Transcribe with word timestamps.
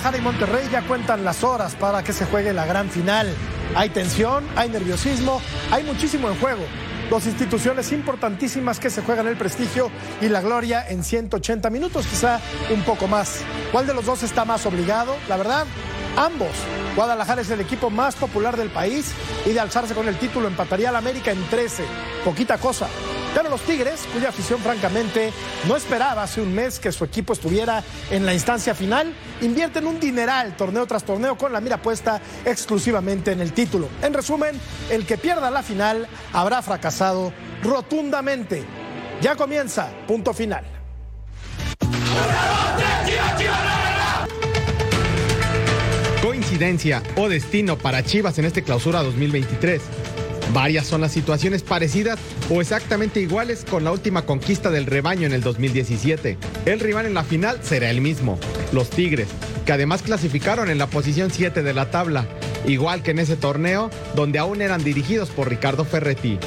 Guadalajara 0.00 0.16
y 0.16 0.24
Monterrey 0.24 0.68
ya 0.72 0.80
cuentan 0.80 1.24
las 1.24 1.44
horas 1.44 1.74
para 1.74 2.02
que 2.02 2.14
se 2.14 2.24
juegue 2.24 2.54
la 2.54 2.64
gran 2.64 2.88
final. 2.88 3.28
Hay 3.76 3.90
tensión, 3.90 4.46
hay 4.56 4.70
nerviosismo, 4.70 5.42
hay 5.70 5.84
muchísimo 5.84 6.30
en 6.30 6.40
juego. 6.40 6.62
Dos 7.10 7.26
instituciones 7.26 7.92
importantísimas 7.92 8.80
que 8.80 8.88
se 8.88 9.02
juegan 9.02 9.28
el 9.28 9.36
prestigio 9.36 9.90
y 10.22 10.30
la 10.30 10.40
gloria 10.40 10.88
en 10.88 11.04
180 11.04 11.68
minutos, 11.68 12.06
quizá 12.06 12.40
un 12.72 12.82
poco 12.84 13.08
más. 13.08 13.42
¿Cuál 13.72 13.86
de 13.86 13.92
los 13.92 14.06
dos 14.06 14.22
está 14.22 14.46
más 14.46 14.64
obligado? 14.64 15.14
La 15.28 15.36
verdad, 15.36 15.66
ambos. 16.16 16.52
Guadalajara 16.96 17.42
es 17.42 17.50
el 17.50 17.60
equipo 17.60 17.90
más 17.90 18.16
popular 18.16 18.56
del 18.56 18.70
país 18.70 19.12
y 19.44 19.50
de 19.50 19.60
alzarse 19.60 19.92
con 19.92 20.08
el 20.08 20.16
título 20.16 20.48
empataría 20.48 20.88
al 20.88 20.96
América 20.96 21.30
en 21.30 21.44
13. 21.50 21.84
Poquita 22.24 22.56
cosa. 22.56 22.88
Pero 23.34 23.48
los 23.48 23.60
Tigres, 23.62 24.06
cuya 24.12 24.30
afición 24.30 24.60
francamente 24.60 25.32
no 25.68 25.76
esperaba 25.76 26.24
hace 26.24 26.40
un 26.40 26.52
mes 26.54 26.80
que 26.80 26.90
su 26.90 27.04
equipo 27.04 27.32
estuviera 27.32 27.82
en 28.10 28.26
la 28.26 28.34
instancia 28.34 28.74
final, 28.74 29.14
invierten 29.40 29.86
un 29.86 30.00
dineral 30.00 30.56
torneo 30.56 30.86
tras 30.86 31.04
torneo 31.04 31.38
con 31.38 31.52
la 31.52 31.60
mira 31.60 31.80
puesta 31.80 32.20
exclusivamente 32.44 33.32
en 33.32 33.40
el 33.40 33.52
título. 33.52 33.88
En 34.02 34.14
resumen, 34.14 34.60
el 34.90 35.06
que 35.06 35.16
pierda 35.16 35.50
la 35.50 35.62
final 35.62 36.08
habrá 36.32 36.60
fracasado 36.60 37.32
rotundamente. 37.62 38.64
Ya 39.20 39.36
comienza, 39.36 39.90
punto 40.08 40.34
final. 40.34 40.64
Coincidencia 46.22 47.02
o 47.16 47.28
destino 47.28 47.78
para 47.78 48.02
Chivas 48.02 48.38
en 48.38 48.46
este 48.46 48.62
clausura 48.62 49.02
2023. 49.02 49.99
Varias 50.52 50.86
son 50.86 51.00
las 51.00 51.12
situaciones 51.12 51.62
parecidas 51.62 52.18
o 52.50 52.60
exactamente 52.60 53.20
iguales 53.20 53.64
con 53.68 53.84
la 53.84 53.92
última 53.92 54.22
conquista 54.22 54.70
del 54.70 54.86
rebaño 54.86 55.26
en 55.26 55.32
el 55.32 55.42
2017. 55.42 56.38
El 56.66 56.80
rival 56.80 57.06
en 57.06 57.14
la 57.14 57.22
final 57.22 57.60
será 57.62 57.90
el 57.90 58.00
mismo, 58.00 58.38
los 58.72 58.90
Tigres, 58.90 59.28
que 59.64 59.72
además 59.72 60.02
clasificaron 60.02 60.68
en 60.68 60.78
la 60.78 60.88
posición 60.88 61.30
7 61.30 61.62
de 61.62 61.74
la 61.74 61.90
tabla, 61.90 62.26
igual 62.66 63.02
que 63.02 63.12
en 63.12 63.20
ese 63.20 63.36
torneo 63.36 63.90
donde 64.16 64.40
aún 64.40 64.60
eran 64.60 64.82
dirigidos 64.82 65.30
por 65.30 65.48
Ricardo 65.48 65.84
Ferretti. 65.84 66.38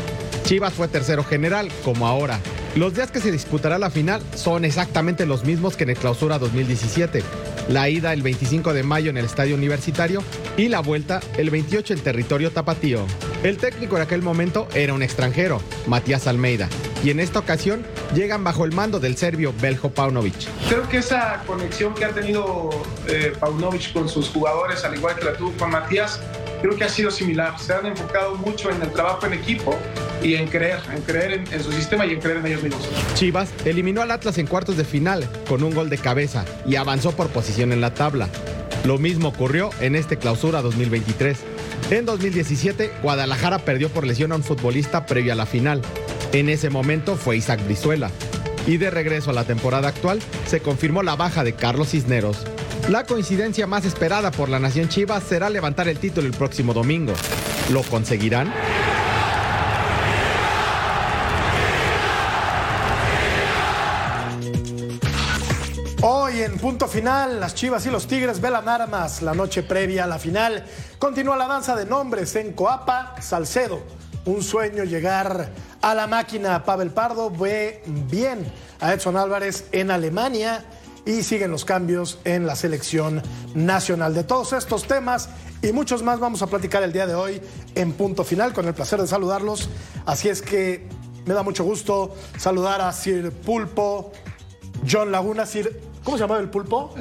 Chivas 0.43 0.73
fue 0.73 0.89
tercero 0.89 1.23
general, 1.23 1.69
como 1.85 2.05
ahora. 2.05 2.39
Los 2.75 2.95
días 2.95 3.11
que 3.11 3.21
se 3.21 3.31
disputará 3.31 3.77
la 3.77 3.89
final 3.89 4.21
son 4.35 4.65
exactamente 4.65 5.25
los 5.25 5.45
mismos 5.45 5.77
que 5.77 5.83
en 5.83 5.91
el 5.91 5.97
clausura 5.97 6.39
2017 6.39 7.23
la 7.69 7.89
ida 7.89 8.11
el 8.13 8.21
25 8.21 8.73
de 8.73 8.83
mayo 8.83 9.09
en 9.09 9.17
el 9.17 9.25
Estadio 9.25 9.55
Universitario 9.55 10.21
y 10.57 10.67
la 10.67 10.81
vuelta 10.81 11.21
el 11.37 11.49
28 11.49 11.93
en 11.93 11.99
territorio 12.01 12.51
tapatío. 12.51 13.05
El 13.43 13.57
técnico 13.57 13.97
en 13.97 14.03
aquel 14.03 14.21
momento 14.21 14.69
era 14.73 14.93
un 14.93 15.03
extranjero, 15.03 15.61
Matías 15.85 16.27
Almeida, 16.27 16.69
y 17.03 17.09
en 17.09 17.19
esta 17.19 17.39
ocasión 17.39 17.85
llegan 18.15 18.45
bajo 18.45 18.63
el 18.63 18.71
mando 18.71 19.01
del 19.01 19.17
serbio 19.17 19.53
Beljo 19.61 19.89
Paunovic. 19.89 20.47
Creo 20.69 20.87
que 20.87 20.99
esa 20.99 21.43
conexión 21.45 21.93
que 21.93 22.05
ha 22.05 22.11
tenido 22.11 22.69
eh, 23.09 23.33
Paunovic 23.37 23.91
con 23.91 24.07
sus 24.07 24.29
jugadores, 24.29 24.85
al 24.85 24.95
igual 24.95 25.17
que 25.17 25.25
la 25.25 25.33
tuvo 25.33 25.51
con 25.57 25.71
Matías, 25.71 26.21
creo 26.61 26.77
que 26.77 26.85
ha 26.85 26.89
sido 26.89 27.11
similar. 27.11 27.59
Se 27.59 27.73
han 27.73 27.85
enfocado 27.85 28.35
mucho 28.35 28.71
en 28.71 28.81
el 28.81 28.89
trabajo 28.93 29.25
en 29.25 29.33
equipo 29.33 29.77
y 30.21 30.35
en 30.35 30.47
creer, 30.47 30.79
en 30.95 31.01
creer 31.01 31.43
en, 31.51 31.63
su 31.63 31.73
sistema 31.73 32.05
y 32.05 32.13
en 32.13 32.21
creer 32.21 32.37
en 32.37 32.47
ellos 32.47 32.63
mismos. 32.63 32.87
Chivas 33.15 33.49
eliminó 33.65 34.01
al 34.01 34.11
Atlas 34.11 34.37
en 34.37 34.47
cuartos 34.47 34.77
de 34.77 34.85
final 34.85 35.29
con 35.49 35.63
un 35.63 35.75
gol 35.75 35.89
de 35.89 35.97
cabeza 35.97 36.45
y 36.65 36.77
avanzó 36.77 37.11
por 37.11 37.27
posición 37.27 37.73
en 37.73 37.81
la 37.81 37.93
tabla. 37.93 38.29
Lo 38.85 38.97
mismo 38.97 39.27
ocurrió 39.29 39.69
en 39.81 39.97
este 39.97 40.17
clausura 40.17 40.61
2023. 40.61 41.37
En 41.93 42.05
2017, 42.05 42.91
Guadalajara 43.03 43.59
perdió 43.59 43.87
por 43.87 44.07
lesión 44.07 44.31
a 44.31 44.35
un 44.35 44.43
futbolista 44.43 45.05
previo 45.05 45.31
a 45.31 45.35
la 45.35 45.45
final. 45.45 45.83
En 46.31 46.49
ese 46.49 46.71
momento 46.71 47.15
fue 47.15 47.37
Isaac 47.37 47.63
Brizuela. 47.65 48.09
Y 48.65 48.77
de 48.77 48.89
regreso 48.89 49.29
a 49.29 49.33
la 49.33 49.43
temporada 49.43 49.89
actual, 49.89 50.19
se 50.47 50.59
confirmó 50.59 51.03
la 51.03 51.15
baja 51.15 51.43
de 51.43 51.53
Carlos 51.53 51.89
Cisneros. 51.91 52.47
La 52.89 53.03
coincidencia 53.03 53.67
más 53.67 53.85
esperada 53.85 54.31
por 54.31 54.49
la 54.49 54.57
Nación 54.57 54.89
Chivas 54.89 55.21
será 55.23 55.51
levantar 55.51 55.87
el 55.87 55.99
título 55.99 56.25
el 56.25 56.33
próximo 56.33 56.73
domingo. 56.73 57.13
¿Lo 57.71 57.83
conseguirán? 57.83 58.51
En 66.43 66.57
punto 66.57 66.87
final, 66.87 67.39
las 67.39 67.55
Chivas 67.55 67.85
y 67.85 67.89
los 67.89 68.07
Tigres 68.07 68.41
velan 68.41 68.67
armas 68.67 69.21
la 69.21 69.33
noche 69.33 69.63
previa 69.63 70.03
a 70.03 70.07
la 70.07 70.19
final. 70.19 70.65
Continúa 70.99 71.37
la 71.37 71.47
danza 71.47 71.75
de 71.75 71.85
nombres 71.85 72.35
en 72.35 72.51
Coapa, 72.51 73.15
Salcedo. 73.21 73.81
Un 74.25 74.43
sueño 74.43 74.83
llegar 74.83 75.51
a 75.81 75.95
la 75.95 76.07
máquina. 76.07 76.65
Pavel 76.65 76.91
Pardo 76.91 77.29
ve 77.29 77.81
bien 77.85 78.45
a 78.81 78.93
Edson 78.93 79.15
Álvarez 79.15 79.67
en 79.71 79.89
Alemania 79.89 80.65
y 81.05 81.23
siguen 81.23 81.51
los 81.51 81.63
cambios 81.63 82.19
en 82.25 82.45
la 82.45 82.57
selección 82.57 83.21
nacional. 83.53 84.13
De 84.13 84.23
todos 84.23 84.51
estos 84.51 84.85
temas 84.85 85.29
y 85.61 85.71
muchos 85.71 86.03
más 86.03 86.19
vamos 86.19 86.41
a 86.41 86.47
platicar 86.47 86.83
el 86.83 86.91
día 86.91 87.07
de 87.07 87.15
hoy 87.15 87.41
en 87.75 87.93
punto 87.93 88.25
final 88.25 88.53
con 88.53 88.67
el 88.67 88.73
placer 88.73 88.99
de 88.99 89.07
saludarlos. 89.07 89.69
Así 90.05 90.27
es 90.27 90.41
que 90.41 90.87
me 91.25 91.33
da 91.33 91.43
mucho 91.43 91.63
gusto 91.63 92.13
saludar 92.37 92.81
a 92.81 92.91
Sir 92.91 93.31
Pulpo, 93.31 94.11
John 94.89 95.11
Laguna, 95.11 95.45
Sir, 95.45 95.92
¿cómo 96.03 96.17
se 96.17 96.23
llama 96.23 96.39
el 96.39 96.49
pulpo? 96.49 96.93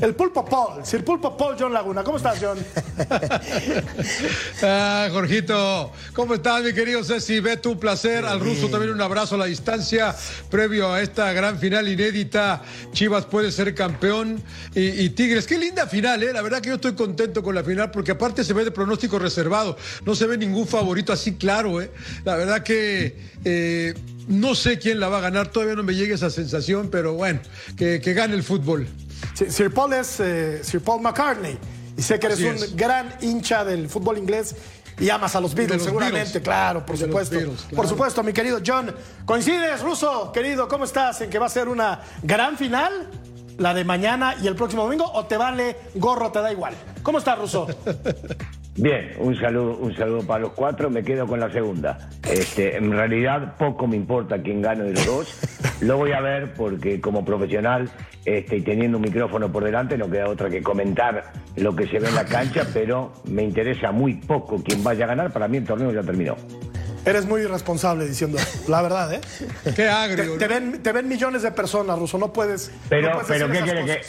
El 0.00 0.14
pulpo 0.14 0.44
Paul, 0.44 0.86
Sir 0.86 1.04
Pulpo 1.04 1.36
Paul 1.36 1.56
John 1.58 1.72
Laguna. 1.72 2.04
¿Cómo 2.04 2.16
estás, 2.16 2.38
John? 2.40 2.58
ah, 4.62 5.08
Jorgito, 5.10 5.92
¿cómo 6.14 6.34
estás, 6.34 6.62
mi 6.62 6.72
querido 6.72 7.02
Ceci? 7.02 7.40
Ve 7.40 7.56
tu 7.56 7.78
placer. 7.78 8.24
Al 8.24 8.40
ruso 8.40 8.68
también 8.68 8.92
un 8.92 9.00
abrazo 9.02 9.34
a 9.34 9.38
la 9.38 9.44
distancia. 9.46 10.14
Previo 10.48 10.92
a 10.92 11.02
esta 11.02 11.32
gran 11.32 11.58
final 11.58 11.88
inédita, 11.88 12.62
Chivas 12.92 13.26
puede 13.26 13.50
ser 13.50 13.74
campeón. 13.74 14.42
Y, 14.74 15.10
Tigres, 15.10 15.46
qué 15.46 15.58
linda 15.58 15.86
final, 15.86 16.22
¿eh? 16.22 16.32
La 16.32 16.42
verdad 16.42 16.60
que 16.60 16.68
yo 16.68 16.76
estoy 16.76 16.94
contento 16.94 17.42
con 17.42 17.54
la 17.54 17.64
final 17.64 17.90
porque 17.90 18.12
aparte 18.12 18.44
se 18.44 18.54
ve 18.54 18.64
de 18.64 18.70
pronóstico 18.70 19.18
reservado. 19.18 19.76
No 20.06 20.14
se 20.14 20.26
ve 20.26 20.38
ningún 20.38 20.66
favorito 20.66 21.12
así 21.12 21.34
claro, 21.34 21.80
¿eh? 21.80 21.90
La 22.24 22.36
verdad 22.36 22.62
que. 22.62 23.18
Eh, 23.44 23.94
no 24.30 24.54
sé 24.54 24.78
quién 24.78 25.00
la 25.00 25.08
va 25.08 25.18
a 25.18 25.20
ganar, 25.20 25.48
todavía 25.48 25.74
no 25.74 25.82
me 25.82 25.94
llega 25.94 26.14
esa 26.14 26.30
sensación, 26.30 26.88
pero 26.90 27.14
bueno, 27.14 27.40
que, 27.76 28.00
que 28.00 28.14
gane 28.14 28.34
el 28.34 28.42
fútbol. 28.42 28.86
Sir 29.34 29.72
Paul 29.72 29.92
es 29.92 30.20
eh, 30.20 30.60
Sir 30.62 30.80
Paul 30.80 31.02
McCartney. 31.02 31.58
Y 31.96 32.02
sé 32.02 32.18
que 32.18 32.26
eres 32.28 32.40
un 32.40 32.76
gran 32.76 33.14
hincha 33.20 33.64
del 33.64 33.88
fútbol 33.88 34.16
inglés 34.16 34.54
y 34.98 35.10
amas 35.10 35.34
a 35.34 35.40
los 35.40 35.54
Beatles, 35.54 35.82
seguramente, 35.82 36.40
claro, 36.40 36.86
por 36.86 36.96
supuesto. 36.96 37.36
Por 37.74 37.88
supuesto, 37.88 38.22
mi 38.22 38.32
querido 38.32 38.60
John. 38.64 38.94
¿Coincides, 39.24 39.82
Ruso, 39.82 40.30
querido? 40.32 40.68
¿Cómo 40.68 40.84
estás 40.84 41.20
en 41.22 41.30
que 41.30 41.38
va 41.38 41.46
a 41.46 41.50
ser 41.50 41.68
una 41.68 42.00
gran 42.22 42.56
final? 42.56 43.10
La 43.58 43.74
de 43.74 43.84
mañana 43.84 44.36
y 44.40 44.46
el 44.46 44.54
próximo 44.54 44.84
domingo, 44.84 45.04
o 45.12 45.26
te 45.26 45.36
vale 45.36 45.76
gorro, 45.94 46.32
te 46.32 46.40
da 46.40 46.50
igual. 46.50 46.74
¿Cómo 47.02 47.18
estás, 47.18 47.38
Ruso? 47.38 47.66
Bien, 48.76 49.12
un 49.18 49.38
saludo, 49.38 49.76
un 49.78 49.94
saludo 49.96 50.26
para 50.26 50.40
los 50.40 50.52
cuatro, 50.52 50.90
me 50.90 51.02
quedo 51.02 51.26
con 51.26 51.40
la 51.40 51.50
segunda. 51.50 52.10
Este, 52.22 52.76
en 52.76 52.92
realidad 52.92 53.56
poco 53.58 53.86
me 53.86 53.96
importa 53.96 54.40
quién 54.40 54.62
gane 54.62 54.84
de 54.84 54.92
los 54.92 55.06
dos, 55.06 55.40
lo 55.80 55.96
voy 55.96 56.12
a 56.12 56.20
ver 56.20 56.54
porque 56.54 57.00
como 57.00 57.24
profesional 57.24 57.90
este, 58.24 58.58
y 58.58 58.60
teniendo 58.62 58.98
un 58.98 59.02
micrófono 59.02 59.50
por 59.50 59.64
delante 59.64 59.98
no 59.98 60.08
queda 60.08 60.28
otra 60.28 60.48
que 60.48 60.62
comentar 60.62 61.32
lo 61.56 61.74
que 61.74 61.88
se 61.88 61.98
ve 61.98 62.08
en 62.08 62.14
la 62.14 62.24
cancha, 62.24 62.66
pero 62.72 63.12
me 63.24 63.42
interesa 63.42 63.90
muy 63.90 64.14
poco 64.14 64.62
quién 64.62 64.84
vaya 64.84 65.04
a 65.04 65.08
ganar, 65.08 65.32
para 65.32 65.48
mí 65.48 65.56
el 65.58 65.64
torneo 65.64 65.92
ya 65.92 66.02
terminó. 66.02 66.36
Eres 67.04 67.26
muy 67.26 67.40
irresponsable 67.40 68.06
diciendo 68.06 68.38
la 68.68 68.82
verdad, 68.82 69.14
¿eh? 69.14 69.20
Qué 69.74 69.88
agrio. 69.88 70.36
Te, 70.36 70.46
ven, 70.46 70.82
te 70.82 70.92
ven 70.92 71.08
millones 71.08 71.42
de 71.42 71.50
personas, 71.50 71.98
Ruso, 71.98 72.18
no 72.18 72.32
puedes. 72.32 72.70
Pero, 72.88 73.22
pero 73.26 73.50
¿qué 73.50 73.60
quiere 73.60 73.84
que.? 73.84 74.00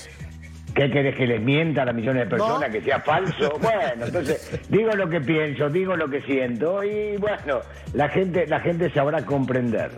¿Qué 0.73 0.89
querés 0.89 1.15
que 1.15 1.27
les 1.27 1.41
mienta 1.41 1.83
a 1.83 1.91
millones 1.91 2.23
de 2.23 2.29
personas, 2.29 2.69
que 2.69 2.81
sea 2.81 2.99
falso? 2.99 3.51
Bueno, 3.61 4.05
entonces 4.05 4.59
digo 4.69 4.91
lo 4.93 5.09
que 5.09 5.21
pienso, 5.21 5.69
digo 5.69 5.95
lo 5.95 6.09
que 6.09 6.21
siento 6.21 6.83
y 6.83 7.17
bueno, 7.17 7.61
la 7.93 8.09
gente, 8.09 8.47
la 8.47 8.59
gente 8.59 8.91
sabrá 8.91 9.25
comprender. 9.25 9.91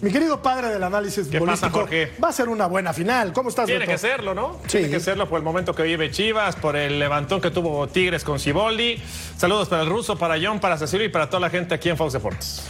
Mi 0.00 0.10
querido 0.10 0.40
padre 0.40 0.68
del 0.68 0.82
análisis 0.82 1.28
¿Qué 1.28 1.38
político, 1.38 1.86
va 2.22 2.28
a 2.28 2.32
ser 2.32 2.48
una 2.48 2.66
buena 2.66 2.92
final. 2.92 3.32
¿Cómo 3.32 3.50
estás, 3.50 3.66
Tiene 3.66 3.86
que 3.86 3.98
serlo, 3.98 4.34
¿no? 4.34 4.58
Tiene 4.66 4.88
que 4.88 5.00
serlo 5.00 5.28
por 5.28 5.38
el 5.38 5.44
momento 5.44 5.74
que 5.74 5.82
vive 5.82 6.10
Chivas, 6.10 6.56
por 6.56 6.76
el 6.76 6.98
levantón 6.98 7.40
que 7.40 7.50
tuvo 7.50 7.86
Tigres 7.88 8.24
con 8.24 8.38
Ciboldi. 8.38 8.96
Saludos 9.36 9.68
para 9.68 9.82
el 9.82 9.88
ruso, 9.88 10.16
para 10.16 10.36
John, 10.40 10.60
para 10.60 10.78
Cecilio 10.78 11.06
y 11.06 11.10
para 11.10 11.28
toda 11.28 11.40
la 11.40 11.50
gente 11.50 11.74
aquí 11.74 11.88
en 11.88 11.96
Fox 11.96 12.12
Deportes. 12.12 12.68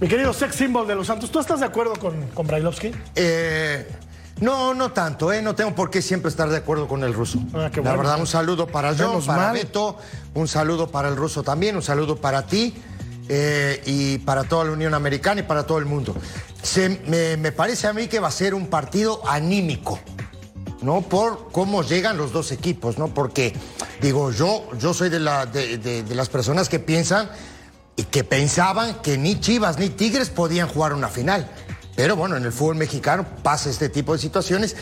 Mi 0.00 0.06
querido 0.06 0.32
sex 0.32 0.54
symbol 0.54 0.86
de 0.86 0.94
los 0.94 1.06
Santos, 1.06 1.30
¿tú 1.30 1.40
estás 1.40 1.60
de 1.60 1.66
acuerdo 1.66 1.94
con, 1.94 2.28
con 2.28 2.46
Brailovsky? 2.46 2.92
Eh 3.16 3.86
no, 4.40 4.74
no 4.74 4.92
tanto, 4.92 5.32
¿eh? 5.32 5.42
No 5.42 5.54
tengo 5.54 5.74
por 5.74 5.90
qué 5.90 6.02
siempre 6.02 6.30
estar 6.30 6.48
de 6.48 6.56
acuerdo 6.56 6.86
con 6.86 7.02
el 7.02 7.12
ruso. 7.14 7.40
Ah, 7.54 7.70
La 7.82 7.96
verdad, 7.96 8.20
un 8.20 8.26
saludo 8.26 8.66
para 8.66 8.94
John, 8.96 9.24
para 9.24 9.52
Beto, 9.52 9.96
un 10.34 10.48
saludo 10.48 10.88
para 10.88 11.08
el 11.08 11.16
ruso 11.16 11.42
también, 11.42 11.76
un 11.76 11.82
saludo 11.82 12.16
para 12.16 12.46
ti 12.46 12.74
eh, 13.28 13.82
y 13.86 14.18
para 14.18 14.44
toda 14.44 14.64
la 14.64 14.72
Unión 14.72 14.94
Americana 14.94 15.40
y 15.40 15.44
para 15.44 15.66
todo 15.66 15.78
el 15.78 15.86
mundo. 15.86 16.14
me, 17.06 17.52
parece 17.52 17.88
a 17.88 17.92
mí 17.92 18.06
que 18.06 18.20
va 18.20 18.28
a 18.28 18.32
ser 18.32 18.54
un 18.54 18.66
partido 18.66 19.20
anímico. 19.28 19.98
¿no? 20.80 21.00
Por 21.00 21.50
cómo 21.50 21.82
llegan 21.82 22.16
los 22.16 22.32
dos 22.32 22.52
equipos, 22.52 22.98
¿no? 22.98 23.08
Porque, 23.08 23.52
digo, 24.00 24.30
yo, 24.30 24.68
yo 24.78 24.94
soy 24.94 25.08
de, 25.08 25.18
la, 25.18 25.44
de 25.44 26.04
las 26.14 26.28
personas 26.28 26.68
que 26.68 26.78
piensan 26.78 27.28
y 27.96 28.04
que 28.04 28.22
pensaban 28.22 29.02
que 29.02 29.18
ni 29.18 29.40
Chivas 29.40 29.76
ni 29.76 29.88
Tigres 29.88 30.30
podían 30.30 30.68
jugar 30.68 30.92
una 30.92 31.08
final. 31.08 31.50
Pero 31.98 32.14
bueno, 32.14 32.36
en 32.36 32.44
el 32.44 32.52
fútbol 32.52 32.76
mexicano 32.76 33.26
pasa 33.42 33.68
este 33.68 33.88
tipo 33.88 34.12
de 34.12 34.20
situaciones. 34.20 34.76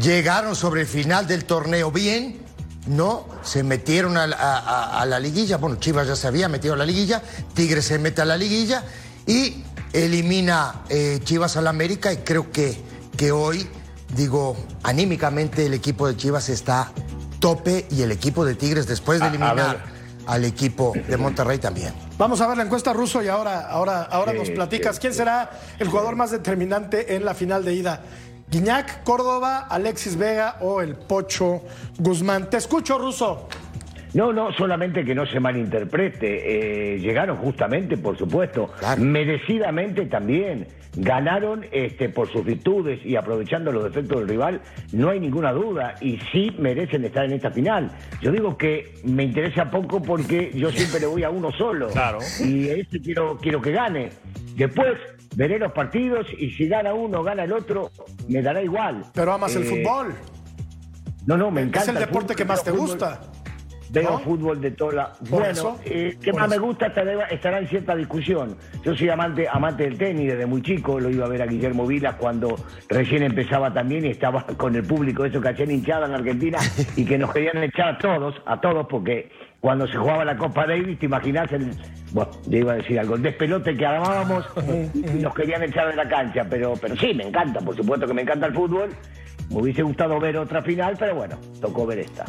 Llegaron 0.00 0.56
sobre 0.56 0.80
el 0.80 0.86
final 0.86 1.26
del 1.26 1.44
torneo 1.44 1.92
bien, 1.92 2.40
no 2.86 3.26
se 3.42 3.62
metieron 3.62 4.16
a, 4.16 5.04
la 5.06 5.20
liguilla. 5.20 5.58
Bueno, 5.58 5.76
Chivas 5.76 6.08
ya 6.08 6.16
se 6.16 6.26
había 6.26 6.48
metido 6.48 6.72
a 6.72 6.78
la 6.78 6.86
liguilla, 6.86 7.22
Tigres 7.52 7.84
se 7.84 7.98
mete 7.98 8.22
a 8.22 8.24
la 8.24 8.38
liguilla 8.38 8.82
y 9.26 9.62
elimina 9.92 10.84
eh, 10.88 11.20
Chivas 11.22 11.58
al 11.58 11.66
América 11.66 12.14
y 12.14 12.16
creo 12.16 12.50
que, 12.50 12.80
que 13.14 13.30
hoy, 13.30 13.68
digo, 14.16 14.56
anímicamente 14.84 15.66
el 15.66 15.74
equipo 15.74 16.08
de 16.08 16.16
Chivas 16.16 16.48
está 16.48 16.92
tope 17.40 17.86
y 17.90 18.00
el 18.00 18.10
equipo 18.10 18.42
de 18.46 18.54
Tigres 18.54 18.86
después 18.86 19.20
de 19.20 19.26
eliminar 19.26 19.84
al 20.26 20.46
equipo 20.46 20.94
de 20.94 21.16
Monterrey 21.18 21.58
también. 21.58 22.03
Vamos 22.16 22.40
a 22.40 22.46
ver 22.46 22.56
la 22.56 22.62
encuesta 22.62 22.92
ruso 22.92 23.24
y 23.24 23.28
ahora, 23.28 23.68
ahora, 23.68 24.02
ahora 24.02 24.32
nos 24.32 24.48
platicas 24.48 25.00
quién 25.00 25.12
será 25.12 25.50
el 25.80 25.88
jugador 25.88 26.14
más 26.14 26.30
determinante 26.30 27.16
en 27.16 27.24
la 27.24 27.34
final 27.34 27.64
de 27.64 27.74
ida. 27.74 28.02
Guiñac, 28.48 29.02
Córdoba, 29.02 29.66
Alexis 29.68 30.16
Vega 30.16 30.58
o 30.60 30.80
el 30.80 30.94
Pocho 30.94 31.62
Guzmán. 31.98 32.48
Te 32.48 32.58
escucho, 32.58 32.98
Ruso. 32.98 33.48
No, 34.14 34.32
no, 34.32 34.52
solamente 34.52 35.04
que 35.04 35.14
no 35.14 35.26
se 35.26 35.40
malinterprete. 35.40 36.94
Eh, 36.94 36.98
llegaron 37.00 37.36
justamente, 37.36 37.96
por 37.96 38.16
supuesto, 38.16 38.70
merecidamente 38.98 40.06
también. 40.06 40.68
Ganaron 40.96 41.66
este, 41.72 42.08
por 42.08 42.30
sus 42.30 42.44
virtudes 42.44 43.04
y 43.04 43.16
aprovechando 43.16 43.72
los 43.72 43.82
defectos 43.82 44.20
del 44.20 44.28
rival, 44.28 44.60
no 44.92 45.10
hay 45.10 45.18
ninguna 45.18 45.52
duda. 45.52 45.96
Y 46.00 46.18
sí 46.30 46.54
merecen 46.58 47.04
estar 47.04 47.24
en 47.24 47.32
esta 47.32 47.50
final. 47.50 47.90
Yo 48.22 48.30
digo 48.30 48.56
que 48.56 48.94
me 49.02 49.24
interesa 49.24 49.68
poco 49.68 50.00
porque 50.00 50.52
yo 50.54 50.70
siempre 50.70 51.00
le 51.00 51.06
voy 51.06 51.24
a 51.24 51.30
uno 51.30 51.50
solo. 51.50 51.88
Claro. 51.88 52.20
Y 52.38 52.68
este 52.68 53.00
quiero, 53.00 53.36
quiero 53.38 53.60
que 53.60 53.72
gane. 53.72 54.10
Después 54.56 54.92
veré 55.34 55.58
los 55.58 55.72
partidos 55.72 56.28
y 56.38 56.52
si 56.52 56.68
gana 56.68 56.94
uno, 56.94 57.24
gana 57.24 57.42
el 57.42 57.52
otro, 57.52 57.90
me 58.28 58.40
dará 58.40 58.62
igual. 58.62 59.02
Pero 59.12 59.32
amas 59.32 59.56
el 59.56 59.64
eh, 59.64 59.66
fútbol. 59.66 60.14
No, 61.26 61.36
no, 61.36 61.50
me 61.50 61.62
encanta. 61.62 61.80
Es 61.80 61.88
el 61.88 61.98
deporte 61.98 62.36
que 62.36 62.44
más 62.44 62.62
te 62.62 62.70
gusta. 62.70 63.20
Veo 63.94 64.18
fútbol 64.18 64.60
de 64.60 64.72
toda 64.72 64.92
la... 64.92 65.12
Bueno, 65.30 65.78
eh, 65.84 66.16
que 66.20 66.32
más 66.32 66.48
me 66.48 66.58
gusta 66.58 66.86
estará 66.86 67.58
en 67.58 67.68
cierta 67.68 67.94
discusión. 67.94 68.56
Yo 68.84 68.94
soy 68.94 69.08
amante, 69.08 69.46
amante 69.50 69.84
del 69.84 69.96
tenis 69.96 70.32
desde 70.32 70.46
muy 70.46 70.62
chico, 70.62 70.98
lo 70.98 71.10
iba 71.10 71.26
a 71.26 71.28
ver 71.28 71.42
a 71.42 71.46
Guillermo 71.46 71.86
Vilas 71.86 72.16
cuando 72.16 72.56
recién 72.88 73.22
empezaba 73.22 73.72
también 73.72 74.04
y 74.04 74.08
estaba 74.08 74.44
con 74.56 74.74
el 74.74 74.82
público, 74.82 75.24
eso 75.24 75.40
que 75.40 75.48
hacían 75.48 75.70
hinchada 75.70 76.06
en 76.06 76.14
Argentina 76.14 76.58
y 76.96 77.04
que 77.04 77.16
nos 77.16 77.32
querían 77.32 77.62
echar 77.62 77.94
a 77.94 77.98
todos, 77.98 78.34
a 78.46 78.60
todos, 78.60 78.86
porque 78.88 79.30
cuando 79.60 79.86
se 79.86 79.96
jugaba 79.96 80.24
la 80.24 80.36
Copa 80.36 80.66
Davis, 80.66 80.98
te 80.98 81.06
imaginas 81.06 81.50
el, 81.52 81.70
bueno, 82.12 82.30
yo 82.46 82.58
iba 82.58 82.72
a 82.72 82.76
decir 82.76 82.98
algo, 82.98 83.14
el 83.14 83.22
despelote 83.22 83.76
que 83.76 83.86
armábamos 83.86 84.44
y 84.94 85.22
nos 85.22 85.34
querían 85.34 85.62
echar 85.62 85.88
de 85.88 85.96
la 85.96 86.08
cancha, 86.08 86.44
pero, 86.50 86.74
pero 86.80 86.96
sí, 86.96 87.14
me 87.14 87.28
encanta, 87.28 87.60
por 87.60 87.76
supuesto 87.76 88.06
que 88.06 88.14
me 88.14 88.22
encanta 88.22 88.46
el 88.46 88.54
fútbol. 88.54 88.90
Me 89.50 89.60
hubiese 89.60 89.82
gustado 89.82 90.18
ver 90.18 90.36
otra 90.38 90.62
final, 90.62 90.96
pero 90.98 91.14
bueno, 91.14 91.36
tocó 91.60 91.86
ver 91.86 91.98
esta. 92.00 92.24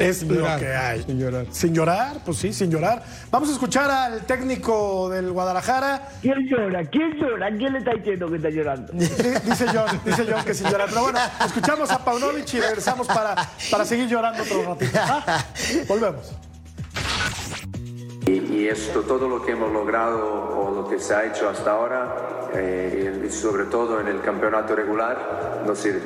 Es 0.00 0.22
lo 0.22 0.42
que 0.58 0.74
hay. 0.74 1.02
Sin 1.02 1.18
llorar. 1.18 1.46
Sin 1.50 1.74
llorar, 1.74 2.16
pues 2.24 2.38
sí, 2.38 2.54
sin 2.54 2.70
llorar. 2.70 3.02
Vamos 3.30 3.50
a 3.50 3.52
escuchar 3.52 3.90
al 3.90 4.24
técnico 4.24 5.10
del 5.10 5.30
Guadalajara. 5.30 6.08
¿Quién 6.22 6.48
llora? 6.48 6.82
¿Quién 6.86 7.12
llora? 7.18 7.50
¿Quién 7.50 7.74
le 7.74 7.78
está 7.80 7.92
diciendo 7.92 8.30
que 8.30 8.36
está 8.36 8.48
llorando? 8.48 8.92
dice 8.94 9.66
John, 9.66 10.00
dice 10.02 10.26
John 10.26 10.42
que 10.42 10.54
sin 10.54 10.70
llorar. 10.70 10.88
Pero 10.88 11.02
bueno, 11.02 11.18
escuchamos 11.44 11.90
a 11.90 12.02
Paunovic 12.02 12.54
y 12.54 12.60
regresamos 12.60 13.06
para, 13.06 13.36
para 13.70 13.84
seguir 13.84 14.08
llorando 14.08 14.42
otro 14.42 14.62
ratito. 14.64 14.98
¿Ah? 14.98 15.44
Volvemos. 15.86 16.32
Y, 18.26 18.68
esto, 18.68 19.00
todo 19.00 19.28
lo 19.28 19.42
que 19.44 19.52
hemos 19.52 19.72
logrado 19.72 20.20
o 20.24 20.74
lo 20.74 20.88
que 20.88 20.98
se 20.98 21.14
ha 21.14 21.26
hecho 21.26 21.48
hasta 21.48 21.72
ahora, 21.72 22.48
eh, 22.54 23.26
y 23.26 23.30
sobre 23.30 23.64
todo 23.64 24.00
en 24.00 24.06
el 24.06 24.20
campeonato 24.20 24.76
regular, 24.76 25.62
no 25.66 25.74
sirve 25.74 26.00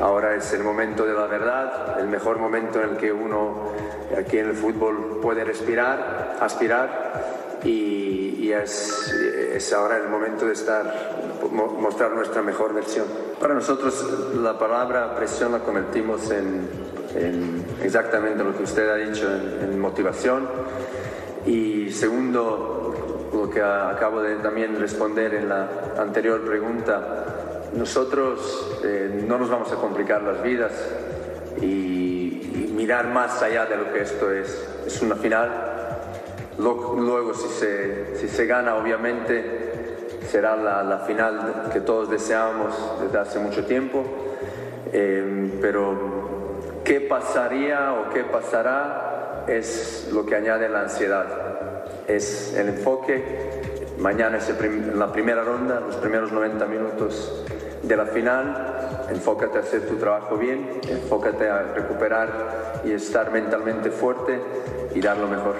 Ahora 0.00 0.34
es 0.34 0.52
el 0.52 0.62
momento 0.62 1.04
de 1.04 1.12
la 1.12 1.26
verdad, 1.26 2.00
el 2.00 2.08
mejor 2.08 2.38
momento 2.38 2.82
en 2.82 2.90
el 2.90 2.96
que 2.96 3.12
uno 3.12 3.72
aquí 4.18 4.38
en 4.38 4.48
el 4.48 4.56
fútbol 4.56 5.20
puede 5.20 5.44
respirar, 5.44 6.38
aspirar 6.40 7.58
y, 7.64 8.50
es, 8.50 9.72
ahora 9.72 9.98
el 9.98 10.08
momento 10.08 10.46
de 10.46 10.54
estar, 10.54 11.38
mostrar 11.52 12.10
nuestra 12.12 12.42
mejor 12.42 12.74
versión. 12.74 13.06
Para 13.38 13.54
nosotros 13.54 14.32
la 14.34 14.58
palabra 14.58 15.14
presión 15.14 15.52
la 15.52 15.60
convertimos 15.60 16.30
en 16.30 16.90
exactamente 17.82 18.44
lo 18.44 18.56
que 18.56 18.62
usted 18.62 18.88
ha 18.88 18.96
dicho, 18.96 19.26
en, 19.62 19.78
motivación. 19.78 20.48
Y 21.46 21.90
segundo, 21.90 23.28
lo 23.32 23.50
que 23.50 23.62
acabo 23.62 24.20
de 24.20 24.36
también 24.36 24.78
responder 24.78 25.34
en 25.34 25.48
la 25.48 25.68
anterior 25.98 26.40
pregunta, 26.44 27.39
nosotros 27.74 28.80
eh, 28.84 29.24
no 29.26 29.38
nos 29.38 29.48
vamos 29.48 29.70
a 29.72 29.76
complicar 29.76 30.22
las 30.22 30.42
vidas 30.42 30.72
y, 31.60 32.16
mirar 32.74 33.08
más 33.08 33.42
allá 33.42 33.66
de 33.66 33.76
lo 33.76 33.92
que 33.92 34.00
esto 34.00 34.32
es. 34.32 34.66
Es 34.86 35.02
una 35.02 35.14
final. 35.14 35.50
Luego, 36.56 37.34
si, 37.34 37.48
se, 37.48 38.16
si, 38.16 38.26
se, 38.26 38.46
gana, 38.46 38.76
obviamente, 38.76 40.08
será 40.30 40.56
la, 40.56 40.82
la, 40.82 41.00
final 41.00 41.68
que 41.74 41.80
todos 41.80 42.08
deseamos 42.08 42.74
desde 43.02 43.18
hace 43.18 43.38
mucho 43.38 43.66
tiempo. 43.66 44.02
Eh, 44.94 45.58
pero 45.60 46.80
qué 46.82 47.02
pasaría 47.02 47.92
o 47.92 48.14
qué 48.14 48.24
pasará 48.24 49.44
es 49.46 50.08
lo 50.12 50.24
que 50.24 50.36
añade 50.36 50.68
la 50.70 50.80
ansiedad. 50.80 51.26
Es 52.08 52.54
el 52.54 52.70
enfoque. 52.70 53.50
Mañana 53.98 54.38
es 54.38 54.50
la 54.96 55.12
primera 55.12 55.44
ronda, 55.44 55.80
los 55.80 55.96
primeros 55.96 56.32
90 56.32 56.64
minutos 56.64 57.44
de 57.82 57.96
la 57.96 58.06
final, 58.06 59.06
enfócate 59.10 59.58
a 59.58 59.60
hacer 59.60 59.86
tu 59.86 59.96
trabajo 59.96 60.36
bien, 60.36 60.80
enfócate 60.88 61.48
a 61.48 61.62
recuperar 61.74 62.82
y 62.84 62.92
estar 62.92 63.30
mentalmente 63.30 63.90
fuerte 63.90 64.40
y 64.94 65.00
dar 65.00 65.16
lo 65.16 65.28
mejor. 65.28 65.56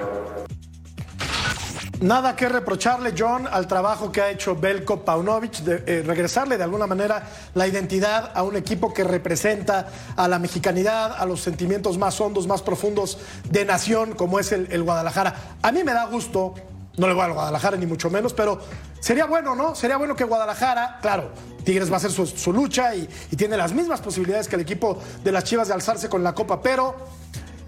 Nada 2.01 2.35
que 2.35 2.49
reprocharle, 2.49 3.13
John, 3.17 3.47
al 3.47 3.67
trabajo 3.67 4.11
que 4.11 4.23
ha 4.23 4.31
hecho 4.31 4.57
Belko 4.57 5.05
Paunovic, 5.05 5.59
de 5.59 5.83
eh, 5.87 6.03
regresarle 6.03 6.57
de 6.57 6.65
alguna 6.65 6.87
manera 6.87 7.25
la 7.53 7.69
identidad 7.69 8.31
a 8.35 8.43
un 8.43 8.57
equipo 8.57 8.95
que 8.95 9.05
representa 9.05 9.87
a 10.17 10.27
la 10.27 10.39
mexicanidad, 10.39 11.13
a 11.19 11.27
los 11.27 11.43
sentimientos 11.43 11.99
más 11.99 12.19
hondos, 12.19 12.47
más 12.47 12.63
profundos 12.63 13.19
de 13.51 13.67
nación, 13.67 14.15
como 14.15 14.41
es 14.41 14.51
el, 14.53 14.73
el 14.73 14.83
Guadalajara. 14.83 15.35
A 15.61 15.73
mí 15.73 15.85
me 15.85 15.93
da 15.93 16.07
gusto 16.07 16.55
no 17.01 17.09
le 17.09 17.15
voy 17.15 17.25
al 17.25 17.33
Guadalajara 17.33 17.79
ni 17.79 17.87
mucho 17.87 18.11
menos, 18.11 18.35
pero 18.35 18.61
sería 19.01 19.25
bueno, 19.25 19.55
¿no? 19.55 19.75
Sería 19.75 19.97
bueno 19.97 20.15
que 20.15 20.25
Guadalajara, 20.25 20.99
claro, 21.01 21.31
Tigres 21.65 21.91
va 21.91 21.95
a 21.95 21.97
hacer 21.97 22.11
su, 22.11 22.53
lucha 22.53 22.95
y, 22.95 23.09
tiene 23.37 23.57
las 23.57 23.73
mismas 23.73 24.03
posibilidades 24.03 24.49
que 24.49 24.57
el 24.57 24.63
equipo 24.63 24.99
de 25.25 25.33
las 25.33 25.45
Chivas 25.45 25.69
de 25.69 25.75
alzarse 25.75 26.11
con 26.11 26.23
la 26.23 26.35
Copa, 26.35 26.61
pero 26.61 26.95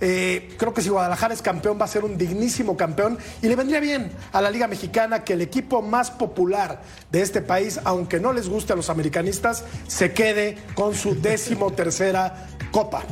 eh, 0.03 0.55
creo 0.59 0.75
que 0.75 0.83
si 0.83 0.91
Guadalajara 0.91 1.33
es 1.33 1.41
campeón 1.41 1.79
va 1.81 1.87
a 1.87 1.89
ser 1.89 2.05
un 2.05 2.19
dignísimo 2.19 2.77
campeón 2.77 3.17
y 3.41 3.49
le 3.49 3.57
vendría 3.57 3.81
bien 3.81 4.13
a 4.33 4.43
la 4.43 4.51
Liga 4.51 4.67
Mexicana 4.67 5.25
que 5.25 5.33
el 5.33 5.41
equipo 5.41 5.81
más 5.81 6.11
popular 6.11 6.83
de 7.11 7.23
este 7.23 7.41
país, 7.41 7.81
aunque 7.85 8.21
no 8.21 8.35
les 8.35 8.51
guste 8.51 8.75
a 8.75 8.77
los 8.77 8.91
americanistas, 8.91 9.65
se 9.89 10.13
quede 10.13 10.59
con 10.75 10.95
su 10.95 11.19
décimo 11.19 11.73
tercera 11.73 12.49
Copa. 12.71 13.03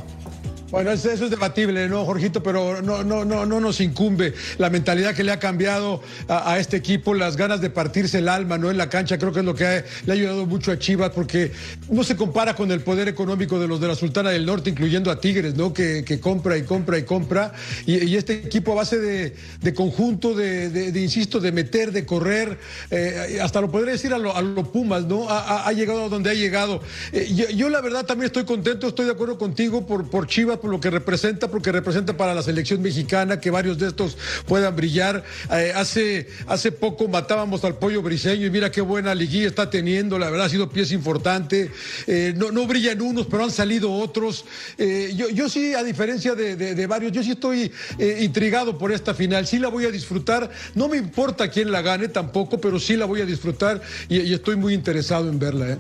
Bueno, 0.71 0.93
eso, 0.93 1.11
es 1.11 1.31
debatible, 1.31 1.89
¿no, 1.89 2.05
Jorgito? 2.05 2.45
Pero 2.45 2.81
no, 2.81 3.03
no, 3.03 3.25
no, 3.25 3.45
no 3.45 3.59
nos 3.59 3.81
incumbe 3.81 4.35
la 4.57 4.71
mentalidad 4.71 5.17
que 5.17 5.25
le 5.25 5.33
ha 5.33 5.41
cambiado 5.41 6.01
a, 6.29 6.61
este 6.61 6.77
equipo, 6.77 7.13
las 7.13 7.37
ganas 7.37 7.61
de 7.61 7.71
partirse 7.71 8.19
el 8.19 8.29
alma, 8.29 8.57
¿no? 8.57 8.71
En 8.71 8.79
la 8.79 8.89
cancha, 8.89 9.19
creo 9.19 9.33
que 9.33 9.41
es 9.41 9.45
lo 9.45 9.57
que 9.57 9.85
le 10.07 10.13
ha 10.13 10.15
ayudado 10.15 10.47
mucho 10.47 10.71
a 10.71 10.79
Chivas, 10.79 11.11
porque 11.11 11.51
no 11.89 12.05
se 12.05 12.15
compara 12.15 12.55
con 12.55 12.71
el 12.71 12.83
poder 12.83 13.09
económico 13.09 13.59
de 13.59 13.67
los 13.67 13.81
de 13.81 13.89
la 13.89 13.97
Sultana 13.97 14.31
del 14.31 14.47
Norte, 14.47 14.71
incluyendo 14.71 15.11
a 15.11 15.21
Tigres, 15.21 15.57
¿no? 15.57 15.75
Que, 15.75 16.05
compra 16.21 16.57
y 16.57 16.63
compra 16.63 16.99
y 16.99 17.03
compra. 17.03 17.53
Y, 17.85 18.15
este 18.15 18.35
equipo 18.35 18.73
a 18.73 18.77
base 18.77 18.99
de, 18.99 19.75
conjunto, 19.75 20.35
de, 20.35 20.93
insisto, 20.95 21.41
de 21.41 21.51
meter, 21.51 21.91
de 21.91 22.07
correr, 22.07 22.59
eh, 22.93 23.41
hasta 23.43 23.61
lo 23.61 23.73
podría 23.73 23.93
decir 23.93 24.15
a 24.15 24.19
los 24.19 24.41
lo 24.41 24.71
Pumas, 24.71 25.05
¿no? 25.05 25.27
Ha, 25.29 25.73
llegado 25.73 26.05
a 26.05 26.09
donde 26.09 26.31
ha 26.31 26.35
llegado. 26.35 26.81
Eh, 27.13 27.29
yo, 27.57 27.69
la 27.69 27.81
verdad 27.81 28.07
también 28.07 28.27
estoy 28.27 28.45
contento, 28.45 28.87
estoy 28.87 29.07
de 29.07 29.13
acuerdo 29.13 29.37
contigo 29.37 29.85
por, 29.85 30.09
por 30.09 30.29
Chivas 30.29 30.60
por 30.61 30.71
lo 30.71 30.81
que 30.81 30.91
representa, 30.91 31.49
porque 31.49 31.73
representa 31.73 32.17
para 32.17 32.35
la 32.35 32.43
selección 32.43 32.83
mexicana 32.83 33.41
que 33.41 33.51
varios 33.51 33.79
de 33.79 33.89
estos 33.89 34.17
puedan 34.47 34.77
brillar. 34.77 35.25
Eh, 35.53 35.73
hace, 35.75 36.29
hace 36.47 36.73
poco 36.73 37.09
matábamos 37.09 37.65
al 37.65 37.77
pollo 37.77 38.03
briseño 38.03 38.47
y 38.47 38.51
mira 38.51 38.71
qué 38.71 38.81
buena 38.81 39.15
liguilla 39.15 39.49
está 39.49 39.71
teniendo, 39.71 40.19
la 40.19 40.31
verdad 40.31 40.47
ha 40.47 40.51
sido 40.51 40.71
pieza 40.71 40.95
importante. 40.95 41.71
Eh, 42.07 42.35
no, 42.37 42.51
no 42.51 42.67
brillan 42.67 43.01
unos, 43.01 43.27
pero 43.27 43.45
han 43.45 43.51
salido 43.51 43.93
otros. 43.93 44.45
Eh, 44.79 45.13
yo, 45.17 45.29
yo 45.29 45.49
sí, 45.49 45.75
a 45.75 45.83
diferencia 45.83 46.35
de, 46.35 46.87
varios, 46.87 47.13
yo 47.13 47.23
sí 47.23 47.33
estoy 47.33 47.73
intrigado 48.21 48.77
por 48.77 48.93
esta 48.93 49.15
final, 49.15 49.47
sí 49.47 49.59
la 49.59 49.69
voy 49.69 49.85
a 49.85 49.91
disfrutar, 49.91 50.51
no 50.75 50.89
me 50.89 50.97
importa 50.97 51.49
quién 51.49 51.71
la 51.71 51.83
gane 51.83 52.09
tampoco, 52.09 52.61
pero 52.61 52.79
sí 52.81 52.97
la 52.97 53.05
voy 53.05 53.21
a 53.21 53.27
disfrutar 53.27 53.81
y, 54.09 54.21
y 54.21 54.35
estoy 54.35 54.57
muy 54.57 54.75
interesado 54.75 55.29
en 55.29 55.39
verla. 55.39 55.79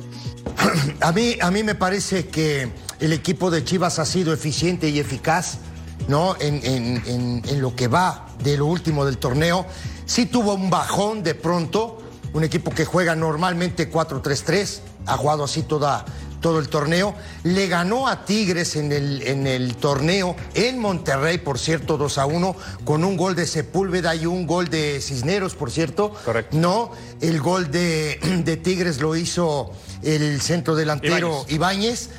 A, 1.00 1.12
mí, 1.12 1.36
a 1.40 1.50
mí 1.50 1.62
me 1.62 1.74
parece 1.74 2.26
que 2.26 2.68
el 3.00 3.12
equipo 3.12 3.50
de 3.50 3.64
Chivas 3.64 3.98
ha 3.98 4.04
sido 4.04 4.32
eficiente 4.32 4.88
y 4.88 4.98
eficaz 4.98 5.58
¿no? 6.08 6.36
En, 6.40 7.60
lo 7.60 7.74
que 7.74 7.88
va 7.88 8.26
de 8.42 8.56
lo 8.56 8.66
último 8.66 9.04
del 9.04 9.18
torneo. 9.18 9.66
Sí 10.06 10.26
tuvo 10.26 10.54
un 10.54 10.70
bajón 10.70 11.22
de 11.22 11.34
pronto, 11.34 11.98
un 12.32 12.44
equipo 12.44 12.70
que 12.70 12.84
juega 12.84 13.14
normalmente 13.14 13.90
4-3-3, 13.90 14.80
ha 15.06 15.16
jugado 15.16 15.44
así 15.44 15.62
toda, 15.62 16.04
todo 16.40 16.58
el 16.58 16.68
torneo. 16.68 17.14
Le 17.44 17.68
ganó 17.68 18.08
a 18.08 18.24
Tigres 18.24 18.76
en 18.76 18.92
el, 18.92 19.22
en 19.22 19.46
el 19.46 19.76
torneo 19.76 20.34
en 20.54 20.78
Monterrey, 20.78 21.38
por 21.38 21.58
cierto, 21.58 21.96
2 21.96 22.18
a 22.18 22.26
1, 22.26 22.56
con 22.84 23.04
un 23.04 23.16
gol 23.16 23.36
de 23.36 23.46
Sepúlveda 23.46 24.14
y 24.14 24.26
un 24.26 24.46
gol 24.46 24.68
de 24.68 25.00
Cisneros, 25.00 25.54
por 25.54 25.70
cierto. 25.70 26.14
Correcto. 26.24 26.56
No, 26.56 26.92
el 27.20 27.40
gol 27.40 27.70
de, 27.70 28.18
de 28.44 28.56
Tigres 28.56 29.00
lo 29.00 29.14
hizo 29.16 29.70
el 30.02 30.40
centro 30.40 30.74
delantero 30.74 31.44
Ibáñez. 31.48 32.10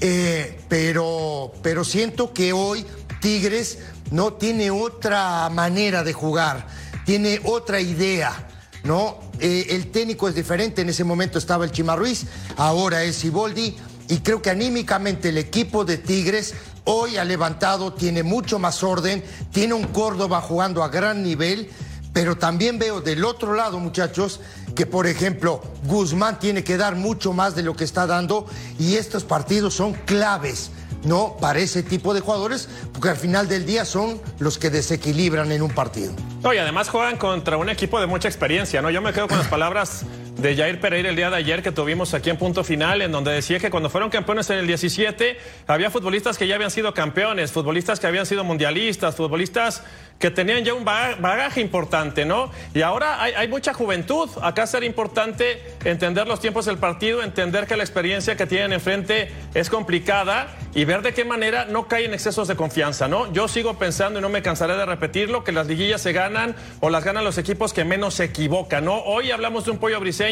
Eh, 0.00 0.60
pero, 0.68 1.52
pero 1.62 1.84
siento 1.84 2.32
que 2.32 2.52
hoy 2.52 2.84
Tigres 3.20 3.78
no 4.10 4.34
tiene 4.34 4.70
otra 4.70 5.48
manera 5.50 6.04
de 6.04 6.12
jugar, 6.12 6.66
tiene 7.04 7.40
otra 7.44 7.80
idea. 7.80 8.48
¿no? 8.84 9.18
Eh, 9.40 9.66
el 9.70 9.90
técnico 9.90 10.28
es 10.28 10.34
diferente, 10.34 10.82
en 10.82 10.88
ese 10.88 11.04
momento 11.04 11.38
estaba 11.38 11.64
el 11.64 11.72
Chima 11.72 11.96
Ruiz, 11.96 12.26
ahora 12.56 13.02
es 13.02 13.24
Iboldi, 13.24 13.76
y 14.08 14.18
creo 14.18 14.40
que 14.40 14.50
anímicamente 14.50 15.28
el 15.28 15.38
equipo 15.38 15.84
de 15.84 15.98
Tigres 15.98 16.54
hoy 16.84 17.18
ha 17.18 17.24
levantado, 17.24 17.92
tiene 17.92 18.22
mucho 18.22 18.58
más 18.58 18.82
orden, 18.82 19.22
tiene 19.52 19.74
un 19.74 19.84
Córdoba 19.88 20.40
jugando 20.40 20.82
a 20.82 20.88
gran 20.88 21.22
nivel, 21.22 21.70
pero 22.18 22.36
también 22.36 22.80
veo 22.80 23.00
del 23.00 23.24
otro 23.24 23.54
lado, 23.54 23.78
muchachos, 23.78 24.40
que 24.74 24.86
por 24.86 25.06
ejemplo 25.06 25.62
Guzmán 25.84 26.40
tiene 26.40 26.64
que 26.64 26.76
dar 26.76 26.96
mucho 26.96 27.32
más 27.32 27.54
de 27.54 27.62
lo 27.62 27.76
que 27.76 27.84
está 27.84 28.08
dando 28.08 28.44
y 28.76 28.96
estos 28.96 29.22
partidos 29.22 29.74
son 29.74 29.92
claves. 29.92 30.72
No 31.04 31.36
para 31.40 31.60
ese 31.60 31.84
tipo 31.84 32.14
de 32.14 32.20
jugadores, 32.20 32.68
porque 32.92 33.10
al 33.10 33.16
final 33.16 33.46
del 33.46 33.64
día 33.64 33.84
son 33.84 34.20
los 34.40 34.58
que 34.58 34.68
desequilibran 34.68 35.52
en 35.52 35.62
un 35.62 35.70
partido. 35.70 36.12
Y 36.42 36.58
además 36.58 36.88
juegan 36.88 37.18
contra 37.18 37.56
un 37.56 37.68
equipo 37.68 38.00
de 38.00 38.08
mucha 38.08 38.26
experiencia, 38.26 38.82
¿no? 38.82 38.90
Yo 38.90 39.00
me 39.00 39.12
quedo 39.12 39.28
con 39.28 39.38
las 39.38 39.46
palabras 39.46 40.02
de 40.38 40.54
Jair 40.54 40.80
Pereira 40.80 41.10
el 41.10 41.16
día 41.16 41.30
de 41.30 41.36
ayer 41.36 41.64
que 41.64 41.72
tuvimos 41.72 42.14
aquí 42.14 42.30
en 42.30 42.36
punto 42.36 42.62
final, 42.62 43.02
en 43.02 43.10
donde 43.10 43.32
decía 43.32 43.58
que 43.58 43.70
cuando 43.70 43.90
fueron 43.90 44.08
campeones 44.08 44.48
en 44.50 44.58
el 44.58 44.68
17, 44.68 45.36
había 45.66 45.90
futbolistas 45.90 46.38
que 46.38 46.46
ya 46.46 46.54
habían 46.54 46.70
sido 46.70 46.94
campeones, 46.94 47.50
futbolistas 47.50 47.98
que 47.98 48.06
habían 48.06 48.24
sido 48.24 48.44
mundialistas, 48.44 49.16
futbolistas 49.16 49.82
que 50.20 50.30
tenían 50.30 50.64
ya 50.64 50.74
un 50.74 50.84
bagaje 50.84 51.60
importante, 51.60 52.24
¿no? 52.24 52.50
Y 52.74 52.82
ahora 52.82 53.22
hay, 53.22 53.34
hay 53.34 53.48
mucha 53.48 53.72
juventud. 53.72 54.28
Acá 54.42 54.66
será 54.66 54.86
importante 54.86 55.60
entender 55.84 56.26
los 56.26 56.40
tiempos 56.40 56.66
del 56.66 56.78
partido, 56.78 57.22
entender 57.22 57.66
que 57.66 57.76
la 57.76 57.84
experiencia 57.84 58.36
que 58.36 58.46
tienen 58.46 58.72
enfrente 58.72 59.30
es 59.54 59.70
complicada 59.70 60.56
y 60.74 60.84
ver 60.84 61.02
de 61.02 61.14
qué 61.14 61.24
manera 61.24 61.66
no 61.66 61.88
caen 61.88 62.14
excesos 62.14 62.48
de 62.48 62.56
confianza, 62.56 63.08
¿no? 63.08 63.32
Yo 63.32 63.48
sigo 63.48 63.74
pensando 63.78 64.18
y 64.18 64.22
no 64.22 64.28
me 64.28 64.42
cansaré 64.42 64.76
de 64.76 64.86
repetirlo, 64.86 65.42
que 65.42 65.52
las 65.52 65.66
liguillas 65.66 66.00
se 66.00 66.12
ganan 66.12 66.54
o 66.80 66.90
las 66.90 67.04
ganan 67.04 67.24
los 67.24 67.38
equipos 67.38 67.72
que 67.72 67.84
menos 67.84 68.14
se 68.14 68.24
equivocan, 68.24 68.84
¿no? 68.84 68.98
Hoy 69.02 69.30
hablamos 69.30 69.64
de 69.64 69.72
un 69.72 69.78
pollo 69.78 70.00
briseño 70.00 70.27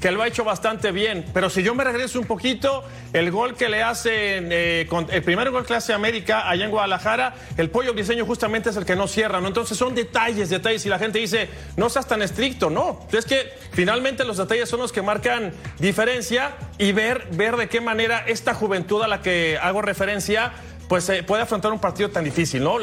que 0.00 0.10
lo 0.10 0.22
ha 0.22 0.26
hecho 0.26 0.44
bastante 0.44 0.92
bien, 0.92 1.24
pero 1.34 1.50
si 1.50 1.62
yo 1.62 1.74
me 1.74 1.84
regreso 1.84 2.18
un 2.18 2.26
poquito, 2.26 2.84
el 3.12 3.30
gol 3.30 3.54
que 3.54 3.68
le 3.68 3.82
hace, 3.82 4.38
eh, 4.38 4.88
el 5.10 5.22
primer 5.22 5.50
gol 5.50 5.66
hace 5.74 5.92
América 5.92 6.48
allá 6.48 6.64
en 6.64 6.70
Guadalajara, 6.70 7.34
el 7.56 7.70
pollo 7.70 7.94
briseño 7.94 8.24
justamente 8.26 8.70
es 8.70 8.76
el 8.76 8.84
que 8.84 8.96
no 8.96 9.06
cierra 9.06 9.40
¿no? 9.40 9.48
Entonces 9.48 9.76
son 9.76 9.94
detalles, 9.94 10.50
detalles, 10.50 10.84
y 10.86 10.88
la 10.88 10.98
gente 10.98 11.18
dice, 11.18 11.48
no 11.76 11.88
seas 11.90 12.06
tan 12.06 12.22
estricto, 12.22 12.70
no. 12.70 13.06
Es 13.12 13.24
que 13.24 13.52
finalmente 13.72 14.24
los 14.24 14.36
detalles 14.36 14.68
son 14.68 14.80
los 14.80 14.92
que 14.92 15.02
marcan 15.02 15.52
diferencia 15.78 16.52
y 16.78 16.92
ver, 16.92 17.26
ver 17.32 17.56
de 17.56 17.68
qué 17.68 17.80
manera 17.80 18.24
esta 18.26 18.54
juventud 18.54 19.02
a 19.02 19.08
la 19.08 19.20
que 19.20 19.58
hago 19.60 19.82
referencia 19.82 20.52
pues 20.88 21.08
eh, 21.08 21.22
puede 21.22 21.42
afrontar 21.42 21.72
un 21.72 21.78
partido 21.78 22.10
tan 22.10 22.24
difícil, 22.24 22.62
¿no? 22.62 22.76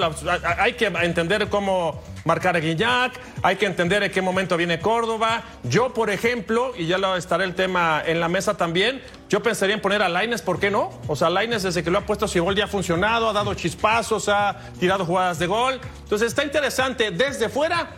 hay 0.58 0.74
que 0.74 0.86
entender 0.86 1.48
cómo 1.50 2.02
marcar 2.26 2.56
a 2.56 2.60
Guillac, 2.60 3.14
hay 3.42 3.56
que 3.56 3.66
entender 3.66 4.04
en 4.04 4.12
qué 4.12 4.22
momento 4.22 4.58
viene 4.58 4.80
Córdoba. 4.80 5.44
Yo, 5.64 5.94
por 5.94 6.10
ejemplo, 6.10 6.74
y 6.78 6.88
ya 6.88 6.98
lo 6.98 7.16
estará 7.16 7.44
el 7.44 7.56
tema 7.56 8.02
en 8.06 8.20
la 8.20 8.28
mesa 8.28 8.58
también, 8.58 9.02
yo 9.30 9.42
pensaría 9.42 9.76
en 9.76 9.82
poner 9.82 10.02
a 10.02 10.10
Laines, 10.10 10.42
¿por 10.42 10.60
qué 10.60 10.70
no? 10.70 10.90
O 11.08 11.16
sea, 11.16 11.30
Laines 11.30 11.64
desde 11.64 11.84
que 11.84 11.92
lo 11.92 12.00
ha 12.00 12.06
puesto 12.06 12.28
gol 12.42 12.56
ya 12.56 12.66
ha 12.66 12.68
funcionado, 12.68 13.30
ha 13.30 13.34
dado 13.34 13.54
chispazos, 13.54 14.28
ha 14.30 14.58
tirado 14.80 15.06
jugadas 15.06 15.40
de 15.40 15.48
gol. 15.48 15.80
Entonces 16.04 16.28
está 16.28 16.44
interesante 16.44 17.12
desde 17.12 17.48
fuera 17.48 17.92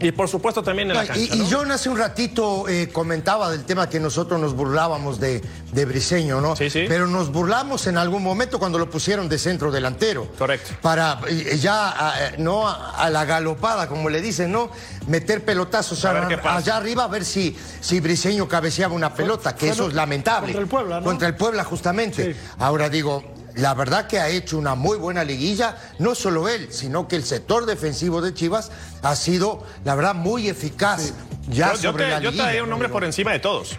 y 0.00 0.12
por 0.12 0.28
supuesto 0.28 0.62
también 0.62 0.90
en 0.90 0.96
la 0.96 1.06
cancha, 1.06 1.34
Y, 1.34 1.48
John 1.50 1.70
hace 1.70 1.88
un 1.88 1.98
ratito 1.98 2.68
eh, 2.68 2.88
comentaba 2.92 3.50
del 3.50 3.64
tema 3.64 3.88
que 3.88 4.00
nosotros 4.00 4.40
nos 4.40 4.54
burlábamos 4.54 5.20
de, 5.20 5.42
de 5.72 5.84
Briseño, 5.84 6.40
¿no? 6.40 6.56
Sí, 6.56 6.70
sí. 6.70 6.84
Pero 6.88 7.06
nos 7.06 7.30
burlamos 7.30 7.86
en 7.86 7.98
algún 7.98 8.22
momento 8.22 8.58
cuando 8.58 8.78
lo 8.78 8.90
pusieron 8.90 9.28
de 9.28 9.38
centro 9.38 9.70
delantero. 9.70 10.28
Correcto. 10.38 10.74
Para 10.82 11.20
eh, 11.28 11.58
ya, 11.60 12.34
no 12.38 12.68
a, 12.68 13.08
la 13.10 13.24
galopada, 13.24 13.88
como 13.88 14.08
le 14.08 14.20
dicen, 14.20 14.52
¿no? 14.52 14.70
Meter 15.06 15.44
pelotazos 15.44 16.04
allá 16.04 16.76
arriba 16.76 17.04
a 17.04 17.08
ver 17.08 17.24
si, 17.24 17.56
si 17.80 18.00
Briseño 18.00 18.48
cabeceaba 18.48 18.94
una 18.94 19.14
pelota, 19.14 19.54
que 19.54 19.68
eso 19.68 19.88
es 19.88 19.94
lamentable. 19.94 20.52
Contra 20.52 20.62
el 20.62 20.68
Puebla, 20.68 21.00
¿no? 21.00 21.06
Contra 21.06 21.28
el 21.28 21.36
Puebla, 21.36 21.64
justamente. 21.64 22.36
Ahora 22.58 22.88
digo, 22.88 23.35
la 23.56 23.74
verdad 23.74 24.06
que 24.06 24.20
ha 24.20 24.28
hecho 24.28 24.58
una 24.58 24.74
muy 24.74 24.98
buena 24.98 25.24
liguilla, 25.24 25.76
no 25.98 26.14
solo 26.14 26.48
él, 26.48 26.68
sino 26.70 27.08
que 27.08 27.16
el 27.16 27.24
sector 27.24 27.66
defensivo 27.66 28.20
de 28.20 28.34
Chivas 28.34 28.70
ha 29.02 29.16
sido, 29.16 29.64
la 29.84 29.94
verdad, 29.94 30.14
muy 30.14 30.48
eficaz. 30.48 31.12
Ya 31.48 31.72
yo, 31.72 31.78
sobre 31.78 32.04
te, 32.04 32.10
la 32.10 32.20
yo 32.20 32.32
te 32.32 32.62
un 32.62 32.70
nombre 32.70 32.88
por 32.88 33.04
encima 33.04 33.32
de 33.32 33.38
todos. 33.38 33.76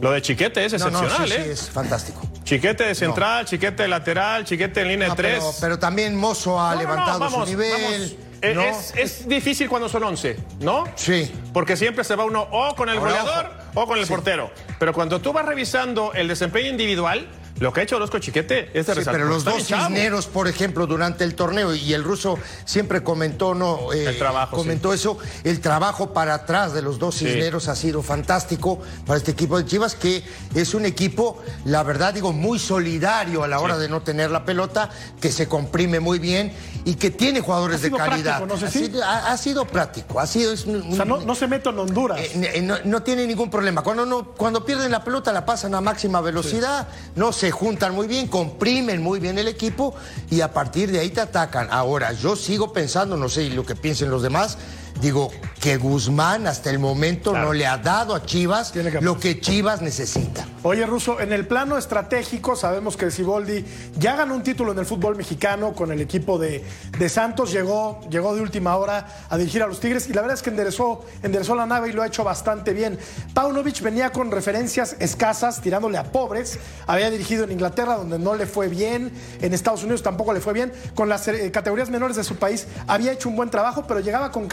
Lo 0.00 0.12
de 0.12 0.22
Chiquete 0.22 0.64
es 0.64 0.72
excepcional, 0.72 1.28
sí, 1.28 1.34
¿eh? 1.34 1.42
Sí, 1.44 1.50
es 1.50 1.70
fantástico. 1.70 2.22
Chiquete 2.44 2.84
de 2.84 2.94
central, 2.94 3.44
chiquete 3.44 3.82
de 3.84 3.88
lateral, 3.88 4.44
chiquete 4.44 4.80
en 4.80 4.88
línea 4.88 5.10
de 5.10 5.14
tres. 5.14 5.58
Pero, 5.60 5.78
también 5.78 6.16
Mozo 6.16 6.60
ha 6.60 6.74
levantado 6.74 7.30
su 7.30 7.44
nivel. 7.44 8.18
Es, 8.42 9.28
difícil 9.28 9.68
cuando 9.68 9.88
son 9.88 10.02
11, 10.02 10.36
¿no? 10.60 10.84
Sí. 10.96 11.30
Porque 11.52 11.76
siempre 11.76 12.04
se 12.04 12.16
va 12.16 12.24
uno 12.24 12.48
o 12.50 12.74
con 12.74 12.88
el 12.88 12.98
goleador 12.98 13.50
o 13.74 13.86
con 13.86 13.98
el 13.98 14.06
portero. 14.06 14.50
Pero 14.78 14.94
cuando 14.94 15.20
tú 15.20 15.32
vas 15.32 15.44
revisando 15.44 16.12
el 16.14 16.26
desempeño 16.26 16.70
individual, 16.70 17.28
lo 17.60 17.74
que 17.74 17.80
ha 17.80 17.82
hecho 17.82 17.96
Orozco 17.96 18.18
Chiquete 18.18 18.70
es 18.72 18.86
de 18.86 18.94
sí, 18.94 19.00
Pero 19.04 19.26
los 19.26 19.44
dos 19.44 19.66
cisneros, 19.66 20.26
por 20.26 20.48
ejemplo, 20.48 20.86
durante 20.86 21.24
el 21.24 21.34
torneo, 21.34 21.74
y 21.74 21.92
el 21.92 22.02
ruso 22.02 22.38
siempre 22.64 23.02
comentó, 23.02 23.54
¿no? 23.54 23.92
Eh, 23.92 24.06
el 24.06 24.18
trabajo. 24.18 24.56
Comentó 24.56 24.94
eso. 24.94 25.18
El 25.44 25.60
trabajo 25.60 26.14
para 26.14 26.32
atrás 26.32 26.72
de 26.72 26.80
los 26.80 26.98
dos 26.98 27.16
cisneros 27.16 27.68
ha 27.68 27.76
sido 27.76 28.02
fantástico 28.02 28.80
para 29.06 29.18
este 29.18 29.32
equipo 29.32 29.58
de 29.58 29.66
Chivas, 29.66 29.94
que 29.94 30.24
es 30.54 30.72
un 30.72 30.86
equipo, 30.86 31.42
la 31.66 31.82
verdad, 31.82 32.14
digo, 32.14 32.32
muy 32.32 32.58
solidario 32.58 33.44
a 33.44 33.48
la 33.48 33.60
hora 33.60 33.76
de 33.76 33.90
no 33.90 34.00
tener 34.00 34.30
la 34.30 34.46
pelota, 34.46 34.88
que 35.20 35.30
se 35.30 35.46
comprime 35.46 36.00
muy 36.00 36.18
bien 36.18 36.52
y 36.86 36.94
que 36.94 37.10
tiene 37.10 37.42
jugadores 37.42 37.82
de 37.82 37.90
calidad. 37.90 38.40
no 38.46 38.56
sé 38.56 38.66
ha, 38.66 38.70
sido, 38.70 39.04
ha, 39.04 39.36
sido, 39.36 39.66
práctico, 39.66 40.18
ha 40.18 40.26
sido. 40.26 40.54
o 40.54 40.56
sea, 40.96 41.04
no, 41.04 41.34
se 41.34 41.46
mete 41.46 41.68
en 41.68 41.78
Honduras. 41.78 42.20
Eh, 42.20 42.80
no, 42.84 43.02
tiene 43.02 43.26
ningún 43.26 43.50
problema. 43.50 43.82
Cuando, 43.82 44.06
no, 44.06 44.28
cuando 44.32 44.64
pierden 44.64 44.90
la 44.90 45.04
pelota, 45.04 45.30
la 45.30 45.44
pasan 45.44 45.74
a 45.74 45.82
máxima 45.82 46.22
velocidad, 46.22 46.88
no 47.16 47.32
se 47.32 47.49
juntan 47.50 47.94
muy 47.94 48.06
bien, 48.06 48.26
comprimen 48.26 49.02
muy 49.02 49.20
bien 49.20 49.38
el 49.38 49.48
equipo 49.48 49.94
y 50.30 50.40
a 50.40 50.52
partir 50.52 50.90
de 50.90 51.00
ahí 51.00 51.10
te 51.10 51.20
atacan. 51.20 51.68
Ahora, 51.70 52.12
yo 52.12 52.36
sigo 52.36 52.72
pensando, 52.72 53.16
no 53.16 53.28
sé 53.28 53.48
lo 53.50 53.64
que 53.64 53.76
piensen 53.76 54.10
los 54.10 54.22
demás, 54.22 54.58
digo 55.00 55.30
que 55.60 55.76
Guzmán 55.76 56.46
hasta 56.46 56.70
el 56.70 56.78
momento 56.78 57.32
no 57.32 57.52
le 57.52 57.66
ha 57.66 57.76
dado 57.76 58.14
a 58.14 58.24
Chivas 58.24 58.72
lo 59.00 59.18
que 59.18 59.40
Chivas 59.40 59.82
necesita. 59.82 60.46
Oye, 60.62 60.86
Russo, 60.86 61.20
en 61.20 61.32
el 61.32 61.46
plano 61.46 61.76
estratégico 61.76 62.56
sabemos 62.56 62.96
que 62.96 63.10
Siboldi 63.10 63.64
ya 63.98 64.16
ganó 64.16 64.34
un 64.34 64.42
título 64.42 64.72
en 64.72 64.78
el 64.78 64.86
fútbol 64.86 65.16
mexicano 65.16 65.72
con 65.72 65.92
el 65.92 66.00
equipo 66.00 66.38
de, 66.38 66.64
de 66.98 67.08
Santos, 67.08 67.52
llegó, 67.52 68.00
llegó 68.10 68.34
de 68.34 68.40
última 68.40 68.76
hora 68.76 69.06
a 69.28 69.36
dirigir 69.36 69.62
a 69.62 69.66
los 69.66 69.80
Tigres 69.80 70.08
y 70.08 70.12
la 70.12 70.22
verdad 70.22 70.36
es 70.36 70.42
que 70.42 70.50
enderezó, 70.50 71.04
enderezó 71.22 71.54
la 71.54 71.66
nave 71.66 71.90
y 71.90 71.92
lo 71.92 72.02
ha 72.02 72.06
hecho 72.06 72.24
bastante 72.24 72.72
bien. 72.72 72.98
Paunovic 73.34 73.80
venía 73.80 74.12
con 74.12 74.30
referencias 74.30 74.96
escasas, 74.98 75.60
tirándole 75.60 75.98
a 75.98 76.04
pobres, 76.04 76.58
había 76.86 77.10
dirigido 77.10 77.44
en 77.44 77.52
Inglaterra 77.52 77.96
donde 77.96 78.18
no 78.18 78.34
le 78.34 78.46
fue 78.46 78.68
bien, 78.68 79.12
en 79.40 79.54
Estados 79.54 79.82
Unidos 79.82 80.02
tampoco 80.02 80.32
le 80.32 80.40
fue 80.40 80.52
bien, 80.52 80.72
con 80.94 81.08
las 81.08 81.28
eh, 81.28 81.50
categorías 81.50 81.90
menores 81.90 82.16
de 82.16 82.24
su 82.24 82.36
país 82.36 82.66
había 82.86 83.12
hecho 83.12 83.28
un 83.28 83.36
buen 83.36 83.50
trabajo, 83.50 83.84
pero 83.86 84.00
llegaba 84.00 84.30
con 84.30 84.48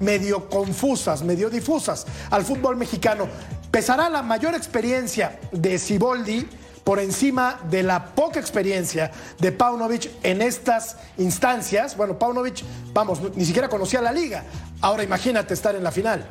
medio 0.00 0.48
confusas, 0.48 1.22
medio 1.22 1.50
difusas 1.50 2.06
al 2.30 2.44
fútbol 2.44 2.76
mexicano. 2.76 3.28
Pesará 3.70 4.08
la 4.08 4.22
mayor 4.22 4.54
experiencia 4.54 5.38
de 5.50 5.78
Siboldi 5.78 6.48
por 6.84 6.98
encima 6.98 7.60
de 7.70 7.82
la 7.82 8.06
poca 8.06 8.40
experiencia 8.40 9.10
de 9.38 9.52
Paunovic 9.52 10.10
en 10.22 10.42
estas 10.42 10.96
instancias. 11.18 11.96
Bueno, 11.96 12.18
Paunovic, 12.18 12.62
vamos, 12.92 13.20
ni 13.36 13.44
siquiera 13.44 13.68
conocía 13.68 14.00
la 14.00 14.12
liga. 14.12 14.44
Ahora 14.80 15.02
imagínate 15.02 15.54
estar 15.54 15.74
en 15.74 15.84
la 15.84 15.92
final. 15.92 16.26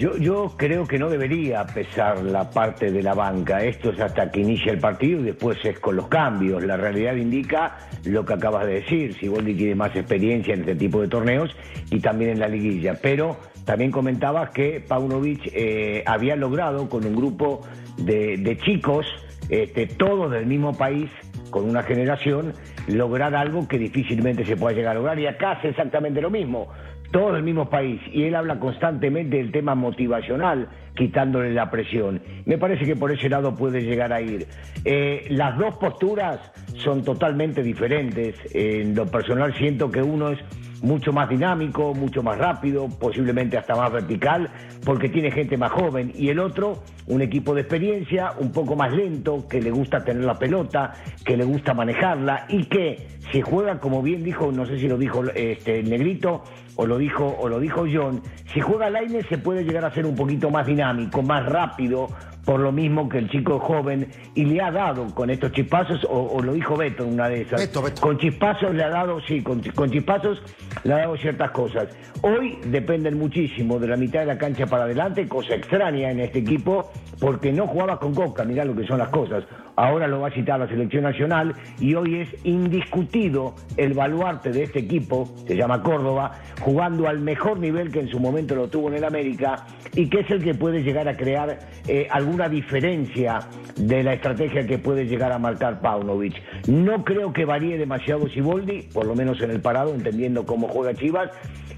Yo, 0.00 0.16
yo 0.16 0.54
creo 0.56 0.86
que 0.86 0.98
no 0.98 1.10
debería 1.10 1.66
pesar 1.66 2.22
la 2.22 2.48
parte 2.48 2.90
de 2.90 3.02
la 3.02 3.12
banca. 3.12 3.62
Esto 3.62 3.90
es 3.90 4.00
hasta 4.00 4.30
que 4.30 4.40
inicia 4.40 4.72
el 4.72 4.78
partido 4.78 5.20
y 5.20 5.24
después 5.24 5.58
es 5.62 5.78
con 5.78 5.94
los 5.94 6.08
cambios. 6.08 6.64
La 6.64 6.78
realidad 6.78 7.16
indica 7.16 7.76
lo 8.06 8.24
que 8.24 8.32
acabas 8.32 8.64
de 8.64 8.80
decir. 8.80 9.14
Si 9.20 9.28
Boldi 9.28 9.52
tiene 9.54 9.74
más 9.74 9.94
experiencia 9.94 10.54
en 10.54 10.60
este 10.60 10.74
tipo 10.76 11.02
de 11.02 11.08
torneos 11.08 11.54
y 11.90 12.00
también 12.00 12.30
en 12.30 12.40
la 12.40 12.48
liguilla. 12.48 12.94
Pero 12.94 13.36
también 13.66 13.90
comentabas 13.90 14.48
que 14.52 14.80
Paunovic 14.80 15.50
eh, 15.52 16.02
había 16.06 16.34
logrado 16.34 16.88
con 16.88 17.04
un 17.04 17.14
grupo 17.14 17.60
de, 17.98 18.56
chicos, 18.64 19.04
este, 19.50 19.86
todos 19.86 20.30
del 20.30 20.46
mismo 20.46 20.72
país, 20.78 21.10
con 21.50 21.68
una 21.68 21.82
generación, 21.82 22.54
lograr 22.86 23.34
algo 23.34 23.68
que 23.68 23.76
difícilmente 23.76 24.46
se 24.46 24.56
pueda 24.56 24.74
llegar 24.74 24.92
a 24.92 24.94
lograr. 24.94 25.18
Y 25.18 25.26
acá 25.26 25.50
hace 25.50 25.68
exactamente 25.68 26.22
lo 26.22 26.30
mismo 26.30 26.68
todos 27.10 27.34
del 27.34 27.42
mismo 27.42 27.68
país, 27.68 28.00
y 28.12 28.24
él 28.24 28.34
habla 28.34 28.58
constantemente 28.58 29.36
del 29.36 29.52
tema 29.52 29.74
motivacional, 29.74 30.68
quitándole 30.94 31.52
la 31.52 31.70
presión. 31.70 32.22
Me 32.46 32.58
parece 32.58 32.84
que 32.84 32.96
por 32.96 33.10
ese 33.12 33.28
lado 33.28 33.54
puede 33.54 33.82
llegar 33.82 34.12
a 34.12 34.20
ir. 34.20 34.46
Eh, 34.84 35.26
las 35.30 35.58
dos 35.58 35.76
posturas 35.76 36.40
son 36.74 37.02
totalmente 37.02 37.62
diferentes. 37.62 38.36
En 38.54 38.94
lo 38.94 39.06
personal 39.06 39.54
siento 39.54 39.90
que 39.90 40.02
uno 40.02 40.30
es 40.30 40.38
mucho 40.82 41.12
más 41.12 41.28
dinámico, 41.28 41.94
mucho 41.94 42.22
más 42.22 42.38
rápido, 42.38 42.88
posiblemente 42.88 43.58
hasta 43.58 43.74
más 43.74 43.92
vertical, 43.92 44.48
porque 44.84 45.08
tiene 45.08 45.30
gente 45.30 45.56
más 45.56 45.72
joven. 45.72 46.12
Y 46.14 46.28
el 46.28 46.38
otro, 46.38 46.82
un 47.06 47.22
equipo 47.22 47.54
de 47.54 47.62
experiencia, 47.62 48.32
un 48.38 48.52
poco 48.52 48.76
más 48.76 48.92
lento, 48.92 49.46
que 49.48 49.60
le 49.60 49.70
gusta 49.70 50.04
tener 50.04 50.24
la 50.24 50.38
pelota, 50.38 50.94
que 51.24 51.36
le 51.36 51.44
gusta 51.44 51.74
manejarla 51.74 52.46
y 52.48 52.64
que 52.64 53.08
si 53.32 53.40
juega, 53.40 53.78
como 53.78 54.02
bien 54.02 54.24
dijo, 54.24 54.50
no 54.52 54.66
sé 54.66 54.78
si 54.78 54.88
lo 54.88 54.96
dijo 54.96 55.22
este 55.34 55.82
Negrito 55.82 56.42
o 56.80 56.86
lo 56.86 56.96
dijo 56.96 57.36
o 57.38 57.46
lo 57.46 57.60
dijo 57.60 57.84
John, 57.92 58.22
si 58.54 58.60
juega 58.60 58.88
Laine 58.88 59.22
se 59.24 59.36
puede 59.36 59.64
llegar 59.64 59.84
a 59.84 59.92
ser 59.92 60.06
un 60.06 60.14
poquito 60.14 60.48
más 60.48 60.66
dinámico, 60.66 61.20
más 61.20 61.44
rápido, 61.44 62.08
por 62.46 62.58
lo 62.58 62.72
mismo 62.72 63.06
que 63.06 63.18
el 63.18 63.28
chico 63.28 63.58
joven 63.60 64.08
y 64.34 64.46
le 64.46 64.62
ha 64.62 64.70
dado 64.70 65.14
con 65.14 65.28
estos 65.28 65.52
chispazos, 65.52 66.06
o, 66.08 66.40
lo 66.40 66.54
dijo 66.54 66.78
Beto 66.78 67.04
en 67.04 67.12
una 67.12 67.28
de 67.28 67.42
esas, 67.42 67.68
con 68.00 68.16
chispazos 68.16 68.74
le 68.74 68.82
ha 68.82 68.88
dado, 68.88 69.20
sí, 69.20 69.42
con, 69.42 69.60
con, 69.60 69.90
chispazos 69.90 70.42
le 70.84 70.94
ha 70.94 70.98
dado 71.00 71.18
ciertas 71.18 71.50
cosas. 71.50 71.88
Hoy 72.22 72.58
dependen 72.64 73.18
muchísimo 73.18 73.78
de 73.78 73.88
la 73.88 73.98
mitad 73.98 74.20
de 74.20 74.26
la 74.26 74.38
cancha 74.38 74.66
para 74.66 74.84
adelante, 74.84 75.28
cosa 75.28 75.56
extraña 75.56 76.10
en 76.10 76.20
este 76.20 76.38
equipo, 76.38 76.90
porque 77.20 77.52
no 77.52 77.66
jugaba 77.66 77.98
con 77.98 78.14
Coca, 78.14 78.42
mirá 78.44 78.64
lo 78.64 78.74
que 78.74 78.86
son 78.86 78.98
las 78.98 79.10
cosas. 79.10 79.44
Ahora 79.80 80.06
lo 80.06 80.20
va 80.20 80.28
a 80.28 80.30
citar 80.30 80.60
la 80.60 80.68
selección 80.68 81.04
nacional 81.04 81.54
y 81.78 81.94
hoy 81.94 82.16
es 82.16 82.28
indiscutido 82.44 83.54
el 83.78 83.94
baluarte 83.94 84.50
de 84.50 84.64
este 84.64 84.80
equipo, 84.80 85.34
se 85.46 85.56
llama 85.56 85.82
Córdoba, 85.82 86.32
jugando 86.60 87.08
al 87.08 87.20
mejor 87.20 87.58
nivel 87.58 87.90
que 87.90 88.00
en 88.00 88.08
su 88.08 88.20
momento 88.20 88.54
lo 88.54 88.68
tuvo 88.68 88.88
en 88.88 88.96
el 88.96 89.04
América 89.04 89.64
y 89.94 90.10
que 90.10 90.20
es 90.20 90.30
el 90.30 90.44
que 90.44 90.52
puede 90.52 90.82
llegar 90.82 91.08
a 91.08 91.16
crear 91.16 91.60
eh, 91.88 92.06
alguna 92.10 92.50
diferencia 92.50 93.38
de 93.76 94.02
la 94.02 94.12
estrategia 94.12 94.66
que 94.66 94.76
puede 94.76 95.06
llegar 95.06 95.32
a 95.32 95.38
marcar 95.38 95.80
Paunovic. 95.80 96.34
No 96.68 97.02
creo 97.02 97.32
que 97.32 97.46
varíe 97.46 97.78
demasiado 97.78 98.28
Siboldi, 98.28 98.82
por 98.92 99.06
lo 99.06 99.14
menos 99.14 99.40
en 99.40 99.50
el 99.50 99.62
parado, 99.62 99.94
entendiendo 99.94 100.44
cómo 100.44 100.68
juega 100.68 100.92
Chivas, 100.92 101.30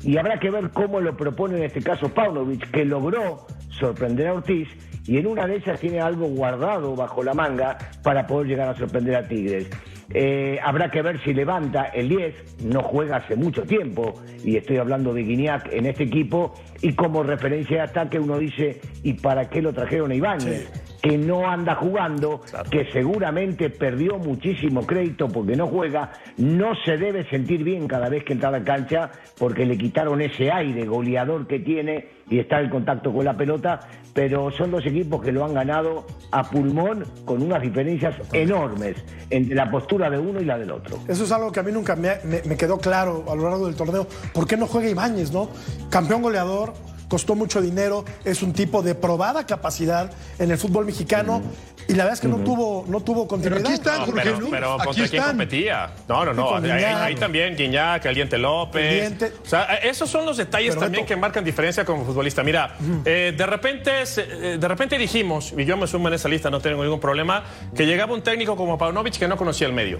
y 0.03 0.17
habrá 0.17 0.41
que 0.41 0.51
ver 0.51 0.71
cómo 0.71 1.01
lo 1.01 1.17
propone 1.17 1.59
en 1.59 1.63
este 1.63 1.81
caso 1.81 2.09
Paunovic, 2.09 2.69
que 2.73 2.85
logró 2.85 3.47
sorprender 3.69 4.27
a 4.27 4.35
Ortiz 4.35 4.69
y 5.07 5.19
en 5.19 5.27
una 5.27 5.47
de 5.47 5.57
ellas 5.57 5.81
tiene 5.81 6.01
algo 6.01 6.27
guardado 6.27 6.95
bajo 6.95 7.23
la 7.23 7.35
manga 7.35 7.79
para 8.03 8.27
poder 8.27 8.49
llegar 8.49 8.69
a 8.69 8.77
sorprender 8.77 9.17
a 9.17 9.27
Tigres. 9.27 9.69
Eh, 10.15 10.59
habrá 10.63 10.91
que 10.91 11.01
ver 11.01 11.23
si 11.23 11.33
levanta 11.33 11.85
el 11.85 12.09
10, 12.09 12.65
no 12.65 12.83
juega 12.83 13.17
hace 13.17 13.35
mucho 13.35 13.63
tiempo, 13.63 14.21
y 14.45 14.57
estoy 14.57 14.77
hablando 14.77 15.15
de 15.15 15.23
Guiñac 15.23 15.73
en 15.73 15.87
este 15.87 16.05
equipo, 16.05 16.55
y 16.83 16.93
como 16.93 17.23
referencia 17.23 17.77
de 17.77 17.83
ataque 17.83 18.19
uno 18.19 18.39
dice, 18.39 18.81
¿y 19.03 19.15
para 19.15 19.49
qué 19.49 19.63
lo 19.63 19.73
trajeron 19.73 20.11
a 20.11 20.15
Ibáñez? 20.15 20.71
Que 21.03 21.19
no 21.19 21.51
anda 21.51 21.75
jugando, 21.75 22.41
que 22.71 22.91
seguramente 22.93 23.71
perdió 23.71 24.19
muchísimo 24.19 24.87
crédito 24.87 25.27
porque 25.27 25.57
no 25.57 25.67
juega, 25.67 26.13
no 26.37 26.75
se 26.85 26.97
debe 26.97 27.29
sentir 27.29 27.65
bien 27.65 27.89
cada 27.89 28.09
vez 28.09 28.25
que 28.25 28.35
entra 28.35 28.51
a 28.51 28.53
la 28.53 28.63
cancha 28.63 29.11
porque 29.37 29.67
le 29.67 29.77
quitaron 29.77 30.23
ese 30.23 30.51
aire 30.51 30.87
goleador 30.87 31.49
que 31.49 31.59
tiene 31.59 32.09
y 32.31 32.39
está 32.39 32.61
en 32.61 32.71
contacto 32.71 33.13
con 33.13 33.25
la 33.25 33.37
pelota, 33.37 33.81
pero 34.15 34.51
son 34.53 34.71
dos 34.71 34.87
equipos 34.87 35.21
que 35.23 35.33
lo 35.33 35.45
han 35.45 35.55
ganado 35.55 36.07
a 36.31 36.49
pulmón 36.49 37.05
con 37.25 37.43
unas 37.43 37.61
diferencias 37.61 38.15
enormes 38.33 38.97
entre 39.29 39.57
la 39.57 39.71
postura 39.71 40.09
de 40.09 40.19
uno 40.19 40.41
y 40.41 40.45
la 40.45 40.57
del 40.57 40.71
otro. 40.71 40.99
Eso 41.09 41.25
es 41.25 41.33
algo 41.33 41.51
que 41.51 41.61
a 41.61 41.63
mí 41.65 41.73
nunca 41.73 41.97
me, 41.97 42.15
me 42.25 42.57
quedó 42.57 42.79
claro 42.79 43.25
a 43.29 43.35
lo 43.35 43.51
largo 43.51 43.67
del 43.67 43.75
torneo. 43.75 44.07
¿Por 44.33 44.47
qué 44.47 44.57
no 44.57 44.67
juega 44.69 44.89
Ibáñez, 44.89 45.33
no? 45.33 45.51
Campeón 45.91 46.23
goleador, 46.23 46.73
costó 47.13 47.35
mucho 47.35 47.61
dinero, 47.61 48.07
es 48.25 48.43
un 48.43 48.55
tipo 48.55 48.81
de 48.81 48.95
probada 48.95 49.45
capacidad 49.45 50.11
en 50.39 50.51
el 50.51 50.57
fútbol 50.57 50.87
mexicano. 50.87 51.43
Y 51.87 51.93
la 51.93 52.05
verdad 52.05 52.15
es 52.15 52.21
que 52.21 52.29
no 52.29 52.39
tuvo 52.39 52.87
no 52.89 53.01
tuvo 53.01 53.29
continuidad. 53.29 53.61
Pero 53.61 53.69
aquí 53.69 53.75
están, 53.75 54.15
pero, 54.15 54.51
pero 54.51 54.79
¿contra 54.83 55.09
quién 55.09 55.23
competía? 55.23 55.91
No, 56.09 56.25
no, 56.25 56.33
no. 56.33 56.55
Ahí, 56.55 57.15
también 57.17 57.55
Guiñac, 57.55 58.07
Aliente 58.07 58.39
López. 58.39 59.13
O 59.45 59.47
sea, 59.47 59.75
esos 59.75 60.09
son 60.09 60.25
los 60.25 60.39
detalles 60.39 60.75
también 60.79 61.05
que 61.05 61.15
marcan 61.15 61.45
diferencia 61.45 61.85
como 61.85 62.03
futbolista. 62.07 62.43
Mira, 62.43 62.79
eh, 63.05 63.35
de 63.37 63.47
repente 63.47 63.91
eh, 64.17 64.57
de 64.59 64.69
repente 64.69 64.97
dijimos, 64.97 65.53
y 65.55 65.67
yo 65.67 65.77
me 65.77 65.87
sumo 65.87 66.09
en 66.09 66.15
esa 66.15 66.31
lista, 66.31 66.49
no 66.49 66.61
tengo 66.61 66.83
ningún 66.83 67.01
problema, 67.01 67.45
que 67.77 67.85
llegaba 67.85 68.15
un 68.15 68.23
técnico 68.23 68.57
como 68.57 68.79
Paunovic 68.79 69.19
que 69.19 69.29
no 69.29 69.37
conocía 69.37 69.67
el 69.67 69.75
medio. 69.75 69.99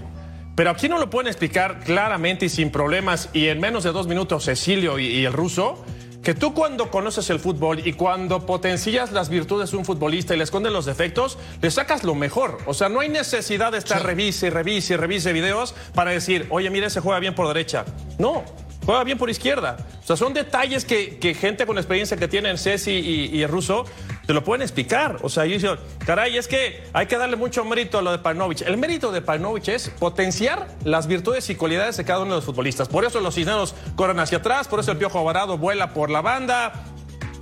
Pero 0.55 0.71
aquí 0.71 0.89
no 0.89 0.97
lo 0.97 1.11
pueden 1.11 1.27
explicar 1.27 1.81
claramente 1.81 2.45
y 2.47 2.49
sin 2.49 2.71
problemas 2.71 3.29
y 3.33 3.49
en 3.49 3.59
menos 3.59 3.83
de 3.83 3.91
dos 3.91 4.07
minutos 4.07 4.45
Cecilio 4.45 4.97
y 4.97 5.25
el 5.25 5.33
ruso 5.33 5.83
que 6.23 6.33
tú 6.33 6.53
cuando 6.53 6.89
conoces 6.89 7.29
el 7.29 7.39
fútbol 7.39 7.85
y 7.85 7.93
cuando 7.93 8.45
potencias 8.45 9.11
las 9.11 9.27
virtudes 9.27 9.71
de 9.71 9.77
un 9.77 9.83
futbolista 9.83 10.33
y 10.33 10.37
le 10.37 10.45
escondes 10.45 10.71
los 10.71 10.85
defectos, 10.85 11.37
le 11.61 11.69
sacas 11.69 12.05
lo 12.05 12.15
mejor. 12.15 12.59
O 12.65 12.73
sea, 12.73 12.87
no 12.87 13.01
hay 13.01 13.09
necesidad 13.09 13.73
de 13.73 13.77
estar 13.77 14.03
revise, 14.03 14.49
revise, 14.49 14.95
revise 14.95 15.33
videos 15.33 15.75
para 15.93 16.11
decir, 16.11 16.47
oye, 16.49 16.69
mire, 16.69 16.89
se 16.89 17.01
juega 17.01 17.19
bien 17.19 17.35
por 17.35 17.47
derecha. 17.49 17.83
No, 18.17 18.43
juega 18.85 19.03
bien 19.03 19.17
por 19.17 19.29
izquierda. 19.29 19.77
O 20.03 20.05
sea, 20.05 20.15
son 20.15 20.33
detalles 20.33 20.85
que, 20.85 21.35
gente 21.39 21.65
con 21.65 21.77
experiencia 21.77 22.17
que 22.17 22.27
tienen 22.27 22.57
Ceci 22.57 22.91
y, 22.91 23.45
ruso 23.45 23.85
te 24.25 24.33
lo 24.33 24.43
pueden 24.43 24.61
explicar. 24.61 25.17
O 25.21 25.29
sea, 25.29 25.45
yo 25.45 25.57
digo, 25.57 25.75
caray, 26.05 26.37
es 26.37 26.47
que 26.47 26.83
hay 26.93 27.07
que 27.07 27.17
darle 27.17 27.35
mucho 27.35 27.65
mérito 27.65 27.97
a 27.97 28.01
lo 28.01 28.11
de 28.11 28.19
Panovich. 28.19 28.61
El 28.61 28.77
mérito 28.77 29.11
de 29.11 29.21
Panovich 29.21 29.67
es 29.67 29.89
potenciar 29.89 30.67
las 30.85 31.07
virtudes 31.07 31.49
y 31.49 31.55
cualidades 31.55 31.97
de 31.97 32.05
cada 32.05 32.19
uno 32.19 32.31
de 32.31 32.35
los 32.37 32.45
futbolistas. 32.45 32.87
Por 32.87 33.03
eso 33.03 33.19
los 33.19 33.35
cisneros 33.35 33.75
corren 33.95 34.19
hacia 34.19 34.37
atrás, 34.37 34.67
por 34.67 34.79
eso 34.79 34.91
el 34.91 34.97
Piojo 34.97 35.23
Varado 35.23 35.57
vuela 35.57 35.93
por 35.93 36.09
la 36.09 36.21
banda, 36.21 36.85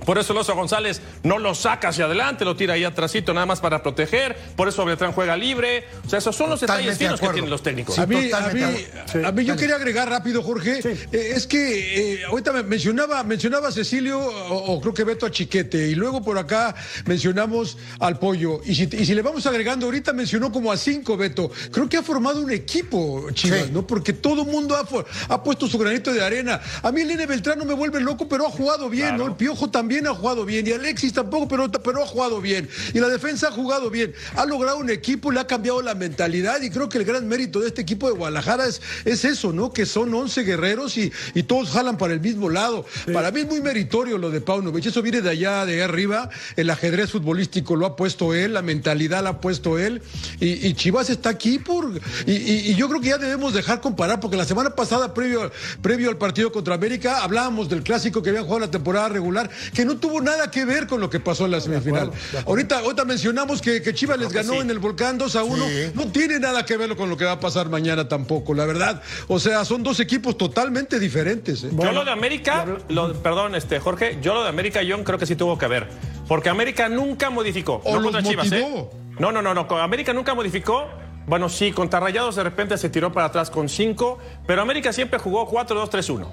por 0.04 0.18
eso 0.18 0.32
el 0.32 0.38
Oso 0.38 0.54
González 0.54 1.00
no 1.22 1.38
lo 1.38 1.54
saca 1.54 1.88
hacia 1.88 2.06
adelante, 2.06 2.44
lo 2.44 2.56
tira 2.56 2.74
ahí 2.74 2.84
atrásito 2.84 3.32
nada 3.32 3.46
más 3.46 3.60
para 3.60 3.82
proteger. 3.82 4.36
Por 4.56 4.68
eso 4.68 4.84
Beltrán 4.84 5.12
juega 5.12 5.36
libre. 5.36 5.84
O 6.04 6.08
sea, 6.08 6.18
esos 6.18 6.34
son 6.34 6.50
los 6.50 6.60
detalles 6.60 6.98
finos 6.98 7.20
que 7.20 7.28
tienen 7.28 7.50
los 7.50 7.62
técnicos. 7.62 7.98
a, 7.98 8.06
mí, 8.06 8.30
a, 8.32 9.32
mí, 9.32 9.44
yo 9.44 9.56
quería 9.56 9.76
agregar 9.76 10.08
rápido, 10.08 10.42
Jorge. 10.42 10.80
Eh, 10.84 11.32
es 11.34 11.46
que 11.46 12.14
eh, 12.14 12.24
ahorita 12.24 12.52
mencionaba, 12.64 13.22
mencionaba 13.22 13.68
a 13.68 13.72
Cecilio, 13.72 14.18
o, 14.20 14.80
creo 14.80 14.94
que 14.94 15.04
Beto 15.04 15.26
a 15.26 15.30
Chiquete, 15.30 15.88
y 15.88 15.94
luego 15.94 16.22
por 16.22 16.38
acá 16.38 16.74
mencionamos 17.06 17.78
al 18.00 18.18
Pollo. 18.18 18.60
Y 18.64 18.74
si, 18.74 18.88
y 18.92 19.06
si 19.06 19.14
le 19.14 19.22
vamos 19.22 19.46
agregando, 19.46 19.86
ahorita 19.86 20.12
mencionó 20.12 20.50
como 20.50 20.72
a 20.72 20.76
cinco, 20.76 21.16
Beto. 21.16 21.50
Creo 21.70 21.88
que 21.88 21.96
ha 21.96 22.02
formado 22.02 22.40
un 22.40 22.50
equipo, 22.50 23.26
Chivas, 23.32 23.70
¿no? 23.70 23.86
Porque 23.86 24.12
todo 24.12 24.42
el 24.42 24.48
mundo 24.48 24.76
ha, 24.76 24.86
ha, 25.32 25.42
puesto 25.42 25.68
su 25.68 25.78
granito 25.78 26.12
de 26.12 26.24
arena. 26.24 26.60
A 26.82 26.90
mí 26.90 27.02
el 27.02 27.10
N 27.10 27.26
Beltrán 27.26 27.58
no 27.58 27.64
me 27.64 27.74
vuelve 27.74 28.00
loco, 28.00 28.28
pero 28.28 28.46
ha 28.46 28.50
jugado 28.50 28.88
bien, 28.88 29.16
¿no? 29.16 29.26
El 29.26 29.34
Piojo 29.34 29.70
también 29.70 29.91
ha 30.06 30.14
jugado 30.14 30.44
bien. 30.44 30.66
Y 30.66 30.72
Alexis 30.72 31.12
tampoco, 31.12 31.48
pero, 31.48 31.70
pero 31.70 32.02
ha 32.02 32.06
jugado 32.06 32.40
bien. 32.40 32.68
Y 32.94 33.00
la 33.00 33.08
defensa 33.08 33.48
ha 33.48 33.52
jugado 33.52 33.90
bien. 33.90 34.14
Ha 34.34 34.46
logrado 34.46 34.78
un 34.78 34.90
equipo, 34.90 35.30
le 35.30 35.40
ha 35.40 35.46
cambiado 35.46 35.82
la 35.82 35.94
mentalidad. 35.94 36.60
Y 36.62 36.70
creo 36.70 36.88
que 36.88 36.98
el 36.98 37.04
gran 37.04 37.28
mérito 37.28 37.60
de 37.60 37.68
este 37.68 37.82
equipo 37.82 38.08
de 38.08 38.14
Guadalajara 38.14 38.66
es, 38.66 38.80
es 39.04 39.24
eso, 39.24 39.52
¿no? 39.52 39.72
Que 39.72 39.86
son 39.86 40.12
11 40.12 40.42
guerreros 40.42 40.96
y, 40.96 41.12
y 41.34 41.42
todos 41.44 41.70
jalan 41.70 41.96
para 41.96 42.14
el 42.14 42.20
mismo 42.20 42.48
lado. 42.48 42.84
Para 43.12 43.30
mí 43.30 43.40
es 43.40 43.46
muy 43.46 43.60
meritorio 43.60 44.18
lo 44.18 44.30
de 44.30 44.40
Paunovic. 44.40 44.86
Eso 44.86 45.02
viene 45.02 45.20
de 45.20 45.30
allá, 45.30 45.66
de 45.66 45.82
arriba. 45.82 46.30
El 46.56 46.70
ajedrez 46.70 47.10
futbolístico 47.10 47.76
lo 47.76 47.86
ha 47.86 47.96
puesto 47.96 48.34
él, 48.34 48.54
la 48.54 48.62
mentalidad 48.62 49.22
la 49.22 49.30
ha 49.30 49.40
puesto 49.40 49.78
él. 49.78 50.02
Y, 50.40 50.72
Chivas 50.74 51.10
está 51.10 51.28
aquí 51.28 51.58
por. 51.58 52.00
Y, 52.26 52.32
y, 52.32 52.74
yo 52.74 52.88
creo 52.88 53.00
que 53.00 53.08
ya 53.08 53.18
debemos 53.18 53.52
dejar 53.52 53.80
comparar, 53.80 54.20
porque 54.20 54.36
la 54.36 54.44
semana 54.44 54.70
pasada, 54.70 55.14
previo, 55.14 55.50
previo 55.80 56.08
al 56.08 56.16
partido 56.16 56.50
contra 56.50 56.74
América, 56.74 57.22
hablábamos 57.22 57.68
del 57.68 57.82
clásico 57.82 58.22
que 58.22 58.30
habían 58.30 58.44
jugado 58.44 58.60
la 58.60 58.70
temporada 58.70 59.08
regular, 59.08 59.50
que 59.74 59.81
no 59.84 59.96
tuvo 59.96 60.20
nada 60.20 60.50
que 60.50 60.64
ver 60.64 60.86
con 60.86 61.00
lo 61.00 61.10
que 61.10 61.20
pasó 61.20 61.44
en 61.44 61.52
la 61.52 61.60
semifinal. 61.60 62.10
Ahorita, 62.46 62.80
ahorita 62.80 63.04
mencionamos 63.04 63.60
que, 63.60 63.82
que 63.82 63.94
Chivas 63.94 64.18
les 64.18 64.32
ganó 64.32 64.60
en 64.60 64.70
el 64.70 64.78
Volcán 64.78 65.18
2 65.18 65.36
a 65.36 65.44
1. 65.44 65.66
No 65.94 66.08
tiene 66.08 66.38
nada 66.38 66.64
que 66.64 66.76
ver 66.76 66.96
con 66.96 67.08
lo 67.08 67.16
que 67.16 67.24
va 67.24 67.32
a 67.32 67.40
pasar 67.40 67.68
mañana 67.68 68.08
tampoco, 68.08 68.54
la 68.54 68.64
verdad. 68.66 69.02
O 69.28 69.38
sea, 69.38 69.64
son 69.64 69.82
dos 69.82 70.00
equipos 70.00 70.36
totalmente 70.36 70.98
diferentes. 70.98 71.64
¿eh? 71.64 71.70
yo 71.76 71.92
lo 71.92 72.04
de 72.04 72.10
América, 72.10 72.66
lo, 72.88 73.12
perdón, 73.22 73.54
este 73.54 73.78
Jorge, 73.80 74.18
yo 74.22 74.34
lo 74.34 74.42
de 74.42 74.48
América 74.48 74.82
yo 74.82 75.02
creo 75.04 75.18
que 75.18 75.26
sí 75.26 75.36
tuvo 75.36 75.58
que 75.58 75.66
ver. 75.66 75.88
Porque 76.28 76.48
América 76.48 76.88
nunca 76.88 77.30
modificó. 77.30 77.80
O 77.84 78.00
no 78.00 78.10
los 78.10 78.24
Chivas, 78.24 78.50
¿eh? 78.52 78.88
No, 79.18 79.32
no, 79.32 79.42
no, 79.42 79.54
no. 79.54 79.66
América 79.78 80.12
nunca 80.12 80.34
modificó. 80.34 80.88
Bueno, 81.26 81.48
sí, 81.48 81.72
contra 81.72 82.00
Rayados 82.00 82.36
de 82.36 82.42
repente 82.42 82.76
se 82.76 82.88
tiró 82.88 83.12
para 83.12 83.26
atrás 83.26 83.50
con 83.50 83.68
5, 83.68 84.18
pero 84.46 84.62
América 84.62 84.92
siempre 84.92 85.18
jugó 85.18 85.48
4-2-3-1. 85.48 86.26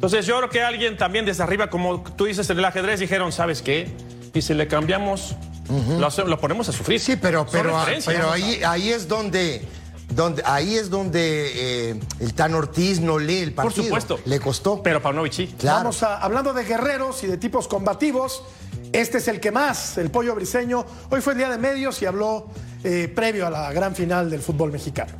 Entonces 0.00 0.24
yo 0.24 0.38
creo 0.38 0.48
que 0.48 0.62
alguien 0.62 0.96
también 0.96 1.26
desde 1.26 1.42
arriba, 1.42 1.68
como 1.68 2.02
tú 2.02 2.24
dices 2.24 2.48
en 2.48 2.58
el 2.58 2.64
ajedrez, 2.64 3.00
dijeron, 3.00 3.32
¿sabes 3.32 3.60
qué? 3.60 3.94
Y 4.32 4.40
si 4.40 4.54
le 4.54 4.66
cambiamos, 4.66 5.36
lo, 6.26 6.40
ponemos 6.40 6.70
a 6.70 6.72
sufrir. 6.72 6.98
Sí, 6.98 7.16
pero, 7.16 7.46
pero, 7.52 7.78
pero 8.06 8.32
ahí, 8.32 8.62
ahí 8.66 8.88
es 8.88 9.06
donde... 9.06 9.62
Donde, 10.08 10.42
ahí 10.44 10.74
es 10.74 10.90
donde 10.90 11.90
eh, 11.90 12.00
el 12.18 12.34
Tan 12.34 12.54
Ortiz 12.54 12.98
no 12.98 13.18
lee 13.18 13.40
el 13.40 13.52
partido. 13.52 13.76
Por 13.76 13.84
supuesto. 13.84 14.18
Le 14.24 14.40
costó. 14.40 14.82
Pero 14.82 15.00
Paunovic 15.00 15.32
sí. 15.32 15.54
Vamos 15.62 16.02
a, 16.02 16.16
hablando 16.16 16.52
de 16.52 16.64
guerreros 16.64 17.22
y 17.22 17.28
de 17.28 17.36
tipos 17.36 17.68
combativos, 17.68 18.42
este 18.92 19.18
es 19.18 19.28
el 19.28 19.38
que 19.38 19.52
más, 19.52 19.98
el 19.98 20.10
pollo 20.10 20.34
briseño. 20.34 20.84
Hoy 21.10 21.20
fue 21.20 21.34
el 21.34 21.38
día 21.38 21.48
de 21.50 21.58
medios 21.58 22.02
y 22.02 22.06
habló 22.06 22.48
eh, 22.82 23.12
previo 23.14 23.46
a 23.46 23.50
la 23.50 23.72
gran 23.72 23.94
final 23.94 24.30
del 24.30 24.40
fútbol 24.40 24.72
mexicano. 24.72 25.12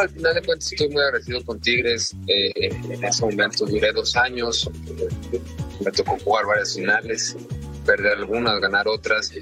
Al 0.00 0.08
final 0.08 0.34
de 0.34 0.42
cuentas 0.42 0.72
estoy 0.72 0.88
muy 0.88 1.02
agradecido 1.02 1.44
con 1.44 1.60
Tigres. 1.60 2.14
Eh, 2.26 2.52
en 2.90 3.04
ese 3.04 3.24
momento 3.24 3.66
duré 3.66 3.92
dos 3.92 4.16
años, 4.16 4.68
me 5.84 5.90
tocó 5.90 6.18
jugar 6.18 6.46
varias 6.46 6.74
finales, 6.74 7.36
perder 7.84 8.18
algunas, 8.18 8.60
ganar 8.60 8.88
otras 8.88 9.32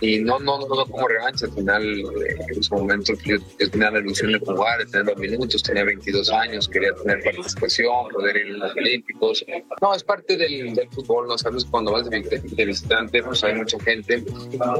y 0.00 0.18
no, 0.18 0.38
no, 0.38 0.58
no, 0.58 0.86
como 0.86 1.08
revancha. 1.08 1.46
Al 1.46 1.52
final, 1.52 1.84
eh, 1.84 2.36
en 2.48 2.62
su 2.62 2.74
momento, 2.74 3.12
yo, 3.24 3.36
tenía 3.70 3.90
la 3.90 3.98
ilusión 3.98 4.32
de 4.32 4.38
jugar, 4.38 4.78
de 4.78 4.86
tener 4.86 5.06
los 5.06 5.16
minutos, 5.16 5.62
tenía 5.62 5.84
22 5.84 6.30
años, 6.30 6.68
quería 6.68 6.92
tener 6.94 7.22
participación, 7.22 8.08
poder 8.10 8.36
ir 8.36 8.54
a 8.54 8.66
los 8.66 8.76
Olímpicos. 8.76 9.44
No, 9.80 9.94
es 9.94 10.04
parte 10.04 10.36
del, 10.36 10.74
del 10.74 10.88
fútbol, 10.90 11.28
¿no? 11.28 11.38
Sabes, 11.38 11.64
cuando 11.64 11.92
vas 11.92 12.08
de, 12.08 12.64
visitante, 12.64 13.22
pues 13.22 13.42
hay 13.44 13.54
mucha 13.54 13.78
gente 13.80 14.24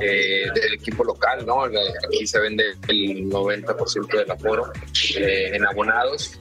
eh, 0.00 0.46
del 0.54 0.74
equipo 0.74 1.04
local, 1.04 1.44
¿no? 1.46 1.64
Aquí 1.64 2.26
se 2.26 2.38
vende 2.38 2.64
el 2.88 3.28
90% 3.30 4.18
del 4.18 4.30
aforo 4.30 4.72
eh, 5.16 5.50
en 5.54 5.66
abonados 5.66 6.38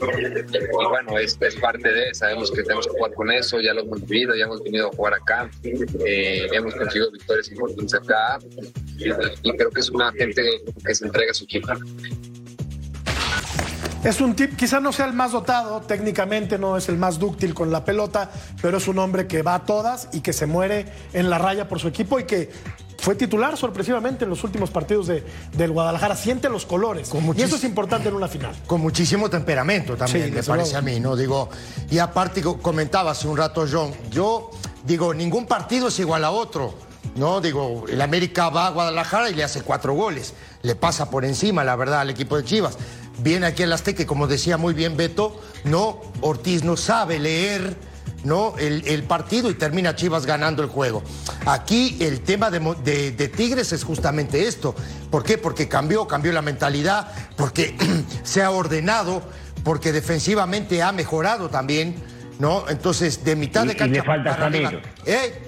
y 0.00 0.84
bueno, 0.84 1.18
es, 1.18 1.38
es, 1.40 1.56
parte 1.56 1.92
de, 1.92 2.14
sabemos 2.14 2.50
que 2.50 2.62
tenemos 2.62 2.86
que 2.86 2.92
jugar 2.92 3.14
con 3.14 3.30
eso, 3.30 3.60
ya 3.60 3.74
lo 3.74 3.82
hemos 3.82 4.06
vivido, 4.06 4.34
ya 4.34 4.44
hemos 4.44 4.62
venido 4.62 4.88
a 4.88 4.90
jugar 4.90 5.14
acá, 5.14 5.50
eh, 5.62 6.46
hemos 6.52 6.74
conseguido 6.74 7.10
victorias 7.10 7.50
importantes 7.50 7.94
acá 7.94 8.38
y, 8.98 9.56
creo 9.56 9.70
que 9.70 9.80
es 9.80 9.90
una 9.90 10.12
gente 10.12 10.42
que 10.84 10.94
se 10.94 11.06
entrega 11.06 11.30
a 11.30 11.34
su 11.34 11.44
equipo. 11.44 11.68
Es 14.04 14.20
un 14.20 14.36
tip, 14.36 14.54
quizá 14.54 14.78
no 14.78 14.92
sea 14.92 15.06
el 15.06 15.14
más 15.14 15.32
dotado, 15.32 15.80
técnicamente 15.80 16.58
no 16.58 16.76
es 16.76 16.88
el 16.88 16.96
más 16.96 17.18
dúctil 17.18 17.54
con 17.54 17.72
la 17.72 17.84
pelota, 17.84 18.30
pero 18.62 18.76
es 18.76 18.86
un 18.86 18.98
hombre 18.98 19.26
que 19.26 19.42
va 19.42 19.56
a 19.56 19.64
todas 19.64 20.08
y 20.12 20.20
que 20.20 20.32
se 20.32 20.46
muere 20.46 20.86
en 21.12 21.28
la 21.28 21.38
raya 21.38 21.66
por 21.68 21.80
su 21.80 21.88
equipo 21.88 22.20
y 22.20 22.24
que 22.24 22.50
fue 22.98 23.14
titular 23.14 23.56
sorpresivamente 23.56 24.24
en 24.24 24.30
los 24.30 24.42
últimos 24.44 24.70
partidos 24.70 25.06
de, 25.06 25.24
del 25.52 25.72
Guadalajara. 25.72 26.16
Siente 26.16 26.48
los 26.48 26.66
colores. 26.66 27.10
y 27.36 27.42
eso 27.42 27.56
es 27.56 27.64
importante 27.64 28.08
en 28.08 28.14
una 28.14 28.28
final. 28.28 28.54
Con 28.66 28.80
muchísimo 28.80 29.30
temperamento 29.30 29.96
también, 29.96 30.32
me 30.34 30.42
parece 30.42 30.76
a 30.76 30.82
mí, 30.82 31.00
¿no? 31.00 31.16
Digo, 31.16 31.48
y 31.90 31.98
aparte 31.98 32.42
comentaba 32.42 33.12
hace 33.12 33.28
un 33.28 33.36
rato 33.36 33.66
John, 33.70 33.92
yo 34.10 34.50
digo, 34.84 35.14
ningún 35.14 35.46
partido 35.46 35.88
es 35.88 35.98
igual 35.98 36.24
a 36.24 36.30
otro. 36.30 36.74
¿no? 37.14 37.40
Digo, 37.40 37.84
el 37.88 38.00
América 38.00 38.50
va 38.50 38.66
a 38.66 38.70
Guadalajara 38.70 39.30
y 39.30 39.34
le 39.34 39.44
hace 39.44 39.62
cuatro 39.62 39.94
goles. 39.94 40.34
Le 40.62 40.74
pasa 40.74 41.10
por 41.10 41.24
encima, 41.24 41.64
la 41.64 41.76
verdad, 41.76 42.00
al 42.00 42.10
equipo 42.10 42.36
de 42.36 42.44
Chivas. 42.44 42.76
Viene 43.18 43.46
aquí 43.46 43.62
el 43.62 43.72
Azteca, 43.72 44.04
como 44.06 44.26
decía 44.26 44.58
muy 44.58 44.74
bien 44.74 44.96
Beto, 44.96 45.40
no, 45.64 46.00
Ortiz 46.20 46.64
no 46.64 46.76
sabe 46.76 47.18
leer 47.18 47.76
¿no? 48.26 48.54
El, 48.58 49.02
partido 49.04 49.48
y 49.50 49.54
termina 49.54 49.94
Chivas 49.94 50.26
ganando 50.26 50.62
el 50.62 50.68
juego. 50.68 51.02
Aquí 51.46 51.96
el 52.00 52.20
tema 52.22 52.50
de, 52.50 53.32
Tigres 53.34 53.72
es 53.72 53.84
justamente 53.84 54.46
esto. 54.46 54.74
¿Por 55.10 55.22
qué? 55.22 55.38
Porque 55.38 55.68
cambió, 55.68 56.06
cambió 56.08 56.32
la 56.32 56.42
mentalidad, 56.42 57.08
porque 57.36 57.76
se 58.24 58.42
ha 58.42 58.50
ordenado, 58.50 59.22
porque 59.62 59.92
defensivamente 59.92 60.82
ha 60.82 60.92
mejorado 60.92 61.48
también, 61.48 61.94
¿no? 62.40 62.68
Entonces, 62.68 63.24
de 63.24 63.36
mitad 63.36 63.64
de 63.64 63.76
cancha. 63.76 63.94
Y 63.94 63.98
le 63.98 64.02
falta 64.02 64.36
Samir. 64.36 64.82
¿Eh? 65.06 65.42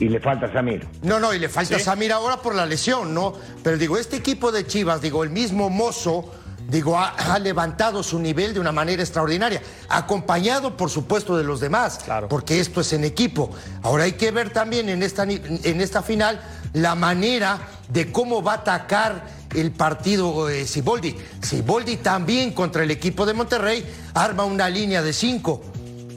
Y 0.00 0.08
le 0.08 0.20
falta 0.20 0.52
Samir. 0.52 0.88
No, 1.02 1.20
no, 1.20 1.34
y 1.34 1.38
le 1.38 1.50
falta 1.50 1.78
Samir 1.78 2.12
ahora 2.12 2.38
por 2.38 2.54
la 2.54 2.64
lesión, 2.64 3.12
¿no? 3.12 3.34
Pero 3.62 3.76
digo, 3.76 3.98
este 3.98 4.16
equipo 4.16 4.50
de 4.50 4.66
Chivas, 4.66 5.02
digo, 5.02 5.22
el 5.22 5.30
mismo 5.30 5.68
mozo 5.68 6.32
digo, 6.68 6.98
ha, 6.98 7.38
levantado 7.38 8.02
su 8.02 8.18
nivel 8.18 8.54
de 8.54 8.60
una 8.60 8.72
manera 8.72 9.02
extraordinaria, 9.02 9.60
acompañado 9.88 10.76
por 10.76 10.90
supuesto 10.90 11.36
de 11.36 11.44
los 11.44 11.60
demás, 11.60 12.00
claro. 12.04 12.28
porque 12.28 12.60
esto 12.60 12.80
es 12.80 12.92
en 12.92 13.04
equipo. 13.04 13.50
Ahora 13.82 14.04
hay 14.04 14.12
que 14.12 14.30
ver 14.30 14.50
también 14.50 14.88
en 14.88 15.02
esta, 15.02 15.24
en 15.24 15.80
esta 15.80 16.02
final 16.02 16.40
la 16.72 16.94
manera 16.94 17.58
de 17.88 18.10
cómo 18.10 18.42
va 18.42 18.52
a 18.52 18.56
atacar 18.56 19.26
el 19.54 19.70
partido 19.70 20.48
eh, 20.48 20.66
Siboldi. 20.66 21.16
Siboldi 21.40 21.98
también 21.98 22.52
contra 22.52 22.82
el 22.82 22.90
equipo 22.90 23.24
de 23.26 23.34
Monterrey 23.34 23.84
arma 24.14 24.44
una 24.44 24.68
línea 24.68 25.02
de 25.02 25.12
cinco 25.12 25.62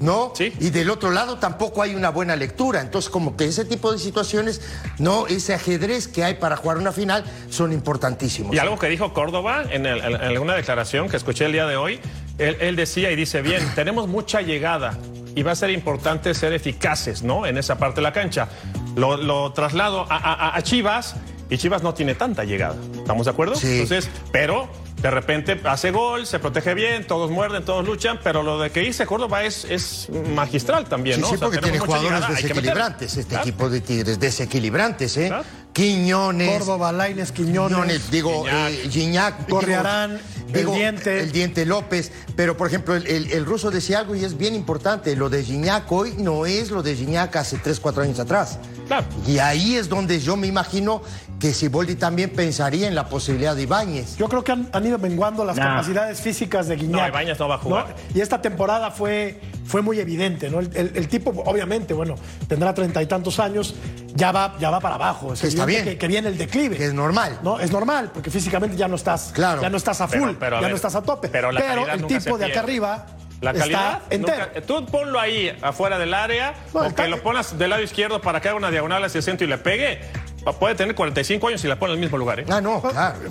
¿no? 0.01 0.33
Y 0.39 0.69
del 0.69 0.89
otro 0.89 1.12
lado 1.12 1.38
tampoco 1.38 1.81
hay 1.81 1.95
una 1.95 2.10
buena 2.10 2.36
lectura. 2.36 2.81
Entonces, 2.81 3.10
como 3.10 3.36
que 3.36 3.45
ese 3.45 3.65
tipo 3.65 3.91
de 3.91 3.99
situaciones, 3.99 4.62
no, 4.97 5.27
ese 5.27 5.53
ajedrez 5.53 6.07
que 6.07 6.23
hay 6.23 6.36
para 6.36 6.55
jugar 6.57 6.77
una 6.77 6.91
final 6.91 7.23
son 7.49 7.73
importantísimos. 7.73 8.55
Y 8.55 8.60
algo 8.60 8.77
que 8.77 8.88
dijo 8.88 9.13
Córdoba 9.13 9.63
en, 9.69 9.86
alguna 9.88 10.55
declaración 10.55 11.10
que 11.10 11.17
escuché 11.17 11.45
el 11.45 11.53
día 11.53 11.65
de 11.65 11.75
hoy, 11.75 11.99
él, 12.38 12.75
decía 12.75 13.12
y 13.12 13.15
dice, 13.15 13.41
bien, 13.41 13.63
tenemos 13.75 14.07
mucha 14.07 14.41
llegada 14.41 14.97
y 15.36 15.43
va 15.43 15.51
a 15.51 15.55
ser 15.55 15.69
importante 15.69 16.33
ser 16.33 16.53
eficaces, 16.53 17.23
¿no? 17.23 17.45
En 17.45 17.57
esa 17.57 17.77
parte 17.77 17.97
de 17.97 18.03
la 18.03 18.13
cancha. 18.13 18.47
Lo, 18.95 19.51
traslado 19.53 20.07
a, 20.10 20.60
Chivas 20.63 21.15
y 21.49 21.57
Chivas 21.57 21.83
no 21.83 21.93
tiene 21.93 22.15
tanta 22.15 22.43
llegada. 22.43 22.75
¿Estamos 22.95 23.25
de 23.25 23.31
acuerdo? 23.31 23.55
Sí. 23.55 23.81
Entonces, 23.81 24.10
pero 24.31 24.67
de 25.01 25.12
repente 25.12 25.60
hace 25.65 25.91
gol, 25.91 26.25
se 26.25 26.39
protege 26.39 26.73
bien, 26.73 27.05
todos 27.05 27.29
muerden, 27.29 27.63
todos 27.63 27.86
luchan, 27.86 28.19
pero 28.23 28.41
lo 28.41 28.60
de 28.60 28.71
que 28.71 28.83
hice 28.83 29.05
Córdoba 29.05 29.43
es, 29.43 29.65
es 29.65 30.10
magistral 30.33 30.86
también, 30.89 31.21
¿no? 31.21 31.29
Sí, 31.29 31.38
porque 31.38 31.60
tiene 31.60 31.79
jugadores 31.79 32.27
desequilibrantes, 32.27 33.17
este 33.17 33.36
equipo 33.36 33.69
de 33.69 33.81
Tigres, 33.81 34.19
desequilibrantes, 34.19 35.17
¿eh? 35.17 35.31
Quiñones. 35.78 36.58
Córdoba, 36.58 36.92
Laines, 36.92 37.32
Quiñones. 37.32 38.10
digo, 38.10 38.46
Gignac. 38.90 39.48
Eh, 39.48 40.62
el 40.62 40.66
Diente. 40.74 41.20
El 41.20 41.32
Diente 41.32 41.66
López. 41.68 42.12
Pero, 42.36 42.58
por 42.58 42.68
ejemplo, 42.68 42.96
el, 42.96 43.46
ruso 43.46 43.70
decía 43.70 44.00
algo 44.00 44.16
y 44.16 44.26
es 44.26 44.38
bien 44.38 44.56
importante. 44.56 45.16
Lo 45.16 45.30
de 45.30 45.44
Gignac 45.44 45.92
hoy 45.92 46.16
no 46.18 46.48
es 46.48 46.72
lo 46.72 46.82
de 46.82 46.96
Gignac 46.96 47.36
hace 47.36 47.60
3, 47.60 47.80
4 47.80 48.04
años 48.04 48.20
atrás. 48.20 48.58
Claro. 48.88 49.06
Y 49.28 49.38
ahí 49.38 49.76
es 49.76 49.88
donde 49.88 50.20
yo 50.20 50.36
me 50.36 50.48
imagino 50.48 51.04
que 51.40 51.54
Siboldi 51.54 51.96
también 51.96 52.32
pensaría 52.32 52.88
en 52.88 52.96
la 52.96 53.08
posibilidad 53.08 53.56
de 53.56 53.63
Ibáñez. 53.63 54.18
Yo 54.18 54.28
creo 54.30 54.44
que 54.44 54.54
han, 54.54 54.86
ido 54.86 54.98
menguando 54.98 55.46
las 55.46 55.58
capacidades 55.58 56.22
físicas 56.22 56.68
de 56.68 56.78
Guiñac. 56.78 57.02
No, 57.02 57.08
Ibáñez 57.08 57.40
no 57.40 57.48
va 57.48 57.56
a 57.56 57.60
jugar. 57.60 57.96
Y 58.16 58.22
esta 58.22 58.42
temporada 58.42 58.90
fue, 58.90 59.40
fue 59.67 59.82
muy 59.82 59.99
evidente, 59.99 60.49
¿no? 60.49 60.60
El, 60.60 61.08
tipo, 61.08 61.32
obviamente, 61.45 61.93
bueno, 61.93 62.15
tendrá 62.47 62.73
treinta 62.73 63.01
y 63.01 63.06
tantos 63.06 63.39
años, 63.39 63.75
ya 64.15 64.32
va, 64.32 64.56
ya 64.60 64.69
va 64.69 64.80
para 64.80 64.95
abajo. 64.95 65.34
Es 65.34 65.43
está 65.43 65.65
bien. 65.65 65.97
Que, 65.97 66.08
viene 66.08 66.30
el 66.30 66.38
declive. 66.38 66.77
Que 66.77 66.86
es 66.86 66.93
normal. 66.93 67.39
¿no? 67.43 67.60
Es 67.60 67.71
normal, 67.71 68.12
porque 68.13 68.32
físicamente 68.32 68.75
ya 68.75 68.88
no 68.88 68.95
estás, 68.95 69.32
claro. 69.34 69.62
ya 69.62 69.69
no 69.69 69.77
estás 69.77 70.01
a 70.01 70.08
full, 70.08 70.32
ya 70.39 70.69
no 70.69 70.75
estás 70.75 70.95
a 70.95 71.01
tope. 71.01 71.30
Pero, 71.30 71.49
el 71.51 72.08
tipo 72.08 72.38
de 72.38 72.45
acá 72.45 72.62
arriba 72.62 73.06
la 73.41 73.53
calidad. 73.53 74.01
tú 74.65 74.86
ponlo 74.86 75.19
ahí 75.19 75.56
afuera 75.62 75.99
del 75.99 76.13
área, 76.13 76.56
o 76.73 76.93
que 76.93 77.08
lo 77.08 77.21
pongas 77.21 77.58
del 77.58 77.69
lado 77.69 77.82
izquierdo 77.82 78.21
para 78.21 78.41
que 78.41 78.49
haga 78.49 78.58
una 78.58 78.71
diagonal 78.71 79.03
hacia 79.03 79.19
el 79.19 79.23
centro 79.23 79.45
y 79.45 79.49
le 79.49 79.58
pegue 79.58 79.99
puede 80.53 80.75
tener 80.75 80.95
45 80.95 81.47
años 81.47 81.63
y 81.63 81.67
la 81.67 81.77
pone 81.77 81.93
en 81.93 81.99
el 81.99 82.06
mismo 82.06 82.17
lugar. 82.17 82.39
¿eh? 82.39 82.45
Ah, 82.49 82.62
no, 82.62 82.82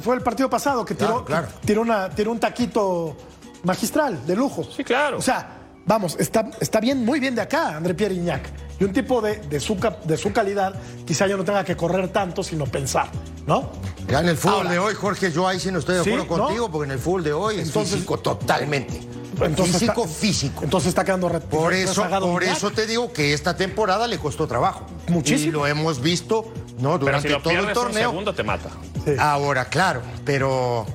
Fue 0.03 0.17
el 0.17 0.23
partido 0.23 0.51
pasado 0.51 0.85
que 0.85 0.95
tiró, 0.95 1.25
tiró, 1.65 1.81
una, 1.83 2.11
tiró 2.11 2.31
un 2.31 2.39
taquito 2.39 3.17
magistral, 3.63 4.27
de 4.27 4.37
lujo. 4.37 4.65
Sí, 4.65 4.85
claro. 4.85 5.19
O 5.19 5.23
sea, 5.23 5.56
vamos, 5.87 6.17
está, 6.19 6.51
está 6.61 6.81
bien, 6.81 7.05
muy 7.05 7.21
bien 7.21 7.35
de 7.35 7.43
acá, 7.43 7.77
André 7.77 7.95
Pierre 7.95 8.15
Iñac. 8.15 8.43
Y 8.79 8.85
un 8.85 8.93
tipo 8.93 9.23
de, 9.23 9.37
de, 9.37 9.59
su, 9.59 9.79
de 10.05 10.17
su 10.19 10.33
calidad, 10.33 10.75
quizá 11.07 11.27
yo 11.27 11.39
no 11.39 11.45
tenga 11.45 11.65
que 11.65 11.77
correr 11.77 12.09
tanto, 12.09 12.43
sino 12.43 12.67
pensar, 12.67 13.09
¿no? 13.47 13.71
Ya 14.09 14.21
en 14.21 14.29
el 14.29 14.37
fútbol 14.37 14.69
de 14.69 14.79
hoy, 14.79 14.95
Jorge, 14.95 15.33
yo 15.33 15.49
ahí 15.49 15.59
sí 15.59 15.73
no 15.73 15.79
estoy 15.79 15.95
de 15.95 16.01
acuerdo 16.03 16.27
contigo, 16.27 16.71
porque 16.71 16.87
en 16.87 16.93
el 16.93 16.99
fútbol 16.99 17.25
de 17.25 17.33
hoy 17.33 17.61
es 17.61 17.73
físico 17.73 18.19
totalmente. 18.19 19.01
Entonces 19.41 19.79
físico, 19.79 20.07
físico. 20.07 20.65
Entonces 20.65 20.89
está 20.89 21.05
quedando 21.05 21.29
Por 21.29 21.75
eso, 21.75 22.09
por 22.09 22.43
eso 22.43 22.71
te 22.71 22.87
digo 22.87 23.13
que 23.13 23.35
esta 23.35 23.57
temporada 23.57 24.07
le 24.07 24.19
costó 24.19 24.47
trabajo. 24.47 24.87
Muchísimo. 25.09 25.49
Y 25.49 25.53
lo 25.53 25.67
hemos 25.67 26.01
visto 26.01 26.53
no 26.79 26.99
durante 26.99 27.29
todo 27.29 27.51
el 27.51 27.73
torneo. 27.73 28.09
Un 28.09 28.13
segundo 28.13 28.35
te 28.35 28.43
mata. 28.43 28.71
Ahora, 29.19 29.67
claro, 29.67 30.01
pero 30.25 30.87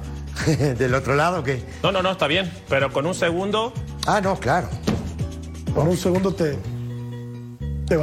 del 0.78 0.94
otro 0.96 1.16
lado 1.16 1.44
¿qué? 1.44 1.64
No, 1.84 1.92
no, 1.92 2.02
no, 2.02 2.12
está 2.12 2.28
bien. 2.28 2.52
Pero 2.68 2.92
con 2.92 3.06
un 3.06 3.14
segundo. 3.14 3.74
Ah, 4.08 4.20
no, 4.22 4.36
claro. 4.36 4.68
Con 5.74 5.88
un 5.88 5.98
segundo 5.98 6.34
te 6.34 6.58
te 7.92 7.98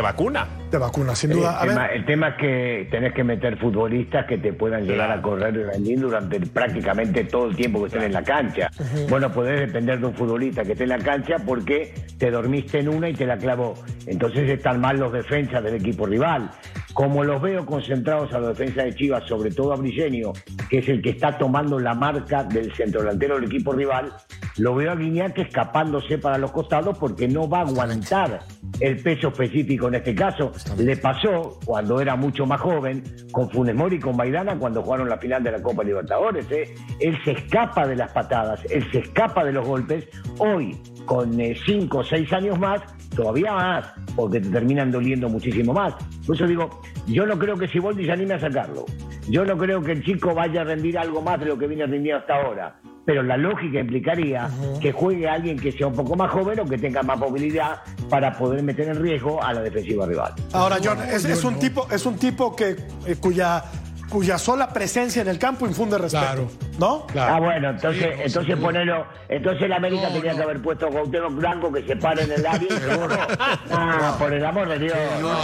vacuna. 0.00 0.46
Te 0.70 0.78
vacuna, 0.78 1.14
sin 1.16 1.30
duda. 1.30 1.60
El, 1.92 2.04
tema, 2.04 2.28
es 2.28 2.34
que 2.36 2.88
tenés 2.88 3.12
que 3.14 3.24
meter 3.24 3.58
futbolistas 3.58 4.26
que 4.26 4.38
te 4.38 4.52
puedan 4.52 4.86
llegar 4.86 5.10
a 5.10 5.20
correr 5.20 5.56
y 5.56 5.64
rendir 5.64 6.00
durante 6.00 6.38
prácticamente 6.38 7.24
todo 7.24 7.48
el 7.48 7.56
tiempo 7.56 7.80
que 7.80 7.86
estén 7.86 8.02
en 8.04 8.12
la 8.12 8.22
cancha. 8.22 8.70
Bueno, 9.08 9.32
podés 9.32 9.58
depender 9.58 9.98
de 9.98 10.06
un 10.06 10.14
futbolista 10.14 10.62
que 10.62 10.72
esté 10.72 10.84
en 10.84 10.90
la 10.90 10.98
cancha 10.98 11.38
porque 11.44 11.92
te 12.16 12.30
dormiste 12.30 12.78
en 12.78 12.90
una 12.90 13.08
y 13.08 13.14
te 13.14 13.26
la 13.26 13.36
clavó. 13.36 13.74
Entonces 14.06 14.48
están 14.48 14.80
mal 14.80 15.00
los 15.00 15.12
defensas 15.12 15.64
del 15.64 15.74
equipo 15.74 16.06
rival. 16.06 16.50
Como 16.92 17.24
los 17.24 17.42
veo 17.42 17.66
concentrados 17.66 18.32
a 18.34 18.38
la 18.38 18.48
defensa 18.50 18.84
de 18.84 18.94
Chivas, 18.94 19.24
sobre 19.26 19.50
todo 19.50 19.72
a 19.72 19.76
Brigenio, 19.76 20.32
que 20.70 20.78
es 20.78 20.88
el 20.88 21.02
que 21.02 21.10
está 21.10 21.36
tomando 21.36 21.80
la 21.80 21.94
marca 21.94 22.44
del 22.44 22.72
centro 22.72 23.00
delantero 23.00 23.34
del 23.34 23.46
equipo 23.46 23.72
rival, 23.72 24.12
lo 24.58 24.74
veo 24.74 24.92
a 24.92 24.96
Guiñac 24.96 25.38
escapándose 25.38 26.18
para 26.18 26.38
los 26.38 26.52
costados 26.52 26.96
porque 26.98 27.26
no 27.26 27.48
va 27.48 27.58
a 27.58 27.62
aguantar 27.62 28.40
el 28.80 29.02
peso 29.02 29.28
específico 29.28 29.88
en 29.88 29.96
este 29.96 30.14
caso. 30.14 30.52
Le 30.78 30.96
pasó 30.96 31.58
cuando 31.64 32.00
era 32.00 32.16
mucho 32.16 32.46
más 32.46 32.60
joven 32.60 33.02
con 33.32 33.50
Funes 33.50 33.74
Mori 33.74 33.96
y 33.96 34.00
con 34.00 34.16
Maidana 34.16 34.58
cuando 34.58 34.82
jugaron 34.82 35.08
la 35.08 35.18
final 35.18 35.42
de 35.42 35.52
la 35.52 35.62
Copa 35.62 35.82
Libertadores. 35.82 36.50
¿eh? 36.50 36.74
Él 37.00 37.18
se 37.24 37.32
escapa 37.32 37.86
de 37.86 37.96
las 37.96 38.12
patadas, 38.12 38.60
él 38.70 38.86
se 38.92 38.98
escapa 38.98 39.44
de 39.44 39.52
los 39.52 39.66
golpes. 39.66 40.06
Hoy, 40.38 40.76
con 41.04 41.40
eh, 41.40 41.56
cinco 41.66 41.98
o 41.98 42.04
seis 42.04 42.32
años 42.32 42.58
más, 42.58 42.80
todavía 43.14 43.52
más, 43.52 43.92
porque 44.14 44.40
te 44.40 44.50
terminan 44.50 44.90
doliendo 44.90 45.28
muchísimo 45.28 45.72
más. 45.72 45.94
Por 46.26 46.36
eso 46.36 46.46
digo, 46.46 46.80
yo 47.06 47.26
no 47.26 47.38
creo 47.38 47.56
que 47.56 47.68
Siboldi 47.68 48.04
se 48.04 48.12
anime 48.12 48.34
a 48.34 48.40
sacarlo. 48.40 48.84
Yo 49.28 49.44
no 49.44 49.56
creo 49.56 49.82
que 49.82 49.92
el 49.92 50.04
chico 50.04 50.34
vaya 50.34 50.62
a 50.62 50.64
rendir 50.64 50.98
algo 50.98 51.22
más 51.22 51.40
de 51.40 51.46
lo 51.46 51.58
que 51.58 51.66
viene 51.66 51.86
rindiendo 51.86 52.20
hasta 52.20 52.34
ahora. 52.34 52.76
Pero 53.06 53.22
la 53.22 53.36
lógica 53.36 53.80
implicaría 53.80 54.48
que 54.80 54.92
juegue 54.92 55.28
alguien 55.28 55.58
que 55.58 55.72
sea 55.72 55.86
un 55.88 55.94
poco 55.94 56.16
más 56.16 56.30
joven 56.30 56.60
o 56.60 56.64
que 56.64 56.78
tenga 56.78 57.02
más 57.02 57.18
movilidad 57.18 57.80
para 58.08 58.32
poder 58.32 58.62
meter 58.62 58.88
en 58.88 59.02
riesgo 59.02 59.42
a 59.42 59.52
la 59.52 59.60
defensiva 59.60 60.06
rival. 60.06 60.32
Ahora, 60.52 60.78
John, 60.82 60.98
es, 61.02 61.44
un 61.44 61.58
tipo, 61.58 61.86
es 61.90 62.06
un 62.06 62.16
tipo 62.16 62.56
que 62.56 62.76
eh, 63.06 63.16
cuya 63.20 63.62
cuya 64.08 64.38
sola 64.38 64.68
presencia 64.68 65.22
en 65.22 65.28
el 65.28 65.38
campo 65.38 65.66
infunde 65.66 65.98
respeto. 65.98 66.24
Claro. 66.24 66.48
¿No? 66.78 67.06
Ah, 67.18 67.40
bueno, 67.40 67.70
entonces, 67.70 68.14
entonces 68.24 68.56
ponelo. 68.56 69.06
Entonces 69.28 69.62
el 69.62 69.72
América 69.72 70.08
tenía 70.12 70.34
que 70.34 70.42
haber 70.42 70.62
puesto 70.62 70.86
a 70.86 70.90
Cuauhtémoc 70.90 71.34
Blanco 71.34 71.72
que 71.72 71.82
se 71.86 71.96
pare 71.96 72.22
en 72.22 72.32
el 72.32 72.46
área 72.46 72.68
y 72.68 72.74
Ah, 73.72 74.14
por 74.18 74.32
el 74.32 74.44
amor 74.44 74.68
de 74.68 74.78
Dios. 74.78 74.96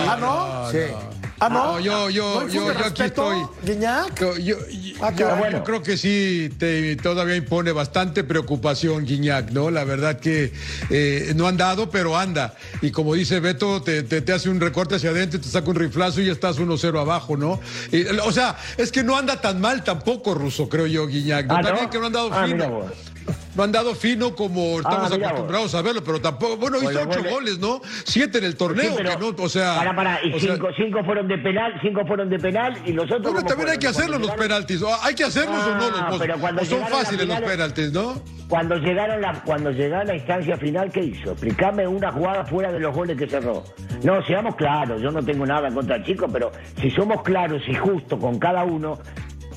ah, 0.08 0.16
¿no? 0.20 0.70
Sí. 0.70 0.94
Ah, 1.42 1.48
no. 1.48 1.80
yo, 1.80 2.10
yo, 2.10 2.46
yo, 2.48 2.72
yo, 2.72 2.86
aquí 2.86 3.02
estoy. 3.02 3.42
Guiñac. 3.64 4.20
Yo, 4.40 4.56
ah, 5.00 5.10
yo, 5.50 5.64
creo 5.64 5.82
que 5.82 5.96
sí 5.96 6.50
te, 6.58 6.96
todavía 6.96 7.34
impone 7.36 7.72
bastante 7.72 8.24
preocupación, 8.24 9.06
Guiñac, 9.06 9.50
¿no? 9.50 9.70
La 9.70 9.84
verdad 9.84 10.20
que 10.20 10.52
eh, 10.90 11.32
no 11.36 11.48
han 11.48 11.56
dado, 11.56 11.90
pero 11.90 12.18
anda. 12.18 12.54
Y 12.82 12.90
como 12.90 13.14
dice 13.14 13.40
Beto, 13.40 13.80
te, 13.80 14.02
te, 14.02 14.32
hace 14.32 14.50
un 14.50 14.60
recorte 14.60 14.96
hacia 14.96 15.10
adentro, 15.10 15.40
te 15.40 15.48
saca 15.48 15.70
un 15.70 15.76
riflazo 15.76 16.20
y 16.20 16.26
ya 16.26 16.32
estás 16.32 16.58
1-0 16.58 17.00
abajo, 17.00 17.38
¿no? 17.38 17.58
o 18.24 18.32
sea, 18.32 18.56
es 18.76 18.92
que 18.92 19.02
no 19.02 19.16
anda 19.16 19.40
tan 19.40 19.60
mal 19.62 19.82
tampoco, 19.82 20.34
Ruso, 20.34 20.68
creo 20.68 20.86
yo, 20.86 21.06
Guiñac. 21.06 21.46
¿no? 21.46 21.56
Ah, 21.56 21.62
También 21.62 21.88
que 21.88 21.98
no 21.98 22.06
han 22.06 22.12
dado 22.12 22.44
fino 22.44 22.90
no 23.54 23.62
han 23.62 23.72
dado 23.72 23.94
fino 23.94 24.34
como 24.34 24.76
ah, 24.76 24.80
estamos 24.80 25.12
acostumbrados 25.12 25.74
a 25.74 25.82
verlo, 25.82 26.02
pero 26.04 26.20
tampoco, 26.20 26.56
bueno, 26.56 26.78
hizo 26.78 27.00
ocho 27.02 27.22
goles, 27.24 27.58
¿no? 27.58 27.80
Siete 28.04 28.38
en 28.38 28.44
el 28.44 28.56
torneo, 28.56 28.96
o 29.38 29.48
sea. 29.48 29.76
Para, 29.76 29.94
para, 29.94 30.24
y 30.24 30.38
cinco, 30.38 30.68
cinco, 30.76 31.04
fueron 31.04 31.28
de 31.28 31.38
penal, 31.38 31.72
cinco 31.82 32.04
fueron 32.06 32.30
de 32.30 32.38
penal 32.38 32.80
y 32.84 32.92
los 32.92 33.10
otros. 33.10 33.32
Bueno, 33.32 33.46
también 33.46 33.70
hay 33.70 33.78
que 33.78 33.88
hacerlo 33.88 34.18
los 34.18 34.30
penaltis, 34.32 34.82
hay 35.02 35.14
que 35.14 35.24
hacerlos 35.24 35.62
o 35.66 35.74
no 35.74 35.90
los 35.90 36.18
pero 36.18 36.38
cuando 36.38 36.64
son 36.64 36.86
fáciles 36.86 37.26
los 37.26 37.40
penaltis, 37.40 37.92
¿no? 37.92 38.22
Cuando 38.48 38.76
llegaron, 38.76 39.20
la, 39.20 39.40
cuando 39.44 39.70
llegaron 39.70 40.08
a 40.08 40.12
la 40.12 40.16
instancia 40.16 40.56
final, 40.56 40.90
¿qué 40.90 41.04
hizo? 41.04 41.30
Explícame 41.32 41.86
una 41.86 42.10
jugada 42.10 42.44
fuera 42.44 42.72
de 42.72 42.80
los 42.80 42.92
goles 42.92 43.16
que 43.16 43.28
cerró. 43.28 43.62
No, 44.02 44.24
seamos 44.26 44.56
claros, 44.56 45.00
yo 45.00 45.10
no 45.12 45.22
tengo 45.22 45.46
nada 45.46 45.70
contra 45.72 45.96
el 45.96 46.04
chico, 46.04 46.26
pero 46.32 46.50
si 46.80 46.90
somos 46.90 47.22
claros 47.22 47.62
y 47.68 47.74
justos 47.74 48.18
con 48.18 48.40
cada 48.40 48.64
uno, 48.64 48.98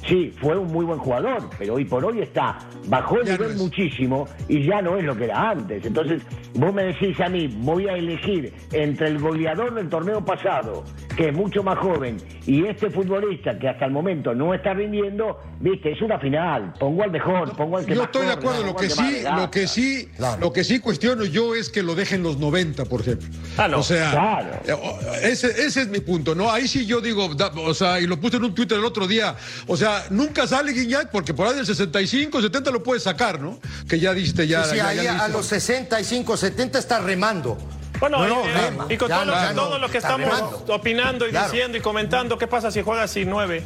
Sí, 0.07 0.33
fue 0.41 0.57
un 0.57 0.67
muy 0.67 0.85
buen 0.85 0.99
jugador, 0.99 1.49
pero 1.57 1.75
hoy 1.75 1.85
por 1.85 2.03
hoy 2.03 2.21
está, 2.21 2.59
bajó 2.87 3.19
el 3.21 3.31
nivel 3.31 3.55
muchísimo 3.55 4.27
y 4.49 4.63
ya 4.63 4.81
no 4.81 4.97
es 4.97 5.05
lo 5.05 5.15
que 5.15 5.25
era 5.25 5.51
antes. 5.51 5.85
Entonces, 5.85 6.21
vos 6.55 6.73
me 6.73 6.83
decís 6.83 7.19
a 7.21 7.29
mí, 7.29 7.47
voy 7.59 7.87
a 7.87 7.95
elegir 7.95 8.53
entre 8.73 9.07
el 9.07 9.19
goleador 9.19 9.73
del 9.73 9.87
torneo 9.87 10.23
pasado, 10.23 10.83
que 11.15 11.29
es 11.29 11.33
mucho 11.33 11.63
más 11.63 11.77
joven, 11.77 12.17
y 12.45 12.65
este 12.65 12.89
futbolista 12.89 13.57
que 13.57 13.69
hasta 13.69 13.85
el 13.85 13.91
momento 13.91 14.33
no 14.33 14.53
está 14.53 14.73
rindiendo, 14.73 15.39
viste, 15.59 15.91
es 15.91 16.01
una 16.01 16.19
final. 16.19 16.73
Pongo 16.79 17.03
al 17.03 17.11
mejor, 17.11 17.55
pongo 17.55 17.77
al 17.77 17.85
que 17.85 17.95
Yo 17.95 18.03
estoy 18.03 18.25
de 18.25 18.33
acuerdo, 18.33 18.63
lo 18.63 18.75
que, 18.75 18.89
sí, 18.89 19.23
lo 19.35 19.51
que 19.51 19.67
sí, 19.67 20.09
lo 20.39 20.53
que 20.53 20.63
sí 20.63 20.79
cuestiono 20.79 21.25
yo 21.25 21.55
es 21.55 21.69
que 21.69 21.83
lo 21.83 21.95
dejen 21.95 22.23
los 22.23 22.37
90, 22.37 22.85
por 22.85 23.01
ejemplo. 23.01 23.27
Ah, 23.57 23.69
o 23.75 23.83
sea, 23.83 24.61
eh, 24.65 24.75
ese, 25.23 25.47
ese 25.65 25.81
es 25.81 25.87
mi 25.89 25.99
punto, 25.99 26.35
¿no? 26.35 26.51
Ahí 26.51 26.67
sí 26.67 26.85
yo 26.85 27.01
digo, 27.01 27.29
o 27.55 27.73
sea, 27.73 27.99
y 27.99 28.07
lo 28.07 28.19
puse 28.19 28.37
en 28.37 28.45
un 28.45 28.55
Twitter 28.55 28.77
el 28.77 28.85
otro 28.85 29.07
día, 29.07 29.35
o 29.67 29.77
sea, 29.77 30.05
nunca 30.09 30.47
sale 30.47 30.73
Guiñac 30.73 31.11
porque 31.11 31.33
por 31.33 31.47
ahí 31.47 31.55
del 31.55 31.65
65, 31.65 32.41
70 32.41 32.71
lo 32.71 32.83
puede 32.83 32.99
sacar, 32.99 33.39
¿no? 33.39 33.59
Que 33.87 33.99
ya 33.99 34.13
diste 34.13 34.47
ya. 34.47 34.63
Sí, 34.65 34.79
ahí 34.79 35.05
a 35.05 35.27
los 35.27 35.45
65, 35.45 36.37
70 36.37 36.79
está 36.79 36.99
remando. 36.99 37.57
Bueno, 37.99 38.25
y, 38.89 38.97
con 38.97 39.09
todo, 39.09 39.79
lo, 39.79 39.89
que 39.89 39.97
estamos 39.97 40.29
opinando 40.67 41.27
y 41.27 41.31
diciendo 41.31 41.77
y 41.77 41.81
comentando, 41.81 42.37
¿qué 42.37 42.47
pasa 42.47 42.71
si 42.71 42.81
juega 42.81 43.07
sin 43.07 43.29
9? 43.29 43.63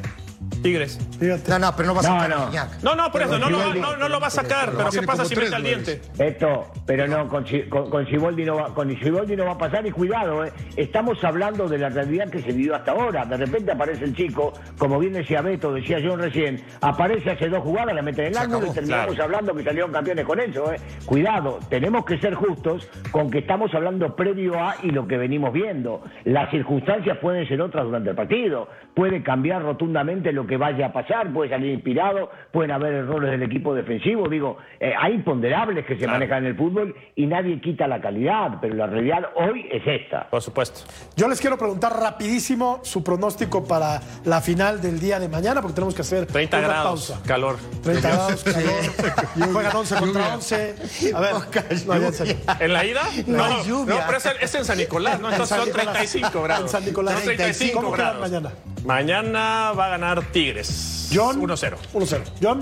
Tigres. 0.62 1.00
No, 1.48 1.60
no, 1.60 1.76
pero 1.76 1.88
no 1.88 1.96
va 1.96 2.02
a 2.02 2.04
sacar 2.04 2.30
no, 2.30 2.38
no. 2.38 2.70
no, 2.84 2.96
no, 2.96 3.12
por 3.12 3.22
eso, 3.22 3.40
no, 3.40 3.50
no, 3.50 4.10
lo 4.10 4.20
va 4.20 4.28
a 4.28 4.32
sacar, 4.32 4.72
pero, 4.76 4.90
¿qué 4.90 5.02
pasa 5.04 5.26
si 5.26 5.36
mete 5.36 5.56
al 5.56 5.64
diente? 5.64 6.02
Esto, 6.18 6.72
pero 6.86 7.08
no, 7.08 7.28
con, 7.28 7.46
con, 7.70 7.90
con 7.90 8.06
no 8.46 8.56
va, 8.56 8.74
con 8.74 8.88
no 8.88 9.46
va 9.46 9.52
a 9.52 9.58
pasar 9.58 9.86
y 9.86 9.92
cuidado, 9.92 10.46
eh, 10.46 10.52
estamos 10.76 11.24
hablando 11.24 11.68
de 11.68 11.78
la 11.78 11.90
realidad 11.90 12.30
que 12.30 12.42
se 12.42 12.52
vivió 12.52 12.76
hasta 12.76 12.92
ahora. 12.92 13.26
De 13.26 13.38
repente 13.38 13.72
aparece 13.72 14.06
el 14.06 14.16
chico, 14.16 14.54
como 14.78 15.00
bien 15.00 15.14
decía 15.14 15.42
Beto, 15.42 15.74
decía 15.74 16.00
yo 16.00 16.16
recién, 16.16 16.64
aparece 16.82 17.32
hace 17.32 17.50
dos 17.50 17.64
jugadas, 17.64 17.96
la 17.96 18.02
mete 18.02 18.26
en 18.26 18.34
el 18.34 18.38
ángulo 18.38 18.68
y 18.68 18.72
terminamos 18.72 19.20
hablando 19.20 19.56
que 19.56 19.64
salieron 19.64 19.92
campeones 19.92 20.26
con 20.26 20.40
eso. 20.40 20.72
Eh. 20.72 20.80
Cuidado, 21.06 21.60
tenemos 21.70 22.06
que 22.06 22.20
ser 22.20 22.36
justos 22.36 22.88
con 23.12 23.30
que 23.30 23.40
estamos 23.40 23.74
hablando 23.74 24.16
previo 24.16 24.60
a 24.60 24.76
y 24.84 24.92
lo 24.92 25.08
que 25.08 25.18
venimos 25.18 25.54
viendo. 25.54 26.04
Las 26.26 26.50
circunstancias 26.52 27.18
pueden 27.20 27.48
ser 27.48 27.62
otras 27.62 27.86
durante 27.86 28.10
el 28.10 28.16
partido, 28.16 28.70
puede 28.94 29.24
cambiar 29.24 29.62
rotundamente 29.62 30.32
lo 30.32 30.46
que 30.46 30.57
vaya 30.58 30.88
a 30.88 30.94
pasar, 30.94 31.32
puede 31.34 31.50
salir 31.50 31.74
inspirado, 31.74 32.30
pueden 32.52 32.72
haber 32.72 32.94
errores 32.94 33.32
del 33.32 33.44
equipo 33.44 33.74
defensivo, 33.74 34.28
digo, 34.28 34.58
eh, 34.80 34.94
hay 35.00 35.14
imponderables 35.14 35.86
que 35.86 35.98
se 35.98 36.08
manejan 36.08 36.40
en 36.40 36.46
el 36.52 36.56
fútbol 36.56 36.96
y 37.16 37.26
nadie 37.26 37.60
quita 37.62 37.88
la 37.88 38.02
calidad, 38.02 38.58
pero 38.62 38.76
la 38.76 38.88
realidad 38.88 39.30
hoy 39.36 39.68
es 39.72 39.84
esta. 39.86 40.30
Por 40.30 40.42
supuesto. 40.42 40.82
Yo 41.16 41.28
les 41.28 41.40
quiero 41.40 41.58
preguntar 41.58 41.94
rapidísimo 42.00 42.80
su 42.84 43.04
pronóstico 43.04 43.68
para 43.68 44.02
la 44.26 44.42
final 44.42 44.82
del 44.82 45.00
día 45.00 45.20
de 45.20 45.30
mañana, 45.30 45.62
porque 45.62 45.76
tenemos 45.76 45.96
que 45.96 46.02
hacer 46.02 46.26
30 46.26 46.58
una 46.58 46.68
grados, 46.68 47.12
pausa. 47.12 47.24
calor. 47.26 47.58
30 47.84 48.10
grados, 48.10 48.44
calor. 48.44 49.52
Juegan 49.54 49.76
11 49.76 49.96
contra 49.96 50.34
11. 50.36 50.76
A 51.14 51.20
ver, 51.20 51.34
¿en 52.60 52.74
la 52.74 52.86
ida? 52.86 53.02
No, 53.26 53.38
no, 53.38 53.86
no 53.86 53.96
pero 54.06 54.18
es, 54.18 54.56
en 54.56 54.66
San 54.66 54.78
Nicolás, 54.78 55.20
¿no? 55.20 55.30
Entonces 55.32 55.58
son 55.58 55.72
35 55.72 56.42
grados. 56.42 56.64
En 56.64 56.70
San 56.70 56.86
Nicolás. 56.86 57.22
35 57.24 57.80
¿Cómo 57.80 57.92
grados. 57.92 58.22
mañana? 58.22 58.52
Mañana 58.86 59.74
va 59.78 59.88
a 59.88 59.90
ganar 59.90 60.22
Tigres. 60.38 61.10
John. 61.12 61.42
1-0. 61.42 61.78
1-0. 61.96 62.22
John. 62.40 62.60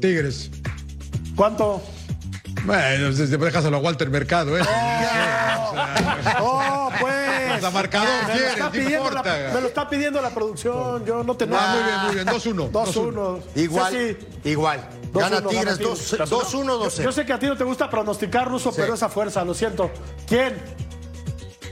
Tigres. 0.00 0.50
¿Cuánto? 1.36 1.80
Bueno, 2.64 3.12
déjaselo 3.12 3.76
a 3.76 3.78
Walter 3.78 4.10
Mercado, 4.10 4.58
¿eh? 4.58 4.62
¡Oh, 6.40 6.90
pues! 7.00 7.62
La 7.62 7.70
marcador 7.70 8.08
me, 8.26 8.32
quiere, 8.32 8.98
lo 8.98 9.22
me 9.22 9.60
lo 9.60 9.68
está 9.68 9.88
pidiendo 9.88 10.20
la 10.20 10.30
producción, 10.30 11.04
yo 11.04 11.22
no 11.22 11.36
te 11.36 11.48
Ah, 11.52 11.74
muy 11.74 12.14
bien, 12.16 12.26
muy 12.26 12.40
bien, 12.56 12.68
2-1. 12.68 12.72
2-1. 12.72 13.42
Igual, 13.54 14.18
igual. 14.42 14.88
Gana 15.12 15.40
Tigres 15.40 15.78
2-1, 15.78 16.26
2-0. 16.26 17.02
Yo 17.04 17.12
sé 17.12 17.24
que 17.24 17.32
a 17.32 17.38
ti 17.38 17.46
no 17.46 17.56
te 17.56 17.62
gusta 17.62 17.88
pronosticar, 17.88 18.48
Ruso, 18.48 18.72
pero 18.74 18.94
esa 18.94 19.08
fuerza, 19.08 19.44
lo 19.44 19.54
siento. 19.54 19.88
¿Quién? 20.26 20.56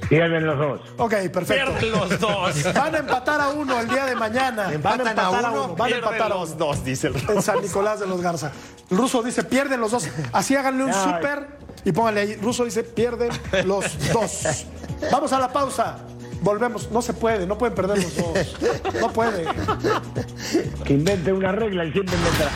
Pierden 0.09 0.47
los 0.47 0.59
dos. 0.59 0.81
Ok, 0.99 1.15
perfecto. 1.33 1.73
Pierden 1.79 1.93
los 1.93 2.21
dos. 2.21 2.75
Van 2.75 2.95
a 2.95 2.99
empatar 2.99 3.41
a 3.41 3.49
uno 3.51 3.81
el 3.81 3.89
día 3.89 4.07
de 4.07 4.15
mañana. 4.15 4.71
Van 4.83 5.01
a 5.07 5.11
empatar 5.11 5.45
a 5.45 5.51
uno. 5.51 5.77
Van 5.77 5.93
a 5.93 5.97
empatar 5.97 6.33
a 6.33 6.37
los 6.37 6.57
dos, 6.57 6.85
dice 6.85 7.09
el 7.09 7.15
ruso. 7.15 7.33
En 7.33 7.43
San 7.43 7.61
Nicolás 7.61 8.01
de 8.01 8.07
los 8.07 8.21
Garza. 8.21 8.53
El 8.91 8.97
ruso 8.97 9.23
dice 9.23 9.45
pierden 9.45 9.81
los 9.81 9.91
dos. 9.91 10.09
Así 10.33 10.55
háganle 10.55 10.85
un 10.85 10.95
súper 10.95 11.59
y 11.85 11.93
pónganle 11.93 12.21
ahí. 12.21 12.33
El 12.33 12.43
ruso 12.43 12.65
dice 12.65 12.85
pierden 12.85 13.31
los 13.65 14.13
dos. 14.13 14.65
Vamos 15.11 15.33
a 15.33 15.41
la 15.41 15.53
pausa. 15.53 15.99
Volvemos. 16.41 16.91
No 16.91 17.03
se 17.03 17.13
puede, 17.13 17.47
no 17.47 17.59
pueden 17.59 17.75
perder 17.75 17.99
los 17.99 18.17
dos. 18.17 18.57
No 19.01 19.13
puede. 19.13 19.47
Que 20.85 20.93
invente 20.93 21.33
una 21.33 21.53
regla 21.53 21.85
y 21.85 21.93
siempre 21.93 22.15
inventará. 22.15 22.51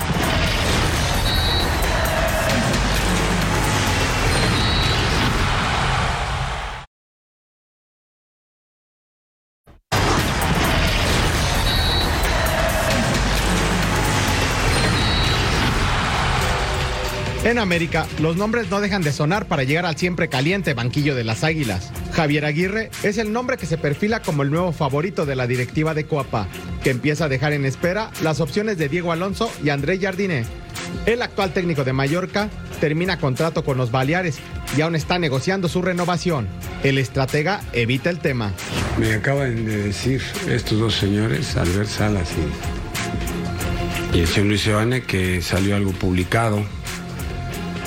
En 17.50 17.58
América, 17.58 18.06
los 18.20 18.36
nombres 18.36 18.70
no 18.70 18.80
dejan 18.80 19.02
de 19.02 19.10
sonar 19.10 19.48
para 19.48 19.64
llegar 19.64 19.84
al 19.84 19.96
siempre 19.96 20.28
caliente 20.28 20.72
banquillo 20.72 21.16
de 21.16 21.24
las 21.24 21.42
Águilas. 21.42 21.90
Javier 22.12 22.44
Aguirre 22.44 22.90
es 23.02 23.18
el 23.18 23.32
nombre 23.32 23.56
que 23.56 23.66
se 23.66 23.76
perfila 23.76 24.22
como 24.22 24.44
el 24.44 24.52
nuevo 24.52 24.70
favorito 24.70 25.26
de 25.26 25.34
la 25.34 25.48
directiva 25.48 25.92
de 25.92 26.04
Coapa, 26.04 26.46
que 26.84 26.90
empieza 26.90 27.24
a 27.24 27.28
dejar 27.28 27.52
en 27.52 27.64
espera 27.64 28.12
las 28.22 28.38
opciones 28.38 28.78
de 28.78 28.88
Diego 28.88 29.10
Alonso 29.10 29.50
y 29.64 29.70
André 29.70 29.98
Jardiné. 29.98 30.44
El 31.06 31.22
actual 31.22 31.52
técnico 31.52 31.82
de 31.82 31.92
Mallorca 31.92 32.48
termina 32.78 33.18
contrato 33.18 33.64
con 33.64 33.76
los 33.76 33.90
Baleares 33.90 34.38
y 34.76 34.82
aún 34.82 34.94
está 34.94 35.18
negociando 35.18 35.68
su 35.68 35.82
renovación. 35.82 36.46
El 36.84 36.98
estratega 36.98 37.62
evita 37.72 38.10
el 38.10 38.20
tema. 38.20 38.52
Me 38.96 39.12
acaban 39.14 39.64
de 39.64 39.76
decir 39.86 40.22
estos 40.48 40.78
dos 40.78 40.94
señores, 40.94 41.56
Albert 41.56 41.88
Salas 41.88 42.30
y, 44.12 44.18
y 44.18 44.20
el 44.20 44.28
señor 44.28 44.50
Luis 44.50 44.64
Evane, 44.68 45.02
que 45.02 45.42
salió 45.42 45.74
algo 45.74 45.90
publicado 45.90 46.64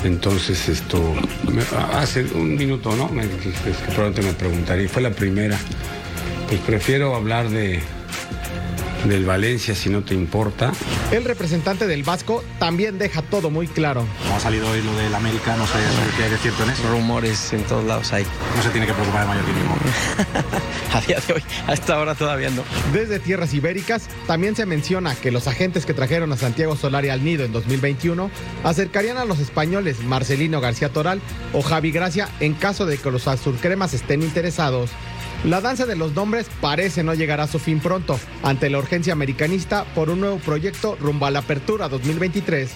entonces, 0.04 0.70
esto, 0.70 1.14
hace 1.94 2.24
un 2.36 2.56
minuto, 2.56 2.96
¿no? 2.96 3.10
Me, 3.10 3.24
que, 3.24 3.52
pronto 3.96 4.22
me 4.22 4.34
preguntaría, 4.34 4.90
fue 4.90 5.02
la 5.02 5.12
primera. 5.12 5.58
Pues 6.48 6.60
prefiero 6.62 7.16
hablar 7.16 7.50
de 7.50 7.82
del 9.06 9.26
Valencia 9.26 9.76
si 9.76 9.90
no 9.90 10.04
te 10.04 10.14
importa. 10.14 10.72
El 11.12 11.26
representante 11.26 11.88
del 11.88 12.04
Vasco 12.04 12.44
también 12.60 12.98
deja 12.98 13.22
todo 13.22 13.50
muy 13.50 13.68
claro. 13.68 14.06
Como 14.24 14.36
ha 14.36 14.40
salido 14.40 14.70
hoy 14.70 14.82
lo 14.82 14.96
del 14.96 15.14
América, 15.14 15.56
no 15.58 15.66
sé 15.68 15.74
qué 16.18 16.24
hay 16.24 16.30
de 16.32 16.38
cierto 16.38 16.64
en 16.64 16.70
eso. 16.70 16.84
Rumores 16.90 17.54
en 17.54 17.64
todos 17.64 17.86
lados 17.86 18.12
hay. 18.14 18.24
No 18.56 18.64
se 18.64 18.70
tiene 18.70 18.88
que 18.88 18.94
preocupar 18.94 19.22
de 19.22 19.28
Mallorquín 19.28 19.54
A 20.94 21.02
día 21.02 21.20
de 21.28 21.34
hoy, 21.34 21.44
a 21.68 21.74
esta 21.74 22.00
hora 22.00 22.16
todavía 22.16 22.50
no. 22.50 22.64
Desde 22.94 23.20
tierras 23.20 23.54
ibéricas, 23.54 24.10
también 24.28 24.56
se 24.56 24.66
menciona 24.66 25.16
que 25.16 25.32
los 25.32 25.48
agentes 25.48 25.86
que 25.86 25.94
trajeron 25.94 26.32
a 26.32 26.38
Santiago 26.38 26.76
Solari 26.76 27.10
al 27.10 27.24
nido 27.24 27.44
en 27.44 27.52
2021 27.52 28.30
acercarían 28.64 29.18
a 29.18 29.26
los 29.26 29.40
españoles 29.40 30.02
Marcelino 30.04 30.62
García 30.62 30.90
Toral 30.90 31.20
o 31.52 31.62
Javi 31.62 31.92
Gracia 31.92 32.30
en 32.40 32.54
caso 32.54 32.86
de 32.86 32.98
que 32.98 33.12
los 33.12 33.28
azulcremas 33.28 33.94
estén 33.94 34.22
interesados. 34.22 34.92
La 35.46 35.60
danza 35.60 35.86
de 35.86 35.98
los 35.98 36.14
nombres 36.14 36.48
parece 36.62 37.04
no 37.04 37.14
llegar 37.14 37.42
a 37.42 37.48
su 37.48 37.60
fin 37.60 37.82
pronto, 37.82 38.18
ante 38.44 38.70
la 38.70 38.78
urgencia 38.78 39.12
americanista 39.12 39.84
por 39.94 40.10
un 40.10 40.22
nuevo 40.22 40.38
proyecto 40.38 40.96
rumbo 41.02 41.26
a 41.26 41.32
la 41.32 41.40
apertura 41.40 41.90
2023. 41.90 42.72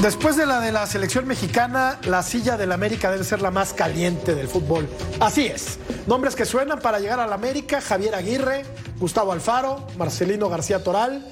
Después 0.00 0.36
de 0.36 0.46
la 0.46 0.60
de 0.60 0.70
la 0.70 0.86
selección 0.86 1.26
mexicana, 1.26 1.98
la 2.04 2.22
silla 2.22 2.56
del 2.56 2.70
América 2.70 3.10
debe 3.10 3.24
ser 3.24 3.42
la 3.42 3.50
más 3.50 3.72
caliente 3.72 4.36
del 4.36 4.46
fútbol. 4.46 4.88
Así 5.18 5.46
es. 5.46 5.80
Nombres 6.06 6.36
que 6.36 6.44
suenan 6.44 6.78
para 6.78 7.00
llegar 7.00 7.18
al 7.18 7.32
América: 7.32 7.80
Javier 7.80 8.14
Aguirre, 8.14 8.64
Gustavo 8.98 9.32
Alfaro, 9.32 9.88
Marcelino 9.98 10.48
García 10.48 10.84
Toral, 10.84 11.26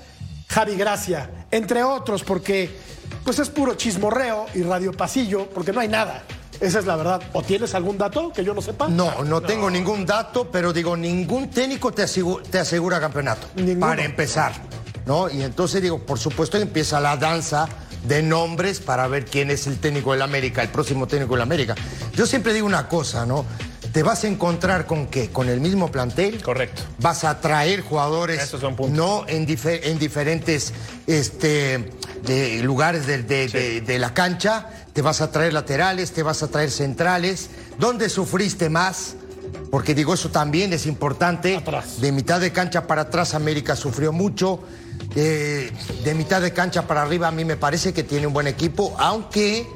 Javi 0.48 0.74
Gracia, 0.74 1.46
entre 1.52 1.84
otros, 1.84 2.24
porque 2.24 2.70
pues 3.24 3.38
es 3.38 3.50
puro 3.50 3.74
chismorreo 3.74 4.46
y 4.52 4.62
radio 4.62 4.92
pasillo, 4.92 5.48
porque 5.50 5.72
no 5.72 5.78
hay 5.78 5.88
nada. 5.88 6.24
Esa 6.60 6.78
es 6.78 6.86
la 6.86 6.96
verdad. 6.96 7.22
¿O 7.32 7.42
tienes 7.42 7.74
algún 7.74 7.96
dato 7.96 8.32
que 8.32 8.44
yo 8.44 8.52
no 8.52 8.60
sepa? 8.60 8.88
No, 8.88 9.24
no, 9.24 9.40
tengo 9.40 9.70
ningún 9.70 10.04
dato, 10.04 10.50
pero 10.50 10.72
digo, 10.72 10.96
ningún 10.96 11.48
técnico 11.48 11.90
te 11.92 12.02
asegura, 12.02 12.44
te 12.44 12.58
asegura 12.58 13.00
campeonato. 13.00 13.48
Para 13.78 14.04
empezar. 14.04 14.52
¿No? 15.06 15.30
Y 15.30 15.42
entonces 15.42 15.80
digo, 15.82 15.98
por 15.98 16.18
supuesto 16.18 16.58
empieza 16.58 17.00
la 17.00 17.16
danza 17.16 17.66
de 18.06 18.22
nombres 18.22 18.80
para 18.80 19.08
ver 19.08 19.24
quién 19.24 19.50
es 19.50 19.66
el 19.66 19.78
técnico 19.78 20.12
del 20.12 20.22
América, 20.22 20.62
el 20.62 20.68
próximo 20.68 21.06
técnico 21.06 21.34
del 21.34 21.42
América. 21.42 21.74
Yo 22.14 22.26
siempre 22.26 22.52
digo 22.52 22.66
una 22.66 22.86
cosa, 22.86 23.24
¿no? 23.24 23.44
Te 23.92 24.02
vas 24.02 24.22
a 24.22 24.28
encontrar 24.28 24.86
con 24.86 25.08
qué? 25.08 25.30
Con 25.30 25.48
el 25.48 25.60
mismo 25.60 25.90
plantel. 25.90 26.42
Correcto. 26.42 26.82
Vas 26.98 27.24
a 27.24 27.40
traer 27.40 27.80
jugadores 27.80 28.54
no 28.90 29.24
en, 29.26 29.46
en 29.48 29.98
diferentes 29.98 30.72
este, 31.08 31.90
lugares 32.62 33.06
de 33.06 33.96
la 33.98 34.14
cancha 34.14 34.79
te 35.00 35.04
vas 35.04 35.22
a 35.22 35.30
traer 35.32 35.54
laterales, 35.54 36.12
te 36.12 36.22
vas 36.22 36.42
a 36.42 36.48
traer 36.48 36.70
centrales. 36.70 37.48
¿Dónde 37.78 38.10
sufriste 38.10 38.68
más? 38.68 39.14
Porque 39.70 39.94
digo, 39.94 40.12
eso 40.12 40.28
también 40.28 40.74
es 40.74 40.84
importante. 40.84 41.58
De 42.02 42.12
mitad 42.12 42.38
de 42.38 42.52
cancha 42.52 42.86
para 42.86 43.00
atrás 43.00 43.32
América 43.32 43.76
sufrió 43.76 44.12
mucho. 44.12 44.60
Eh, 45.16 45.72
de 46.04 46.14
mitad 46.14 46.42
de 46.42 46.52
cancha 46.52 46.86
para 46.86 47.00
arriba 47.00 47.28
a 47.28 47.30
mí 47.30 47.46
me 47.46 47.56
parece 47.56 47.94
que 47.94 48.02
tiene 48.02 48.26
un 48.26 48.34
buen 48.34 48.46
equipo, 48.46 48.94
aunque 48.98 49.66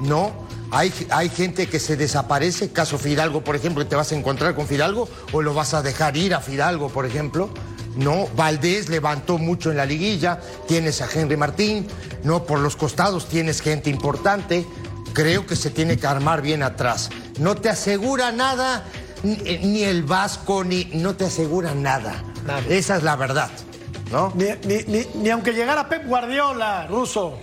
no. 0.00 0.32
Hay, 0.72 0.92
hay 1.10 1.28
gente 1.28 1.68
que 1.68 1.78
se 1.78 1.96
desaparece, 1.96 2.72
caso 2.72 2.98
Fidalgo, 2.98 3.44
por 3.44 3.54
ejemplo, 3.54 3.86
te 3.86 3.94
vas 3.94 4.10
a 4.10 4.16
encontrar 4.16 4.56
con 4.56 4.66
Fidalgo 4.66 5.08
o 5.30 5.42
lo 5.42 5.54
vas 5.54 5.74
a 5.74 5.82
dejar 5.82 6.16
ir 6.16 6.34
a 6.34 6.40
Fidalgo, 6.40 6.88
por 6.88 7.06
ejemplo. 7.06 7.50
No, 7.96 8.26
Valdés 8.36 8.88
levantó 8.88 9.38
mucho 9.38 9.70
en 9.70 9.76
la 9.76 9.84
liguilla, 9.84 10.40
tienes 10.66 11.02
a 11.02 11.08
Henry 11.12 11.36
Martín, 11.36 11.86
no, 12.24 12.44
por 12.44 12.60
los 12.60 12.76
costados 12.76 13.28
tienes 13.28 13.60
gente 13.60 13.90
importante. 13.90 14.64
Creo 15.12 15.46
que 15.46 15.56
se 15.56 15.70
tiene 15.70 15.98
que 15.98 16.06
armar 16.06 16.40
bien 16.40 16.62
atrás. 16.62 17.10
No 17.38 17.54
te 17.54 17.68
asegura 17.68 18.32
nada, 18.32 18.84
ni, 19.22 19.82
el 19.82 20.04
Vasco, 20.04 20.64
ni 20.64 20.86
no 20.94 21.14
te 21.16 21.24
asegura 21.24 21.74
nada. 21.74 22.22
Esa 22.68 22.96
es 22.96 23.02
la 23.02 23.16
verdad, 23.16 23.50
¿no? 24.10 24.32
Ni, 24.34 25.28
aunque 25.28 25.52
llegara 25.52 25.88
Pep 25.88 26.06
Guardiola, 26.06 26.86
ruso. 26.88 27.38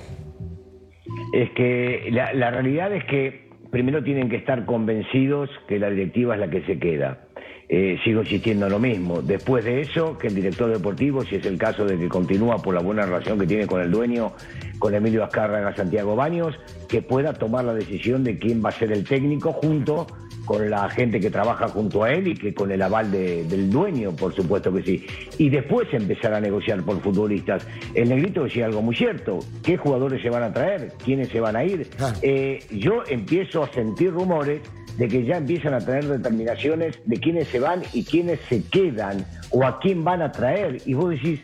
Es 1.31 1.51
que 1.51 2.09
la 2.11 2.49
realidad 2.49 2.91
es 2.91 3.05
que 3.05 3.49
primero 3.71 4.03
tienen 4.03 4.29
que 4.29 4.37
estar 4.37 4.65
convencidos 4.65 5.49
que 5.67 5.77
la 5.77 5.91
directiva 5.91 6.33
es 6.33 6.39
la 6.39 6.49
que 6.49 6.65
se 6.65 6.79
queda 6.79 7.28
eh, 7.71 7.99
sigo 8.03 8.21
insistiendo 8.21 8.67
lo 8.67 8.79
mismo. 8.79 9.21
Después 9.21 9.63
de 9.63 9.81
eso, 9.81 10.17
que 10.17 10.27
el 10.27 10.33
director 10.33 10.71
deportivo, 10.71 11.23
si 11.23 11.35
es 11.35 11.45
el 11.45 11.59
caso 11.59 11.85
de 11.85 11.99
que 11.99 12.09
continúa 12.09 12.57
por 12.57 12.73
la 12.73 12.81
buena 12.81 13.03
relación 13.05 13.37
que 13.37 13.45
tiene 13.45 13.67
con 13.67 13.79
el 13.79 13.91
dueño, 13.91 14.33
con 14.79 14.95
Emilio 14.95 15.23
Azcárraga 15.23 15.75
Santiago 15.75 16.15
Baños, 16.15 16.55
que 16.87 17.03
pueda 17.03 17.33
tomar 17.33 17.65
la 17.65 17.75
decisión 17.75 18.23
de 18.23 18.39
quién 18.39 18.65
va 18.65 18.69
a 18.69 18.71
ser 18.71 18.91
el 18.91 19.03
técnico 19.03 19.53
junto 19.53 20.07
con 20.45 20.67
la 20.67 20.89
gente 20.89 21.19
que 21.19 21.29
trabaja 21.29 21.67
junto 21.67 22.03
a 22.03 22.11
él 22.11 22.29
y 22.29 22.33
que 22.33 22.55
con 22.55 22.71
el 22.71 22.81
aval 22.81 23.11
del 23.11 23.69
dueño, 23.69 24.15
por 24.15 24.33
supuesto 24.33 24.73
que 24.73 24.81
sí. 24.81 25.05
Y 25.37 25.51
después 25.51 25.87
empezar 25.93 26.33
a 26.33 26.41
negociar 26.41 26.81
por 26.81 26.99
futbolistas. 27.01 27.67
El 27.93 28.09
negrito 28.09 28.45
decía 28.45 28.65
algo 28.65 28.81
muy 28.81 28.95
cierto. 28.95 29.37
¿Qué 29.61 29.77
jugadores 29.77 30.23
se 30.23 30.31
van 30.31 30.41
a 30.41 30.51
traer? 30.51 30.93
¿Quiénes 31.05 31.27
se 31.29 31.39
van 31.39 31.55
a 31.55 31.63
ir? 31.63 31.87
Eh, 32.23 32.65
yo 32.71 33.03
empiezo 33.07 33.61
a 33.61 33.71
sentir 33.71 34.11
rumores 34.11 34.61
de 34.97 35.07
que 35.07 35.25
ya 35.25 35.37
empiezan 35.37 35.73
a 35.73 35.79
tener 35.79 36.07
determinaciones 36.07 36.99
de 37.05 37.17
quiénes 37.17 37.47
se 37.47 37.59
van 37.59 37.81
y 37.93 38.03
quiénes 38.03 38.39
se 38.49 38.63
quedan 38.63 39.25
o 39.51 39.63
a 39.63 39.79
quién 39.79 40.03
van 40.03 40.21
a 40.21 40.31
traer. 40.31 40.81
Y 40.85 40.93
vos 40.93 41.11
decís, 41.11 41.41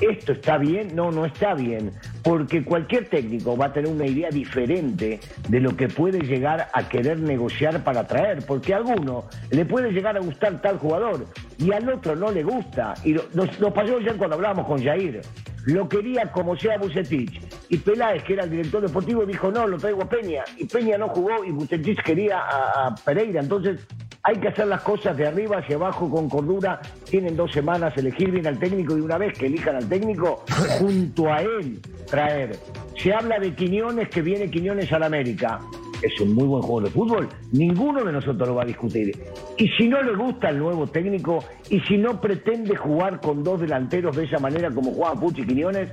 ¿esto 0.00 0.32
está 0.32 0.58
bien? 0.58 0.94
No, 0.94 1.10
no 1.10 1.24
está 1.24 1.54
bien, 1.54 1.92
porque 2.22 2.64
cualquier 2.64 3.08
técnico 3.08 3.56
va 3.56 3.66
a 3.66 3.72
tener 3.72 3.90
una 3.90 4.06
idea 4.06 4.30
diferente 4.30 5.20
de 5.48 5.60
lo 5.60 5.76
que 5.76 5.88
puede 5.88 6.20
llegar 6.20 6.68
a 6.72 6.88
querer 6.88 7.18
negociar 7.18 7.82
para 7.84 8.06
traer, 8.06 8.44
porque 8.46 8.74
a 8.74 8.78
alguno 8.78 9.24
le 9.50 9.64
puede 9.64 9.92
llegar 9.92 10.16
a 10.16 10.20
gustar 10.20 10.60
tal 10.60 10.78
jugador 10.78 11.26
y 11.58 11.72
al 11.72 11.88
otro 11.88 12.16
no 12.16 12.30
le 12.30 12.42
gusta. 12.42 12.94
Y 13.04 13.14
nos, 13.34 13.50
pasó 13.72 13.96
ayer 13.96 14.16
cuando 14.16 14.36
hablábamos 14.36 14.66
con 14.66 14.82
Jair 14.82 15.20
lo 15.66 15.88
quería 15.88 16.30
como 16.30 16.56
sea 16.56 16.78
Bucetich. 16.78 17.40
Y 17.74 17.78
Peláez, 17.78 18.22
que 18.22 18.34
era 18.34 18.44
el 18.44 18.50
director 18.50 18.80
deportivo, 18.80 19.26
dijo, 19.26 19.50
no, 19.50 19.66
lo 19.66 19.76
traigo 19.78 20.00
a 20.02 20.08
Peña. 20.08 20.44
Y 20.56 20.64
Peña 20.64 20.96
no 20.96 21.08
jugó 21.08 21.44
y 21.44 21.50
Bucetich 21.50 22.00
quería 22.04 22.38
a, 22.38 22.94
Pereira. 22.94 23.40
Entonces 23.40 23.84
hay 24.22 24.36
que 24.36 24.46
hacer 24.46 24.68
las 24.68 24.80
cosas 24.82 25.16
de 25.16 25.26
arriba 25.26 25.58
hacia 25.58 25.74
abajo 25.74 26.08
con 26.08 26.28
cordura. 26.28 26.80
Tienen 27.10 27.36
dos 27.36 27.50
semanas 27.50 27.92
elegir 27.96 28.30
bien 28.30 28.46
al 28.46 28.60
técnico 28.60 28.96
y 28.96 29.00
una 29.00 29.18
vez 29.18 29.36
que 29.36 29.46
elijan 29.46 29.74
al 29.74 29.88
técnico, 29.88 30.44
junto 30.78 31.32
a 31.32 31.42
él 31.42 31.80
traer. 32.08 32.56
Se 32.96 33.12
habla 33.12 33.40
de 33.40 33.52
Quiñones, 33.56 34.08
que 34.08 34.22
viene 34.22 34.48
Quiñones 34.48 34.92
al 34.92 35.02
América 35.02 35.58
es 36.00 36.20
un 36.20 36.34
muy 36.34 36.44
buen 36.44 36.62
juego 36.62 36.82
de 36.82 36.90
fútbol, 36.90 37.28
ninguno 37.52 38.04
de 38.04 38.12
nosotros 38.12 38.46
lo 38.46 38.56
va 38.56 38.62
a 38.62 38.66
discutir. 38.66 39.16
Y 39.56 39.68
si 39.68 39.88
no 39.88 40.02
le 40.02 40.14
gusta 40.14 40.50
el 40.50 40.58
nuevo 40.58 40.86
técnico, 40.86 41.42
y 41.70 41.80
si 41.80 41.96
no 41.96 42.20
pretende 42.20 42.76
jugar 42.76 43.20
con 43.20 43.42
dos 43.42 43.60
delanteros 43.60 44.14
de 44.14 44.24
esa 44.24 44.38
manera 44.38 44.70
como 44.70 44.92
juega 44.92 45.14
Puchi 45.14 45.46
Quiñones, 45.46 45.90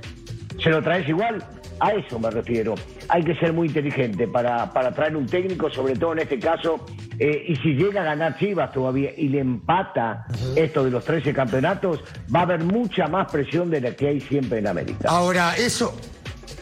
¿se 0.62 0.68
lo 0.68 0.82
traes 0.82 1.08
igual? 1.08 1.42
A 1.82 1.94
eso 1.94 2.16
me 2.20 2.30
refiero. 2.30 2.76
Hay 3.08 3.24
que 3.24 3.34
ser 3.34 3.52
muy 3.52 3.66
inteligente 3.66 4.28
para, 4.28 4.72
para 4.72 4.94
traer 4.94 5.16
un 5.16 5.26
técnico, 5.26 5.68
sobre 5.68 5.96
todo 5.96 6.12
en 6.12 6.20
este 6.20 6.38
caso, 6.38 6.86
eh, 7.18 7.46
y 7.48 7.56
si 7.56 7.74
llega 7.74 8.02
a 8.02 8.04
ganar 8.04 8.38
Chivas 8.38 8.70
todavía 8.72 9.10
y 9.16 9.26
le 9.28 9.40
empata 9.40 10.24
esto 10.54 10.84
de 10.84 10.92
los 10.92 11.04
13 11.04 11.34
campeonatos, 11.34 11.98
va 12.32 12.40
a 12.40 12.42
haber 12.44 12.62
mucha 12.62 13.08
más 13.08 13.32
presión 13.32 13.68
de 13.68 13.80
la 13.80 13.96
que 13.96 14.06
hay 14.06 14.20
siempre 14.20 14.60
en 14.60 14.68
América. 14.68 15.08
Ahora, 15.08 15.56
eso, 15.56 15.92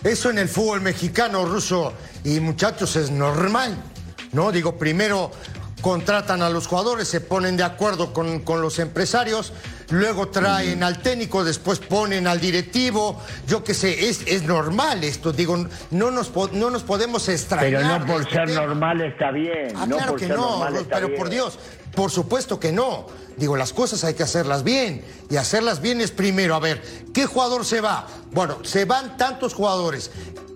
eso 0.03 0.31
en 0.31 0.39
el 0.39 0.49
fútbol 0.49 0.81
mexicano, 0.81 1.45
ruso, 1.45 1.93
y 2.25 2.41
muchachos, 2.41 2.97
es 2.97 3.11
normal, 3.11 3.77
¿no? 4.33 4.51
Digo, 4.51 4.79
primero 4.79 5.33
contratan 5.81 6.43
a 6.43 6.51
los 6.51 6.67
jugadores, 6.67 7.09
se 7.09 7.21
ponen 7.21 7.57
de 7.57 7.63
acuerdo 7.63 8.13
con, 8.13 8.43
los 8.61 8.79
empresarios, 8.79 9.53
luego 9.91 10.29
traen 10.29 10.83
al 10.83 11.01
técnico, 11.01 11.45
después 11.45 11.79
ponen 11.79 12.27
al 12.27 12.41
directivo, 12.41 13.21
yo 13.47 13.65
qué 13.65 13.75
sé, 13.75 14.09
es, 14.09 14.23
es 14.27 14.43
normal 14.43 15.05
esto, 15.05 15.33
digo, 15.33 15.67
no 15.91 16.11
nos, 16.11 16.33
no 16.53 16.71
nos 16.71 16.83
podemos 16.83 17.29
extrañar. 17.29 17.83
Pero 17.83 17.99
no 17.99 18.07
por 18.07 18.31
ser 18.31 18.51
normal 18.51 19.01
está 19.01 19.31
bien. 19.31 19.73
Ah, 19.77 19.87
claro 19.89 20.17
que 20.17 20.29
no, 20.29 20.67
pero 20.91 21.15
por 21.15 21.31
Dios, 21.31 21.59
por 21.95 22.11
supuesto 22.11 22.61
que 22.61 22.73
no. 22.73 23.07
Digo, 23.37 23.57
las 23.57 23.73
cosas 23.73 24.05
hay 24.05 24.15
que 24.15 24.23
hacerlas 24.23 24.65
bien. 24.65 25.03
Y 25.31 25.37
hacerlas 25.37 25.81
bien 25.81 26.01
es 26.01 26.11
primero, 26.11 26.55
a 26.55 26.61
ver, 26.61 26.83
¿qué 27.15 27.25
jugador 27.25 27.65
se 27.65 27.81
va? 27.81 28.07
Bueno, 28.33 28.59
se 28.65 28.85
van 28.85 29.17
tantos 29.17 29.55
jugadores. 29.55 30.11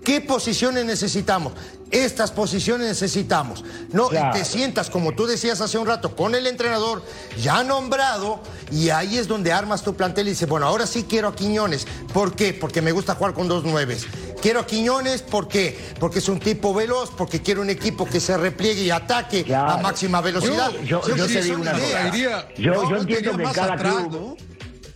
¿Qué 0.05 0.21
posiciones 0.21 0.85
necesitamos? 0.85 1.55
Estas 1.95 2.33
posiciones 2.33 2.89
necesitamos. 2.89 3.65
No, 3.93 4.09
y 4.11 4.33
te 4.33 4.45
sientas, 4.45 4.91
como 4.91 5.13
tú 5.13 5.27
decías 5.27 5.61
hace 5.61 5.79
un 5.79 5.87
rato, 5.87 6.17
con 6.17 6.35
el 6.35 6.49
entrenador 6.49 7.03
ya 7.41 7.63
nombrado, 7.63 8.41
y 8.73 8.91
ahí 8.91 9.17
es 9.17 9.29
donde 9.29 9.53
armas 9.53 9.83
tu 9.83 9.95
plantel 9.95 10.27
y 10.27 10.31
dices, 10.31 10.49
bueno, 10.49 10.67
ahora 10.67 10.89
sí 10.89 11.07
quiero 11.09 11.29
a 11.29 11.37
Quiñones. 11.37 11.87
¿Por 12.13 12.35
qué? 12.35 12.53
Porque 12.53 12.83
me 12.83 12.91
gusta 12.91 13.15
jugar 13.15 13.33
con 13.33 13.47
dos 13.47 13.63
nueves. 13.65 14.07
Quiero 14.43 14.61
a 14.61 14.67
Quiñones, 14.67 15.23
¿por 15.23 15.47
qué? 15.47 15.79
Porque 16.01 16.19
es 16.19 16.29
un 16.29 16.41
tipo 16.41 16.75
veloz, 16.75 17.11
porque 17.17 17.41
quiero 17.41 17.63
un 17.63 17.71
equipo 17.71 18.05
que 18.05 18.19
se 18.19 18.37
repliegue 18.37 18.83
y 18.83 18.91
ataque 18.91 19.47
a 19.55 19.77
máxima 19.79 20.21
velocidad. 20.21 20.73
Yo, 20.85 21.01
te 21.01 21.43
digo 21.43 21.61
una 21.61 21.73
cosa. 21.73 22.51
Yo, 22.57 22.97
entiendo 22.97 23.37
que 23.37 23.45
cada 23.45 23.77
club... 23.77 24.37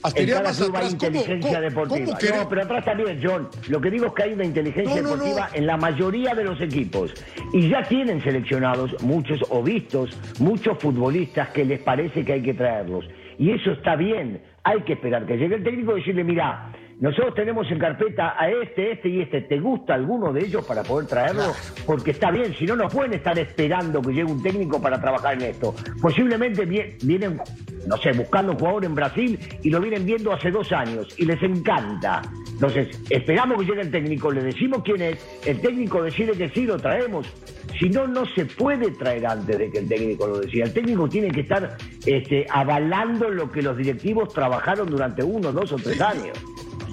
cada 0.02 0.52
club 0.52 0.76
hay 0.76 0.90
inteligencia 0.90 1.60
deportiva. 1.60 2.18
no, 2.36 2.48
pero 2.48 2.62
atrás 2.62 2.84
también, 2.84 3.20
John. 3.22 3.48
Lo 3.68 3.80
que 3.80 3.90
digo 3.90 4.06
es 4.06 4.12
que 4.12 4.22
hay 4.24 4.32
una 4.32 4.44
inteligencia 4.44 5.02
deportiva 5.02 5.48
en 5.52 5.66
la 5.66 5.76
mayoría 5.76 6.34
de 6.34 6.44
los 6.44 6.60
equipos. 6.60 7.12
Y 7.52 7.68
ya 7.68 7.82
tienen 7.82 8.22
seleccionados 8.22 9.02
muchos 9.02 9.40
o 9.50 9.62
vistos 9.62 10.16
muchos 10.38 10.78
futbolistas 10.78 11.48
que 11.50 11.64
les 11.64 11.80
parece 11.80 12.24
que 12.24 12.34
hay 12.34 12.42
que 12.42 12.54
traerlos. 12.54 13.04
Y 13.38 13.50
eso 13.50 13.72
está 13.72 13.96
bien. 13.96 14.40
Hay 14.64 14.82
que 14.82 14.94
esperar 14.94 15.24
que 15.26 15.36
llegue 15.36 15.56
el 15.56 15.64
técnico 15.64 15.96
y 15.96 16.00
decirle, 16.00 16.24
mira, 16.24 16.72
nosotros 17.00 17.34
tenemos 17.34 17.70
en 17.70 17.78
carpeta 17.78 18.34
a 18.36 18.50
este, 18.50 18.92
este 18.92 19.08
y 19.08 19.20
este. 19.20 19.42
¿Te 19.42 19.60
gusta 19.60 19.94
alguno 19.94 20.32
de 20.32 20.44
ellos 20.44 20.64
para 20.66 20.82
poder 20.82 21.06
traerlo? 21.06 21.52
Porque 21.86 22.10
está 22.10 22.32
bien, 22.32 22.54
si 22.56 22.64
no, 22.64 22.74
no 22.74 22.88
pueden 22.88 23.14
estar 23.14 23.38
esperando 23.38 24.02
que 24.02 24.12
llegue 24.12 24.24
un 24.24 24.42
técnico 24.42 24.82
para 24.82 25.00
trabajar 25.00 25.34
en 25.34 25.42
esto. 25.42 25.74
Posiblemente 26.00 26.64
vienen, 26.64 27.40
no 27.86 27.96
sé, 27.98 28.10
buscando 28.12 28.52
un 28.52 28.58
jugador 28.58 28.84
en 28.84 28.94
Brasil 28.96 29.38
y 29.62 29.70
lo 29.70 29.80
vienen 29.80 30.04
viendo 30.04 30.32
hace 30.32 30.50
dos 30.50 30.72
años 30.72 31.14
y 31.16 31.24
les 31.24 31.40
encanta. 31.40 32.22
Entonces, 32.50 32.88
esperamos 33.08 33.58
que 33.60 33.66
llegue 33.66 33.82
el 33.82 33.90
técnico, 33.92 34.32
le 34.32 34.42
decimos 34.42 34.82
quién 34.84 35.00
es, 35.00 35.44
el 35.46 35.60
técnico 35.60 36.02
decide 36.02 36.32
que 36.32 36.48
sí, 36.48 36.66
lo 36.66 36.78
traemos. 36.78 37.32
Si 37.78 37.88
no, 37.90 38.08
no 38.08 38.26
se 38.34 38.44
puede 38.46 38.90
traer 38.90 39.24
antes 39.24 39.56
de 39.56 39.70
que 39.70 39.78
el 39.78 39.88
técnico 39.88 40.26
lo 40.26 40.40
decida. 40.40 40.64
El 40.64 40.72
técnico 40.72 41.08
tiene 41.08 41.30
que 41.30 41.42
estar 41.42 41.76
este, 42.04 42.44
avalando 42.50 43.30
lo 43.30 43.52
que 43.52 43.62
los 43.62 43.76
directivos 43.76 44.34
trabajaron 44.34 44.90
durante 44.90 45.22
uno, 45.22 45.52
dos 45.52 45.70
o 45.72 45.76
tres 45.76 46.00
años. 46.00 46.36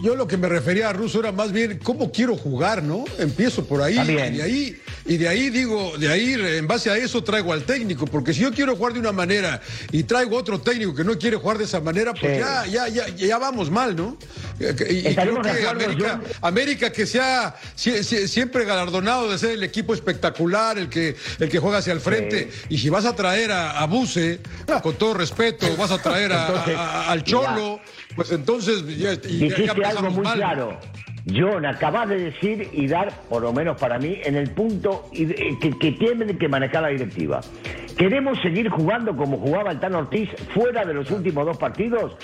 Yo 0.01 0.15
lo 0.15 0.27
que 0.27 0.37
me 0.37 0.47
refería 0.47 0.89
a 0.89 0.93
Russo 0.93 1.19
era 1.19 1.31
más 1.31 1.51
bien 1.51 1.79
cómo 1.81 2.11
quiero 2.11 2.35
jugar, 2.35 2.83
¿no? 2.83 3.05
Empiezo 3.17 3.65
por 3.65 3.81
ahí. 3.81 3.97
Y 3.99 4.15
de 4.15 4.41
ahí, 4.41 4.81
y 5.05 5.17
de 5.17 5.27
ahí 5.27 5.49
digo, 5.49 5.97
de 5.97 6.09
ahí 6.09 6.33
en 6.33 6.67
base 6.67 6.89
a 6.89 6.97
eso 6.97 7.23
traigo 7.23 7.53
al 7.53 7.63
técnico. 7.63 8.05
Porque 8.05 8.33
si 8.33 8.41
yo 8.41 8.51
quiero 8.51 8.75
jugar 8.75 8.93
de 8.93 8.99
una 8.99 9.11
manera 9.11 9.61
y 9.91 10.03
traigo 10.03 10.37
otro 10.37 10.59
técnico 10.59 10.93
que 10.93 11.03
no 11.03 11.17
quiere 11.17 11.37
jugar 11.37 11.57
de 11.57 11.63
esa 11.63 11.79
manera, 11.79 12.13
pues 12.13 12.37
ya, 12.39 12.65
ya, 12.65 12.87
ya, 12.87 13.07
ya 13.09 13.37
vamos 13.37 13.71
mal, 13.71 13.95
¿no? 13.95 14.17
Y, 14.59 15.15
creo 15.15 15.41
que 15.41 15.67
América, 15.67 16.21
América 16.41 16.91
que 16.91 17.05
sea 17.05 17.55
siempre 17.75 18.63
galardonado 18.63 19.29
de 19.29 19.37
ser 19.37 19.51
el 19.51 19.63
equipo 19.63 19.93
espectacular, 19.93 20.77
el 20.77 20.89
que, 20.89 21.15
el 21.39 21.49
que 21.49 21.59
juega 21.59 21.79
hacia 21.79 21.93
el 21.93 21.99
frente. 21.99 22.49
Y 22.69 22.77
si 22.77 22.89
vas 22.89 23.05
a 23.05 23.15
traer 23.15 23.51
a, 23.51 23.79
a 23.79 23.85
Buse, 23.85 24.39
con 24.81 24.95
todo 24.95 25.13
respeto, 25.13 25.67
vas 25.77 25.91
a 25.91 25.97
traer 25.97 26.31
a, 26.31 27.11
al 27.11 27.23
Cholo, 27.25 27.79
pues 28.15 28.31
entonces 28.31 28.83
ya, 28.97 29.13
ya, 29.13 29.74
algo 29.83 30.09
muy 30.11 30.25
claro. 30.25 30.77
John, 31.33 31.65
acabas 31.65 32.09
de 32.09 32.19
decir 32.19 32.69
y 32.71 32.87
dar, 32.87 33.11
por 33.29 33.41
lo 33.41 33.51
menos 33.51 33.79
para 33.79 33.97
mí, 33.97 34.19
en 34.23 34.35
el 34.35 34.51
punto 34.51 35.09
que, 35.11 35.75
que 35.79 35.91
tienen 35.93 36.37
que 36.37 36.47
manejar 36.47 36.83
la 36.83 36.89
directiva. 36.89 37.41
¿Queremos 37.97 38.37
seguir 38.41 38.69
jugando 38.69 39.15
como 39.15 39.37
jugaba 39.37 39.71
el 39.71 39.79
Tan 39.79 39.95
Ortiz 39.95 40.29
fuera 40.53 40.83
de 40.83 40.93
los 40.93 41.09
últimos 41.11 41.45
dos 41.45 41.57
partidos? 41.57 42.17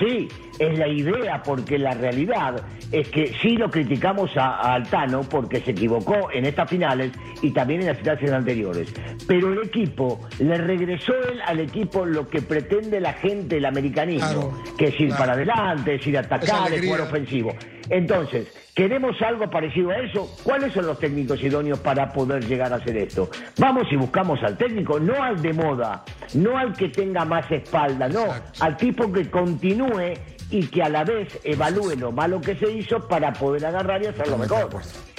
Sí, 0.00 0.28
es 0.58 0.78
la 0.78 0.88
idea, 0.88 1.40
porque 1.40 1.78
la 1.78 1.92
realidad 1.92 2.56
es 2.90 3.08
que 3.10 3.32
sí 3.40 3.56
lo 3.56 3.70
criticamos 3.70 4.36
a, 4.36 4.74
Altano 4.74 5.22
porque 5.22 5.60
se 5.60 5.70
equivocó 5.70 6.32
en 6.32 6.46
estas 6.46 6.68
finales 6.68 7.12
y 7.42 7.52
también 7.52 7.82
en 7.82 7.88
las 7.88 7.98
finales 7.98 8.32
anteriores. 8.32 8.92
Pero 9.28 9.52
el 9.52 9.68
equipo 9.68 10.20
le 10.40 10.58
regresó 10.58 11.12
él 11.30 11.40
al 11.46 11.60
equipo 11.60 12.04
lo 12.04 12.28
que 12.28 12.42
pretende 12.42 12.98
la 12.98 13.12
gente, 13.12 13.58
el 13.58 13.66
americanismo, 13.66 14.60
que 14.76 14.86
es 14.86 15.00
ir 15.00 15.10
para 15.10 15.34
adelante, 15.34 15.94
es 15.94 16.06
ir 16.08 16.16
a 16.16 16.20
atacar, 16.20 16.72
es 16.72 16.84
jugar 16.84 17.02
ofensivo. 17.02 17.54
Entonces, 17.88 18.63
¿queremos 18.74 19.20
algo 19.22 19.48
parecido 19.48 19.90
a 19.90 19.98
eso? 19.98 20.28
¿Cuáles 20.42 20.72
son 20.72 20.86
los 20.86 20.98
técnicos 20.98 21.42
idóneos 21.42 21.78
para 21.78 22.12
poder 22.12 22.44
llegar 22.44 22.72
a 22.72 22.76
hacer 22.76 22.96
esto? 22.96 23.30
Vamos 23.58 23.86
y 23.90 23.96
buscamos 23.96 24.42
al 24.42 24.56
técnico, 24.56 24.98
no 24.98 25.22
al 25.22 25.40
de 25.40 25.52
moda, 25.52 26.04
no 26.34 26.58
al 26.58 26.74
que 26.74 26.88
tenga 26.88 27.24
más 27.24 27.50
espalda, 27.50 28.08
no, 28.08 28.26
al 28.60 28.76
tipo 28.76 29.12
que 29.12 29.30
continúe 29.30 30.14
y 30.54 30.68
que 30.68 30.84
a 30.84 30.88
la 30.88 31.02
vez 31.02 31.40
evalúe 31.42 31.96
lo 31.96 32.12
malo 32.12 32.40
que 32.40 32.54
se 32.54 32.70
hizo 32.70 33.08
para 33.08 33.32
poder 33.32 33.66
agarrar 33.66 34.00
y 34.04 34.06
hacerlo 34.06 34.38
mejor. 34.38 34.70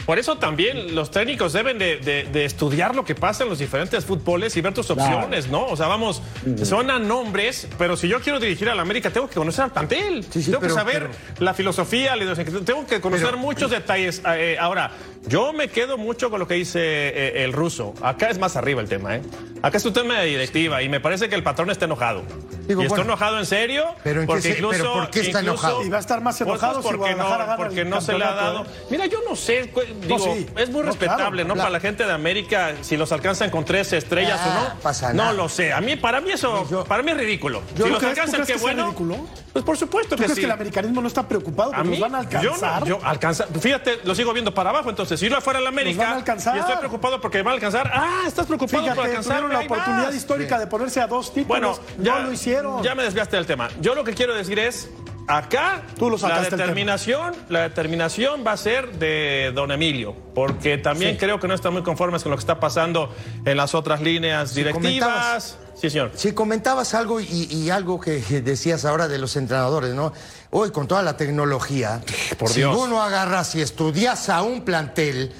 Por 0.06 0.20
eso 0.20 0.38
también 0.38 0.96
los 0.96 1.10
técnicos 1.12 1.52
deben 1.52 1.78
de, 1.78 2.46
estudiar 2.46 2.96
lo 2.96 3.04
que 3.04 3.16
pasa 3.16 3.44
en 3.44 3.50
los 3.50 3.60
diferentes 3.60 4.06
fútboles 4.06 4.56
y 4.56 4.62
ver 4.62 4.74
tus 4.74 4.90
opciones, 4.92 5.50
¿no? 5.50 5.66
O 5.66 5.76
sea, 5.76 5.88
vamos, 5.88 6.22
son 6.64 6.92
a 6.92 7.00
nombres, 7.00 7.68
pero 7.78 7.98
si 7.98 8.08
yo 8.08 8.22
quiero 8.22 8.40
dirigir 8.40 8.70
a 8.70 8.76
la 8.76 8.84
América, 8.84 9.10
tengo 9.10 9.28
que 9.28 9.36
conocer 9.36 9.66
al 9.66 9.72
plantel. 9.72 10.24
tengo 10.26 10.60
que 10.60 10.70
saber 10.70 11.10
la 11.40 11.54
filosofía, 11.54 12.16
la 12.16 12.36
tengo 12.36 12.86
que 12.86 13.02
conocer 13.02 13.36
muchos 13.36 13.72
detalles. 13.72 14.22
Eh, 14.38 14.58
ahora, 14.60 14.92
yo 15.28 15.54
me 15.54 15.70
quedo 15.70 15.98
mucho 15.98 16.30
con 16.30 16.40
lo 16.40 16.48
que 16.48 16.54
dice 16.54 16.80
eh, 16.80 17.44
el 17.44 17.52
ruso. 17.52 17.96
Acá 18.02 18.30
es 18.30 18.38
más 18.38 18.56
arriba 18.56 18.82
el 18.82 18.88
tema, 18.88 19.16
¿eh? 19.16 19.22
Acá 19.64 19.78
es 19.78 19.86
un 19.86 19.94
tema 19.94 20.20
de 20.20 20.28
directiva 20.28 20.84
y 20.84 20.90
me 20.90 21.00
parece 21.00 21.28
que 21.28 21.36
el 21.36 21.42
patrón 21.42 21.72
está 21.72 21.86
enojado. 21.86 22.22
y 22.70 22.80
está 22.86 23.02
enojado 23.02 23.40
en 23.40 23.48
serio. 23.48 23.86
Pero, 24.04 24.24
porque 24.28 24.50
incluso, 24.50 24.94
¿por 24.94 25.10
qué 25.10 25.25
está 25.26 25.40
enojado? 25.40 25.84
Y 25.84 25.90
va 25.90 25.98
a 25.98 26.00
estar 26.00 26.22
más 26.22 26.40
enojado 26.42 26.82
porque, 26.82 27.16
no, 27.16 27.56
porque 27.58 27.86
no 27.86 28.02
se 28.02 28.18
le 28.18 28.24
ha 28.24 28.34
dado. 28.34 28.66
Mira, 28.90 29.06
yo 29.06 29.20
no 29.28 29.36
sé 29.36 29.72
digo, 30.02 30.36
es 30.58 30.70
muy 30.70 30.84
respetable, 30.84 31.44
¿no? 31.46 31.56
Para 31.56 31.70
la 31.70 31.80
gente 31.80 32.06
de 32.06 32.12
América, 32.12 32.74
si 32.82 32.98
los 32.98 33.12
alcanzan 33.12 33.50
con 33.50 33.66
tres 33.66 33.94
estrellas 33.94 34.40
o 34.46 34.54
no. 34.54 34.80
Pasa 34.82 35.14
nada. 35.14 35.32
No 35.32 35.38
lo 35.38 35.50
sé. 35.50 35.74
A 35.74 35.82
mí, 35.82 35.96
para 35.96 36.22
mí 36.22 36.32
eso, 36.32 36.86
para 36.88 37.04
mí 37.04 37.12
es 37.12 37.18
ridículo. 37.18 37.62
si 37.76 37.90
los 37.90 38.04
alcanzan, 38.04 38.46
qué 38.46 38.56
bueno. 38.58 38.86
ridículo? 38.86 39.46
Pues 39.56 39.64
por 39.64 39.78
supuesto 39.78 40.18
¿Tú 40.18 40.22
que 40.22 40.26
crees 40.26 40.40
que 40.40 40.46
el 40.46 40.52
americanismo 40.52 41.00
no 41.00 41.08
está 41.08 41.26
preocupado 41.26 41.72
que 41.72 41.82
nos 41.82 41.98
van 41.98 42.14
a 42.14 42.20
alcanzar? 42.20 42.84
Yo, 42.84 43.00
yo 43.00 43.06
alcanza, 43.06 43.46
fíjate, 43.58 44.00
lo 44.04 44.14
sigo 44.14 44.34
viendo 44.34 44.54
para 44.54 44.70
abajo, 44.70 44.90
entonces 44.90 45.18
si 45.18 45.30
yo 45.30 45.40
fuera 45.40 45.60
el 45.60 45.68
América 45.68 46.04
van 46.04 46.12
a 46.12 46.16
alcanzar. 46.18 46.58
y 46.58 46.60
estoy 46.60 46.76
preocupado 46.76 47.22
porque 47.22 47.42
van 47.42 47.54
a 47.54 47.56
alcanzar. 47.56 47.90
Ah, 47.94 48.24
estás 48.28 48.48
preocupado 48.48 48.84
Fíjate, 48.84 48.98
por 48.98 49.06
alcanzar. 49.06 49.38
Tuvieron 49.38 49.54
la 49.54 49.66
oportunidad 49.66 50.12
histórica 50.12 50.60
de 50.60 50.68
ponerse 50.68 51.00
a 51.00 51.08
dos 51.08 51.34
títulos. 51.34 51.80
Bueno, 51.80 51.80
ya, 52.00 52.20
lo 52.20 52.34
hicieron. 52.34 52.84
Ya 52.84 52.96
me 52.96 53.04
desviaste 53.04 53.38
del 53.38 53.46
tema. 53.46 53.70
Yo 53.80 53.96
lo 53.96 54.04
que 54.04 54.14
quiero 54.14 54.36
decir 54.36 54.60
es 54.60 54.90
Acá 55.28 55.84
la 56.22 56.42
determinación, 56.42 57.34
la 57.50 57.64
determinación 57.64 58.44
va 58.46 58.52
a 58.52 58.58
ser 58.58 58.92
de 59.00 59.52
don 59.56 59.72
Emilio, 59.72 60.16
porque 60.36 60.78
también 60.78 61.18
creo 61.18 61.40
que 61.40 61.48
no 61.48 61.56
están 61.56 61.74
muy 61.74 61.82
conformes 61.82 62.22
con 62.22 62.30
lo 62.30 62.38
que 62.38 62.42
está 62.42 62.60
pasando 62.60 63.14
en 63.44 63.58
las 63.58 63.74
otras 63.74 64.02
líneas 64.02 64.54
directivas. 64.54 65.58
Sí, 65.74 65.90
señor. 65.90 66.12
Si 66.16 66.34
comentabas 66.34 66.94
algo 66.94 67.20
y, 67.20 67.70
algo 67.70 68.00
que 68.00 68.20
decías 68.42 68.86
ahora 68.86 69.08
de 69.08 69.18
los 69.18 69.36
entrenadores, 69.36 69.96
¿no? 69.96 70.14
Hoy 70.52 70.72
con 70.72 70.88
toda 70.88 71.02
la 71.02 71.18
tecnología, 71.18 72.02
Por 72.38 72.50
si 72.50 72.64
uno 72.64 73.02
agarras 73.02 73.56
y 73.56 73.62
estudias 73.62 74.30
a 74.30 74.44
un 74.44 74.62
plantel, 74.62 75.34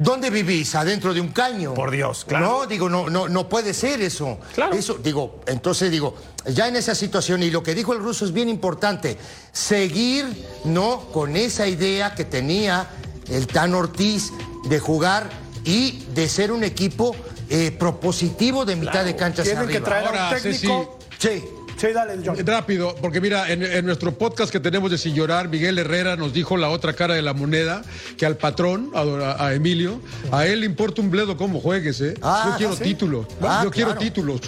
¿Dónde 0.00 0.30
vivís? 0.30 0.74
¿Adentro 0.74 1.12
de 1.12 1.20
un 1.20 1.28
caño? 1.28 1.74
Por 1.74 1.90
Dios, 1.90 2.24
claro. 2.24 2.46
No, 2.46 2.66
digo, 2.66 2.88
no, 2.88 3.10
no, 3.10 3.28
no 3.28 3.48
puede 3.48 3.74
ser 3.74 4.00
eso. 4.00 4.38
Claro. 4.54 4.72
Eso, 4.74 4.94
digo, 4.94 5.40
entonces 5.46 5.90
digo, 5.90 6.16
ya 6.46 6.68
en 6.68 6.76
esa 6.76 6.94
situación, 6.94 7.42
y 7.42 7.50
lo 7.50 7.62
que 7.62 7.74
dijo 7.74 7.92
el 7.92 8.00
ruso 8.00 8.24
es 8.24 8.32
bien 8.32 8.48
importante, 8.48 9.18
seguir, 9.52 10.26
¿no? 10.64 11.00
Con 11.12 11.36
esa 11.36 11.66
idea 11.66 12.14
que 12.14 12.24
tenía 12.24 12.88
el 13.28 13.46
Tan 13.46 13.74
Ortiz 13.74 14.32
de 14.64 14.78
jugar 14.80 15.28
y 15.64 16.04
de 16.14 16.28
ser 16.28 16.50
un 16.50 16.64
equipo 16.64 17.14
eh, 17.50 17.70
propositivo 17.70 18.64
de 18.64 18.76
mitad 18.76 19.04
de 19.04 19.14
cancha 19.16 19.42
hacia 19.42 19.54
Tienen 19.54 19.70
que 19.70 19.80
traer 19.80 20.16
a 20.16 20.30
un 20.30 20.42
técnico. 20.42 20.98
sí. 21.18 21.44
Sí, 21.80 21.86
dale, 21.94 22.20
John. 22.22 22.36
Rápido, 22.44 22.94
porque 23.00 23.22
mira, 23.22 23.50
en, 23.50 23.86
nuestro 23.86 24.12
podcast 24.12 24.52
que 24.52 24.60
tenemos 24.60 24.90
de 24.90 24.98
Sin 24.98 25.14
Llorar, 25.14 25.48
Miguel 25.48 25.78
Herrera 25.78 26.14
nos 26.14 26.34
dijo 26.34 26.58
la 26.58 26.68
otra 26.68 26.92
cara 26.92 27.14
de 27.14 27.22
la 27.22 27.32
moneda, 27.32 27.80
que 28.18 28.26
al 28.26 28.36
patrón, 28.36 28.90
a, 28.94 29.54
Emilio, 29.54 29.98
a 30.30 30.44
él 30.44 30.60
le 30.60 30.66
importa 30.66 31.00
un 31.00 31.10
bledo 31.10 31.38
cómo 31.38 31.58
juegues, 31.58 32.02
¿eh? 32.02 32.14
Ah, 32.20 32.50
Yo 32.50 32.56
quiero 32.58 32.76
títulos. 32.76 33.26
Ah, 33.40 33.62
yo 33.64 33.70
quiero 33.70 33.94
títulos. 33.94 34.42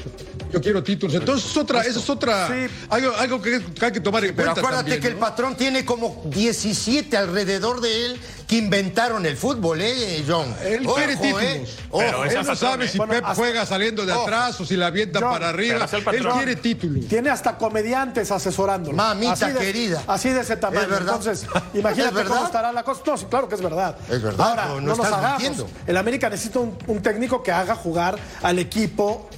Yo 0.53 0.61
quiero 0.61 0.83
títulos. 0.83 1.15
Entonces, 1.15 1.51
es 1.51 1.57
otra, 1.57 1.81
eso 1.81 2.01
es 2.01 2.11
otra. 2.11 2.51
Algo, 2.91 3.41
que, 3.41 3.63
hay 3.81 3.93
que 3.93 4.01
tomar 4.01 4.27
en 4.27 4.35
cuenta. 4.35 4.53
Pero 4.53 4.67
acuérdate 4.67 5.01
que 5.01 5.09
el 5.09 5.17
patrón 5.17 5.57
tiene 5.57 5.87
como 5.87 6.23
17 6.27 7.17
alrededor 7.17 7.81
de 7.81 8.07
él 8.07 8.21
que 8.47 8.57
inventaron 8.57 9.25
el 9.25 9.39
fútbol, 9.39 9.81
¿eh, 9.81 10.23
John? 10.29 10.55
Él 10.63 10.87
quiere 10.95 11.17
títulos. 11.17 11.43
¿eh? 11.43 11.65
Pero 11.91 12.25
él 12.27 12.35
no 12.45 12.55
sabe 12.55 12.87
si 12.87 12.99
Pep 12.99 13.25
juega 13.35 13.65
saliendo 13.65 14.05
de 14.05 14.13
atrás 14.13 14.61
o 14.61 14.67
si 14.67 14.77
la 14.77 14.89
avienta 14.89 15.21
para 15.21 15.49
arriba. 15.49 15.89
Él 16.13 16.27
quiere 16.29 16.57
títulos 16.57 17.07
tiene 17.23 17.35
hasta 17.35 17.57
comediantes 17.57 18.33
asesorándolo. 18.33 18.97
Mamita 18.97 19.55
querida. 19.55 20.03
Así 20.09 20.31
de 20.31 20.41
ese 20.41 20.57
tamaño. 20.57 20.97
Entonces, 20.99 21.47
imagínate 21.73 22.25
cómo 22.25 22.45
estará 22.45 22.73
la 22.73 22.83
cosa. 22.83 23.01
No, 23.07 23.17
sí, 23.17 23.27
claro 23.31 23.49
que 23.49 23.55
es 23.55 23.63
verdad. 23.63 23.97
Es 24.11 24.21
verdad. 24.21 24.49
Ahora, 24.49 24.67
no, 24.67 24.81
nos 24.81 24.99
hagamos. 24.99 25.67
El 25.87 25.97
América 25.97 26.29
necesita 26.29 26.59
un 26.59 27.01
técnico 27.01 27.41
que 27.41 27.53
haga 27.53 27.77
jugar 27.77 28.19
al 28.43 28.59
equipo 28.59 29.29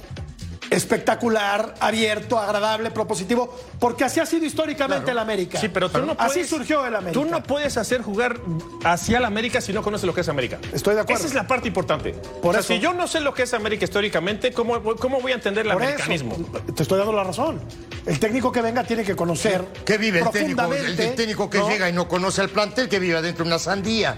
espectacular, 0.75 1.75
abierto, 1.79 2.37
agradable, 2.37 2.91
propositivo, 2.91 3.55
porque 3.79 4.03
así 4.03 4.19
ha 4.19 4.25
sido 4.25 4.45
históricamente 4.45 5.11
el 5.11 5.17
América. 5.17 5.59
Sí, 5.59 5.69
pero 5.69 5.89
tú 5.89 5.99
no 6.05 6.15
puedes, 6.15 6.31
así 6.31 6.45
surgió 6.45 6.85
el 6.85 6.95
América. 6.95 7.21
Tú 7.21 7.29
no 7.29 7.43
puedes 7.43 7.77
hacer 7.77 8.01
jugar 8.01 8.39
hacia 8.83 9.17
el 9.17 9.25
América 9.25 9.61
si 9.61 9.73
no 9.73 9.81
conoces 9.81 10.05
lo 10.05 10.13
que 10.13 10.21
es 10.21 10.29
América. 10.29 10.59
Estoy 10.73 10.95
de 10.95 11.01
acuerdo. 11.01 11.19
Esa 11.19 11.27
es 11.27 11.33
la 11.33 11.47
parte 11.47 11.67
importante. 11.67 12.11
Por 12.41 12.55
eso, 12.55 12.73
si 12.73 12.79
yo 12.79 12.93
no 12.93 13.07
sé 13.07 13.19
lo 13.19 13.33
que 13.33 13.43
es 13.43 13.53
América 13.53 13.85
históricamente, 13.85 14.51
¿cómo, 14.51 14.81
cómo 14.95 15.21
voy 15.21 15.31
a 15.31 15.35
entender 15.35 15.65
el 15.65 15.71
americanismo? 15.71 16.35
te 16.75 16.83
estoy 16.83 16.97
dando 16.97 17.13
la 17.13 17.23
razón. 17.23 17.61
El 18.05 18.19
técnico 18.19 18.51
que 18.51 18.61
venga 18.61 18.83
tiene 18.83 19.03
que 19.03 19.15
conocer. 19.15 19.65
¿Qué 19.85 19.97
vive 19.97 20.19
el 20.19 20.29
técnico? 20.29 20.73
El, 20.73 21.15
técnico 21.15 21.49
que 21.49 21.59
llega 21.61 21.89
y 21.89 21.93
no 21.93 22.07
conoce 22.07 22.41
al 22.41 22.49
plantel, 22.49 22.89
que 22.89 22.99
vive 22.99 23.21
dentro 23.21 23.43
de 23.43 23.49
una 23.49 23.59
sandía. 23.59 24.17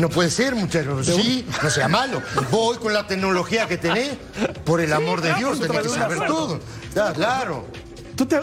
No 0.00 0.08
puede 0.08 0.30
ser, 0.30 0.54
muchachos. 0.54 1.06
Sí, 1.06 1.46
no 1.62 1.70
sea 1.70 1.88
malo. 1.88 2.22
Voy 2.50 2.78
con 2.78 2.92
la 2.92 3.06
tecnología 3.06 3.68
que 3.68 3.76
tenés. 3.76 4.16
Por 4.64 4.80
el 4.80 4.92
amor 4.92 5.20
de 5.20 5.34
Dios, 5.34 5.60
tenés 5.60 5.82
que 5.82 5.88
saber 5.90 6.26
todo. 6.26 6.60
claro. 7.14 7.66
Tú 8.16 8.26
te, 8.26 8.36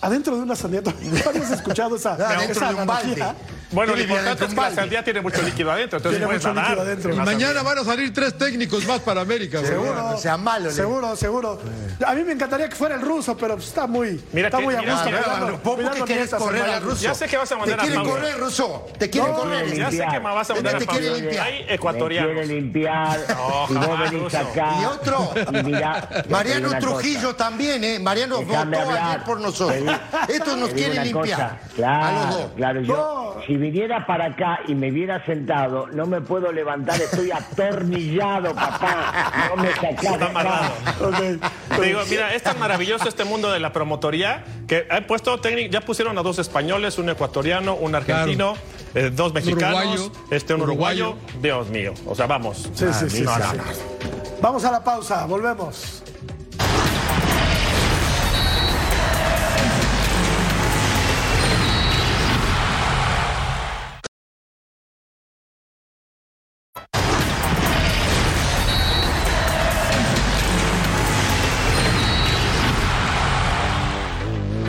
adentro 0.00 0.36
de 0.36 0.42
una 0.42 0.56
sandía, 0.56 0.82
¿tú 0.82 0.90
has 0.90 1.50
escuchado 1.52 1.96
esa, 1.96 2.14
adentro 2.14 2.68
de 2.68 2.74
un 2.74 2.86
balde. 2.86 3.24
Bueno, 3.72 3.92
lo 3.92 3.96
¿Qué 3.96 4.02
vivía 4.02 4.16
importante 4.18 4.44
es 4.44 4.54
que 4.54 4.60
la 4.60 4.70
sandía 4.74 5.04
tiene 5.04 5.20
mucho 5.20 5.42
líquido 5.42 5.72
adentro, 5.72 5.96
entonces 5.98 6.18
Tiene 6.20 6.32
mucho 6.34 6.48
nadar. 6.54 6.70
líquido 6.70 6.82
adentro. 6.82 7.12
Y 7.12 7.16
La 7.16 7.24
mañana 7.24 7.62
van 7.62 7.78
a 7.78 7.84
salir 7.84 8.12
tres 8.12 8.36
técnicos 8.38 8.86
más 8.86 9.00
para 9.00 9.20
América. 9.22 9.60
Seguro. 9.64 9.94
No 9.94 10.16
sea 10.18 10.36
malo, 10.36 10.66
le- 10.66 10.72
Seguro, 10.72 11.16
seguro. 11.16 11.60
A 12.06 12.14
mí 12.14 12.22
me 12.24 12.32
encantaría 12.32 12.68
que 12.68 12.76
fuera 12.76 12.94
el 12.94 13.00
ruso, 13.02 13.36
pero 13.36 13.54
está 13.54 13.86
muy, 13.86 14.22
Mira 14.32 14.48
está 14.48 14.58
que- 14.58 14.64
muy 14.64 14.74
a 14.74 14.80
mira, 14.80 14.92
gusto. 14.92 15.06
mira, 15.08 15.22
cuidando- 15.22 15.46
¿Vos 15.52 15.60
por 15.60 15.74
cuidando 15.76 15.96
qué 15.98 16.04
querés 16.04 16.18
mientras 16.30 16.42
correr 16.42 16.62
al 16.62 16.82
ruso? 16.82 17.02
Ya 17.02 17.14
sé 17.14 17.26
que 17.28 17.36
vas 17.36 17.52
a 17.52 17.56
mandar 17.56 17.76
Te 17.76 17.80
a 17.80 17.84
quiere 17.86 17.96
Pablo. 17.96 18.12
correr, 18.12 18.38
ruso. 18.38 18.86
Te 18.98 19.10
quiere 19.10 19.28
No, 19.28 19.34
correr. 19.38 19.74
Ya 19.74 19.90
sé 19.90 19.96
que 20.10 20.20
me 20.20 20.34
vas 20.34 20.50
a 20.50 20.54
mandar 20.54 20.78
Te 20.78 20.84
a 20.84 20.86
quiere 20.86 21.06
Pablo. 21.08 21.20
limpiar. 21.22 21.46
Hay 21.46 21.52
Me 21.52 21.58
quiere 21.58 21.74
ecuatorianos. 21.74 22.46
limpiar 22.46 23.20
y 23.28 23.32
Ojalá, 23.32 23.86
vos 23.86 23.98
venís 24.00 24.22
Ruso. 24.22 24.38
acá. 24.38 24.68
Y 24.80 24.84
otro, 24.84 25.30
te 25.34 26.28
Mariano 26.28 26.78
Trujillo 26.78 27.34
también, 27.36 27.84
¿eh? 27.84 27.98
Mariano 27.98 28.42
votó 28.42 28.58
ayer 28.90 29.22
por 29.24 29.40
nosotros. 29.40 29.82
Te 30.26 30.32
Estos 30.36 30.56
nos 30.58 30.68
te 30.70 30.74
quieren 30.74 31.04
limpiar. 31.04 31.60
Claro, 31.74 32.06
A 32.06 32.12
los 32.26 32.30
dos. 32.36 32.50
claro, 32.56 32.80
yo, 32.82 33.36
viniera 33.62 34.04
para 34.06 34.26
acá 34.26 34.60
y 34.66 34.74
me 34.74 34.90
viera 34.90 35.24
sentado, 35.24 35.86
no 35.86 36.04
me 36.06 36.20
puedo 36.20 36.50
levantar, 36.50 37.00
estoy 37.00 37.30
atornillado, 37.30 38.54
papá. 38.54 39.48
No 39.54 39.62
me 39.62 39.70
sacás 39.72 40.00
de 40.00 40.06
Está 40.08 40.14
acá. 40.14 40.26
amarrado. 40.26 40.72
Te 41.76 41.82
digo, 41.86 42.00
mira, 42.10 42.34
es 42.34 42.42
tan 42.42 42.58
maravilloso 42.58 43.08
este 43.08 43.24
mundo 43.24 43.50
de 43.52 43.60
la 43.60 43.72
promotoría 43.72 44.44
que 44.66 44.86
han 44.90 45.04
puesto 45.06 45.38
técnico, 45.40 45.70
ya 45.72 45.80
pusieron 45.80 46.18
a 46.18 46.22
dos 46.22 46.38
españoles, 46.38 46.98
un 46.98 47.08
ecuatoriano, 47.08 47.74
un 47.76 47.94
argentino, 47.94 48.54
eh, 48.94 49.10
dos 49.12 49.32
mexicanos, 49.32 49.84
uruguayo. 49.84 50.12
este 50.30 50.54
un 50.54 50.62
uruguayo. 50.62 51.10
Uruguayo. 51.10 51.40
Dios 51.40 51.68
mío, 51.70 51.94
o 52.06 52.14
sea, 52.14 52.26
vamos. 52.26 52.68
Sí, 52.74 52.86
sí, 52.92 53.08
sí, 53.10 53.22
no, 53.22 53.34
sí, 53.34 53.40
no, 53.40 53.50
sí. 53.50 53.56
no. 53.56 53.62
Vamos 54.40 54.64
a 54.64 54.72
la 54.72 54.82
pausa, 54.82 55.24
volvemos. 55.26 56.02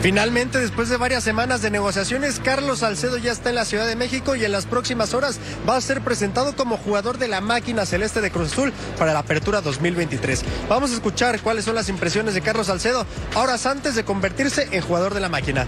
Finalmente, 0.04 0.58
después 0.58 0.90
de 0.90 0.98
varias 0.98 1.24
semanas 1.24 1.62
de 1.62 1.70
negociaciones, 1.70 2.38
Carlos 2.38 2.80
Salcedo 2.80 3.16
ya 3.16 3.32
está 3.32 3.48
en 3.48 3.54
la 3.54 3.64
Ciudad 3.64 3.86
de 3.86 3.96
México 3.96 4.36
y 4.36 4.44
en 4.44 4.52
las 4.52 4.66
próximas 4.66 5.14
horas 5.14 5.40
va 5.66 5.78
a 5.78 5.80
ser 5.80 6.02
presentado 6.02 6.54
como 6.54 6.76
jugador 6.76 7.16
de 7.16 7.26
la 7.26 7.40
máquina 7.40 7.86
celeste 7.86 8.20
de 8.20 8.30
Cruz 8.30 8.52
Azul 8.52 8.70
para 8.98 9.14
la 9.14 9.20
apertura 9.20 9.62
2023. 9.62 10.44
Vamos 10.68 10.90
a 10.90 10.94
escuchar 10.96 11.40
cuáles 11.40 11.64
son 11.64 11.74
las 11.74 11.88
impresiones 11.88 12.34
de 12.34 12.42
Carlos 12.42 12.66
Salcedo 12.66 13.06
horas 13.34 13.64
antes 13.64 13.94
de 13.94 14.04
convertirse 14.04 14.68
en 14.72 14.82
jugador 14.82 15.14
de 15.14 15.20
la 15.20 15.30
máquina. 15.30 15.66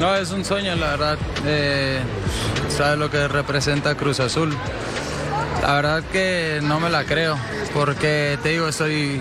No, 0.00 0.16
es 0.16 0.30
un 0.30 0.42
sueño, 0.42 0.74
la 0.76 0.86
verdad. 0.92 1.18
Eh, 1.44 2.00
¿Sabes 2.74 2.98
lo 2.98 3.10
que 3.10 3.28
representa 3.28 3.94
Cruz 3.94 4.20
Azul? 4.20 4.56
La 5.60 5.74
verdad 5.74 6.02
que 6.12 6.60
no 6.62 6.80
me 6.80 6.88
la 6.88 7.04
creo, 7.04 7.36
porque 7.74 8.38
te 8.42 8.48
digo, 8.48 8.68
estoy, 8.68 9.20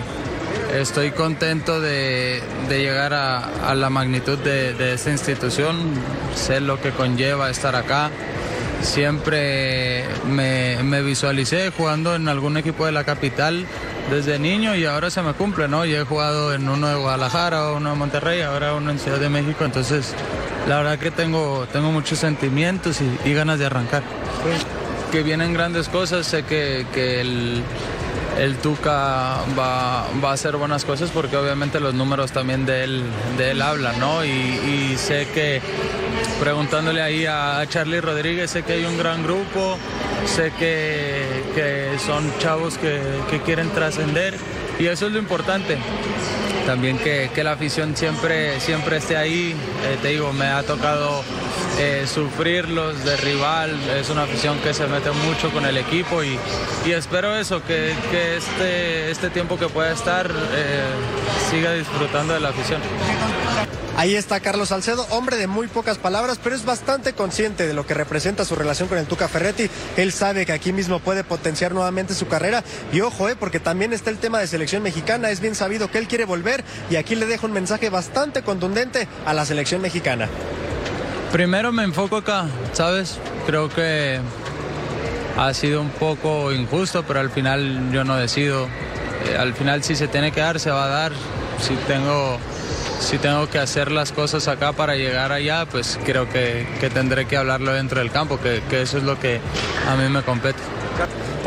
estoy 0.73 1.11
contento 1.11 1.81
de, 1.81 2.41
de 2.69 2.79
llegar 2.79 3.13
a, 3.13 3.73
la 3.75 3.89
magnitud 3.89 4.37
de, 4.37 4.73
de 4.73 4.93
esta 4.93 5.11
institución, 5.11 5.93
sé 6.35 6.59
lo 6.59 6.81
que 6.81 6.91
conlleva 6.91 7.49
estar 7.49 7.75
acá. 7.75 8.09
Siempre 8.81 10.05
me, 10.29 10.83
me 10.83 11.01
visualicé 11.01 11.71
jugando 11.71 12.15
en 12.15 12.27
algún 12.27 12.57
equipo 12.57 12.85
de 12.85 12.91
la 12.91 13.03
capital 13.03 13.65
desde 14.11 14.39
niño 14.39 14.75
y 14.75 14.85
ahora 14.85 15.09
se 15.09 15.21
me 15.21 15.33
cumple, 15.33 15.67
¿no? 15.67 15.83
Yo 15.85 15.99
he 15.99 16.03
jugado 16.05 16.53
en 16.53 16.69
uno 16.69 16.87
de 16.87 16.95
Guadalajara, 16.95 17.71
uno 17.71 17.89
de 17.89 17.95
Monterrey, 17.95 18.41
ahora 18.41 18.73
uno 18.75 18.91
en 18.91 18.99
Ciudad 18.99 19.19
de 19.19 19.29
México, 19.29 19.65
entonces 19.65 20.13
la 20.67 20.77
verdad 20.77 20.99
que 20.99 21.11
tengo, 21.11 21.65
tengo 21.71 21.91
muchos 21.91 22.19
sentimientos 22.19 22.99
y, 23.25 23.33
ganas 23.33 23.59
de 23.59 23.65
arrancar. 23.65 24.03
Que 25.11 25.23
vienen 25.23 25.53
grandes 25.53 25.87
cosas, 25.87 26.27
sé 26.27 26.43
que, 26.43 26.85
que 26.93 27.21
el, 27.21 27.63
el 28.38 28.57
Tuca 28.57 29.41
va, 29.57 30.07
va 30.23 30.29
a 30.29 30.33
hacer 30.33 30.57
buenas 30.57 30.85
cosas 30.85 31.09
porque 31.11 31.38
obviamente 31.38 31.79
los 31.79 31.93
números 31.93 32.31
también 32.31 32.65
de 32.65 32.83
él, 32.83 33.03
de 33.38 33.51
él 33.51 33.61
hablan, 33.61 33.99
¿no? 33.99 34.23
Y, 34.23 34.95
sé 34.97 35.27
que 35.33 35.61
preguntándole 36.39 37.01
ahí 37.01 37.25
a 37.27 37.63
Charlie 37.69 38.01
Rodríguez, 38.01 38.49
sé 38.49 38.63
que 38.63 38.73
hay 38.73 38.85
un 38.85 38.97
gran 38.97 39.23
grupo, 39.23 39.77
sé 40.25 40.51
que, 40.57 41.43
que 41.53 41.99
son 42.03 42.31
chavos 42.39 42.77
que, 42.77 42.99
que 43.29 43.41
quieren 43.41 43.69
trascender 43.69 44.35
y 44.79 44.88
eso 44.88 45.07
es 45.07 45.13
lo 45.13 45.19
importante. 45.19 45.77
También 46.65 46.97
que, 46.97 47.29
que 47.33 47.43
la 47.43 47.53
afición 47.53 47.95
siempre, 47.95 48.59
siempre 48.59 48.97
esté 48.97 49.15
ahí. 49.15 49.55
Eh, 49.85 49.97
te 50.01 50.09
digo, 50.09 50.33
me 50.33 50.47
ha 50.47 50.63
tocado 50.63 51.23
eh, 51.80 52.05
sufrirlos 52.07 53.03
de 53.03 53.17
rival. 53.17 53.78
Es 53.89 54.09
una 54.09 54.23
afición 54.23 54.59
que 54.59 54.73
se 54.73 54.88
mete 54.88 55.11
mucho 55.11 55.51
con 55.51 55.65
el 55.65 55.78
equipo 55.78 56.23
y, 56.23 56.38
y 56.86 56.91
espero 56.91 57.36
eso, 57.36 57.63
que, 57.63 57.93
que 58.11 58.38
este, 58.38 59.11
este 59.11 59.30
tiempo 59.30 59.57
que 59.57 59.67
pueda 59.67 59.91
estar 59.91 60.30
eh, 60.30 60.84
siga 61.49 61.73
disfrutando 61.73 62.34
de 62.34 62.39
la 62.39 62.49
afición. 62.49 62.82
Ahí 63.97 64.15
está 64.15 64.39
Carlos 64.39 64.69
Salcedo, 64.69 65.07
hombre 65.09 65.38
de 65.38 65.47
muy 65.47 65.67
pocas 65.67 65.97
palabras, 65.97 66.39
pero 66.43 66.55
es 66.55 66.65
bastante 66.65 67.13
consciente 67.13 67.65
de 67.65 67.73
lo 67.73 67.88
que 67.88 67.95
representa 67.95 68.45
su 68.45 68.53
relación 68.53 68.88
con 68.88 68.99
el 68.99 69.07
Tuca 69.07 69.28
Ferretti. 69.28 69.71
Él 69.97 70.11
sabe 70.11 70.45
que 70.45 70.51
aquí 70.51 70.71
mismo 70.71 70.99
puede 70.99 71.23
potenciar 71.23 71.73
nuevamente 71.73 72.13
su 72.13 72.28
carrera. 72.28 72.63
Y 72.93 73.01
ojo, 73.01 73.28
eh, 73.28 73.36
porque 73.36 73.59
también 73.59 73.93
está 73.93 74.11
el 74.11 74.19
tema 74.19 74.39
de 74.39 74.45
selección 74.45 74.84
mexicana. 74.84 75.32
Es 75.32 75.39
bien 75.39 75.55
sabido 75.55 75.89
que 75.89 75.97
él 75.97 76.07
quiere 76.07 76.25
volver 76.25 76.63
y 76.91 76.97
aquí 76.97 77.15
le 77.15 77.25
dejo 77.25 77.47
un 77.47 77.53
mensaje 77.53 77.89
bastante 77.89 78.43
contundente 78.43 79.07
a 79.25 79.34
la 79.34 79.45
selección 79.47 79.82
mexicana. 79.82 80.30
Primero 81.32 81.71
me 81.71 81.84
enfoco 81.84 82.17
acá, 82.17 82.47
¿sabes? 82.73 83.19
Creo 83.45 83.69
que 83.69 84.19
ha 85.38 85.53
sido 85.53 85.82
un 85.82 85.89
poco 85.89 86.51
injusto, 86.51 87.03
pero 87.03 87.19
al 87.19 87.30
final 87.30 87.91
yo 87.91 88.03
no 88.03 88.15
decido. 88.15 88.67
Eh, 89.25 89.38
al 89.38 89.53
final 89.53 89.84
si 89.84 89.95
se 89.95 90.07
tiene 90.07 90.32
que 90.32 90.39
dar, 90.41 90.59
se 90.59 90.71
va 90.71 90.86
a 90.86 90.88
dar. 90.88 91.11
Si 91.59 91.75
tengo, 91.88 92.38
si 92.99 93.17
tengo 93.17 93.49
que 93.49 93.59
hacer 93.59 93.91
las 93.91 94.11
cosas 94.11 94.47
acá 94.47 94.73
para 94.73 94.95
llegar 94.95 95.32
allá, 95.32 95.65
pues 95.65 95.99
creo 96.05 96.30
que, 96.30 96.67
que 96.80 96.89
tendré 96.89 97.25
que 97.25 97.38
hablarlo 97.38 97.73
dentro 97.73 97.99
del 97.99 98.11
campo, 98.11 98.39
que, 98.39 98.61
que 98.69 98.82
eso 98.82 98.97
es 98.97 99.03
lo 99.03 99.19
que 99.19 99.39
a 99.88 99.95
mí 99.95 100.07
me 100.09 100.21
compete. 100.21 100.59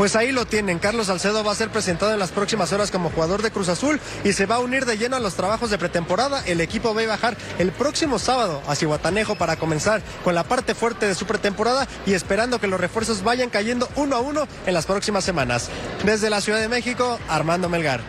Pues 0.01 0.15
ahí 0.15 0.31
lo 0.31 0.47
tienen. 0.47 0.79
Carlos 0.79 1.05
Salcedo 1.05 1.43
va 1.43 1.51
a 1.51 1.55
ser 1.55 1.69
presentado 1.69 2.11
en 2.11 2.17
las 2.17 2.31
próximas 2.31 2.73
horas 2.73 2.89
como 2.89 3.11
jugador 3.11 3.43
de 3.43 3.51
Cruz 3.51 3.69
Azul 3.69 3.99
y 4.23 4.33
se 4.33 4.47
va 4.47 4.55
a 4.55 4.59
unir 4.59 4.87
de 4.87 4.97
lleno 4.97 5.15
a 5.15 5.19
los 5.19 5.35
trabajos 5.35 5.69
de 5.69 5.77
pretemporada. 5.77 6.43
El 6.47 6.59
equipo 6.59 6.95
va 6.95 7.03
a 7.03 7.05
bajar 7.05 7.37
el 7.59 7.71
próximo 7.71 8.17
sábado 8.17 8.63
a 8.67 8.73
Cihuatanejo 8.73 9.35
para 9.35 9.57
comenzar 9.57 10.01
con 10.23 10.33
la 10.33 10.43
parte 10.43 10.73
fuerte 10.73 11.05
de 11.05 11.13
su 11.13 11.27
pretemporada 11.27 11.87
y 12.07 12.13
esperando 12.13 12.59
que 12.59 12.65
los 12.65 12.81
refuerzos 12.81 13.23
vayan 13.23 13.51
cayendo 13.51 13.87
uno 13.95 14.15
a 14.15 14.21
uno 14.21 14.47
en 14.65 14.73
las 14.73 14.87
próximas 14.87 15.23
semanas. 15.23 15.69
Desde 16.03 16.31
la 16.31 16.41
Ciudad 16.41 16.59
de 16.59 16.67
México, 16.67 17.19
Armando 17.29 17.69
Melgar. 17.69 18.01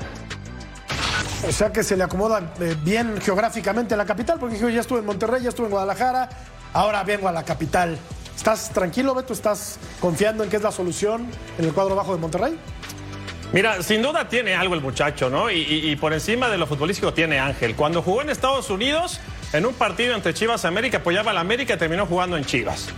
O 1.46 1.52
sea 1.52 1.74
que 1.74 1.84
se 1.84 1.98
le 1.98 2.04
acomoda 2.04 2.54
eh, 2.58 2.74
bien 2.82 3.20
geográficamente 3.20 3.92
a 3.92 3.98
la 3.98 4.06
capital, 4.06 4.38
porque 4.38 4.54
dijo, 4.54 4.70
ya 4.70 4.80
estuve 4.80 5.00
en 5.00 5.04
Monterrey, 5.04 5.42
ya 5.42 5.50
estuve 5.50 5.66
en 5.66 5.72
Guadalajara, 5.72 6.30
ahora 6.72 7.02
vengo 7.02 7.28
a 7.28 7.32
la 7.32 7.44
capital. 7.44 7.98
¿Estás 8.36 8.70
tranquilo, 8.70 9.14
Beto? 9.14 9.32
¿Estás 9.32 9.78
confiando 10.00 10.44
en 10.44 10.50
que 10.50 10.56
es 10.56 10.62
la 10.62 10.72
solución 10.72 11.26
en 11.58 11.64
el 11.64 11.72
cuadro 11.72 11.94
bajo 11.94 12.14
de 12.14 12.20
Monterrey? 12.20 12.58
Mira, 13.52 13.82
sin 13.82 14.00
duda 14.00 14.28
tiene 14.28 14.54
algo 14.54 14.74
el 14.74 14.80
muchacho, 14.80 15.28
¿no? 15.28 15.50
Y, 15.50 15.94
por 15.96 16.14
encima 16.14 16.48
de 16.48 16.56
lo 16.56 16.66
futbolístico 16.66 17.12
tiene 17.12 17.38
Ángel. 17.38 17.76
Cuando 17.76 18.00
jugó 18.00 18.22
en 18.22 18.30
Estados 18.30 18.70
Unidos, 18.70 19.20
en 19.52 19.66
un 19.66 19.74
partido 19.74 20.14
entre 20.14 20.32
Chivas 20.32 20.64
y 20.64 20.66
América, 20.66 20.98
apoyaba 20.98 21.32
a 21.32 21.34
la 21.34 21.40
América 21.40 21.74
y 21.74 21.76
terminó 21.76 22.06
jugando 22.06 22.38
en 22.38 22.46
Chivas. 22.46 22.88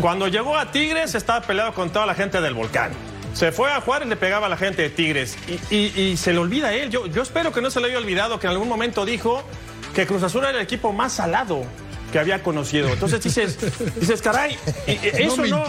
Cuando 0.00 0.28
llegó 0.28 0.58
a 0.58 0.70
Tigres, 0.70 1.14
estaba 1.14 1.40
peleado 1.40 1.72
con 1.72 1.90
toda 1.90 2.04
la 2.04 2.14
gente 2.14 2.42
del 2.42 2.52
Volcán. 2.52 2.92
Se 3.32 3.52
fue 3.52 3.70
a 3.72 3.82
y 4.04 4.08
le 4.08 4.16
pegaba 4.16 4.46
a 4.46 4.50
la 4.50 4.58
gente 4.58 4.82
de 4.82 4.90
Tigres. 4.90 5.38
Y 5.70 6.16
se 6.18 6.32
le 6.34 6.38
olvida 6.38 6.68
a 6.68 6.74
él. 6.74 6.90
Yo, 6.90 7.06
yo 7.06 7.22
espero 7.22 7.50
que 7.50 7.62
no 7.62 7.70
se 7.70 7.80
le 7.80 7.88
haya 7.88 7.96
olvidado 7.96 8.38
que 8.38 8.46
en 8.46 8.52
algún 8.52 8.68
momento 8.68 9.06
dijo 9.06 9.42
que 9.94 10.06
Cruz 10.06 10.22
Azul 10.22 10.44
era 10.44 10.50
el 10.50 10.60
equipo 10.60 10.92
más 10.92 11.14
salado 11.14 11.64
que 12.12 12.18
había 12.18 12.42
conocido. 12.42 12.88
Entonces 12.90 13.22
dices, 13.22 13.58
dices, 13.98 14.20
caray, 14.22 14.56
eso 14.86 15.44
no, 15.46 15.64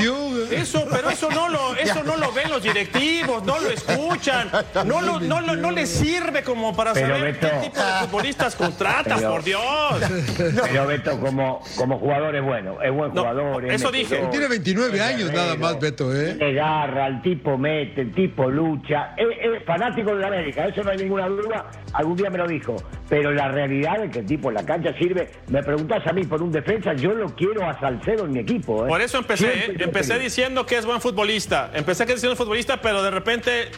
eso, 0.52 0.86
pero 0.91 1.10
eso 1.10 1.30
no 1.32 1.50
lo, 1.50 1.76
eso 1.78 2.04
no 2.04 2.18
lo 2.18 2.32
ven 2.34 2.50
los 2.52 2.62
directivos, 2.62 3.44
no 3.44 3.60
lo 3.60 3.70
escuchan, 3.70 4.50
no 4.86 5.02
lo, 5.02 5.20
no 5.20 5.41
lo- 5.41 5.56
no 5.56 5.72
les 5.72 5.89
sirve 5.89 6.44
como 6.44 6.76
para 6.76 6.94
Pero, 6.94 7.16
saber 7.16 7.34
Beto. 7.34 7.48
qué 7.50 7.66
tipo 7.70 7.80
de 7.82 7.91
futbolistas 8.02 8.56
contratas, 8.56 9.18
Pero- 9.20 9.32
por 9.32 9.44
Dios. 9.44 9.62
Pero 10.38 10.88
Beto, 10.88 11.20
como, 11.20 11.64
como 11.78 11.98
jugador 12.00 12.36
es 12.36 12.44
bueno, 12.44 12.82
es 12.82 12.91
buen 12.91 13.14
No, 13.14 13.22
jugador. 13.22 13.66
es 13.66 13.74
eso 13.76 13.91
dije. 13.91 14.16
metedor, 14.16 14.32
Tiene 14.32 14.48
29 14.50 14.96
es 14.98 15.02
años 15.02 15.32
nada 15.32 15.56
más, 15.56 15.80
Beto, 15.80 16.14
¿eh? 16.16 16.38
Garra, 16.54 17.08
el 17.08 17.22
tipo 17.22 17.58
mete, 17.58 18.02
el 18.02 18.12
tipo 18.14 18.50
lucha. 18.50 19.14
Es, 19.18 19.28
es 19.41 19.64
fanático 19.66 20.14
de 20.16 20.22
la 20.22 20.28
América, 20.28 20.66
eso 20.68 20.84
no 20.84 20.91
hay 20.91 20.98
ninguna 20.98 21.28
duda. 21.28 21.72
Algún 21.94 22.18
día 22.18 22.30
me 22.30 22.38
lo 22.38 22.48
dijo. 22.48 22.76
Pero 23.10 23.32
la 23.32 23.48
realidad 23.50 24.04
es 24.04 24.12
que 24.12 24.20
el 24.20 24.26
tipo 24.26 24.50
en 24.50 24.56
la 24.56 24.66
cancha 24.66 24.91
sirve. 24.98 25.30
Me 25.48 25.62
preguntás 25.62 26.06
a 26.08 26.14
mí 26.14 26.24
por 26.34 26.41
un 26.41 26.51
defensa, 26.51 26.93
yo 26.93 27.13
lo 27.13 27.36
quiero 27.36 27.69
a 27.69 27.79
Salcedo 27.79 28.25
en 28.25 28.31
mi 28.31 28.39
equipo. 28.39 28.88
¿eh? 28.88 28.89
Por 28.89 29.01
eso 29.01 29.19
empecé, 29.19 29.53
¿eh? 29.53 29.75
empecé 29.77 30.17
diciendo 30.17 30.65
que 30.65 30.79
es 30.79 30.84
buen 30.84 30.99
futbolista. 30.99 31.69
Empecé 31.75 32.07
que 32.07 32.13
diciendo 32.13 32.36
futbolista, 32.36 32.81
pero 32.81 33.03
de 33.03 33.11
repente 33.11 33.69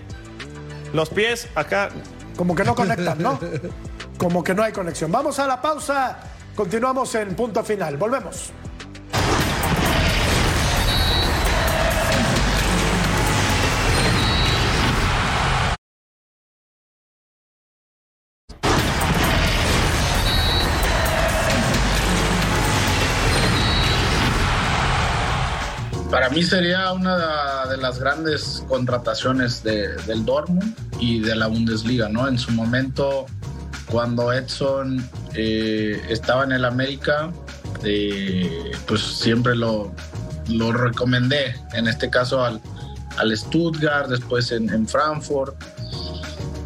los 0.93 1.09
pies 1.09 1.49
acá. 1.53 1.89
Como 2.37 2.55
que 2.55 2.63
no 2.63 2.73
conectan, 2.73 3.21
¿no? 3.21 3.37
Como 4.17 4.41
que 4.41 4.53
no 4.53 4.63
hay 4.63 4.71
conexión. 4.71 5.11
Vamos 5.11 5.37
a 5.39 5.47
la 5.47 5.61
pausa. 5.61 6.17
Continuamos 6.55 7.13
en 7.15 7.35
punto 7.35 7.61
final. 7.61 7.97
Volvemos. 7.97 8.53
Para 26.15 26.29
mí 26.29 26.43
sería 26.43 26.93
una 26.93 27.65
de 27.65 27.75
las 27.75 27.99
grandes 27.99 28.63
contrataciones 28.69 29.61
del 29.61 30.23
Dortmund 30.23 30.73
y 30.97 31.19
de 31.19 31.35
la 31.35 31.47
Bundesliga, 31.47 32.07
¿no? 32.07 32.25
En 32.29 32.39
su 32.39 32.53
momento, 32.53 33.25
cuando 33.87 34.31
Edson 34.31 35.05
eh, 35.33 36.01
estaba 36.07 36.45
en 36.45 36.53
el 36.53 36.63
América, 36.63 37.33
eh, 37.83 38.71
pues 38.87 39.01
siempre 39.01 39.57
lo, 39.57 39.93
recomendé, 40.71 41.53
en 41.73 41.89
este 41.89 42.09
caso 42.09 42.45
al, 42.45 42.61
al 43.17 43.35
Stuttgart, 43.35 44.07
después 44.07 44.53
en, 44.53 44.87
Frankfurt, 44.87 45.53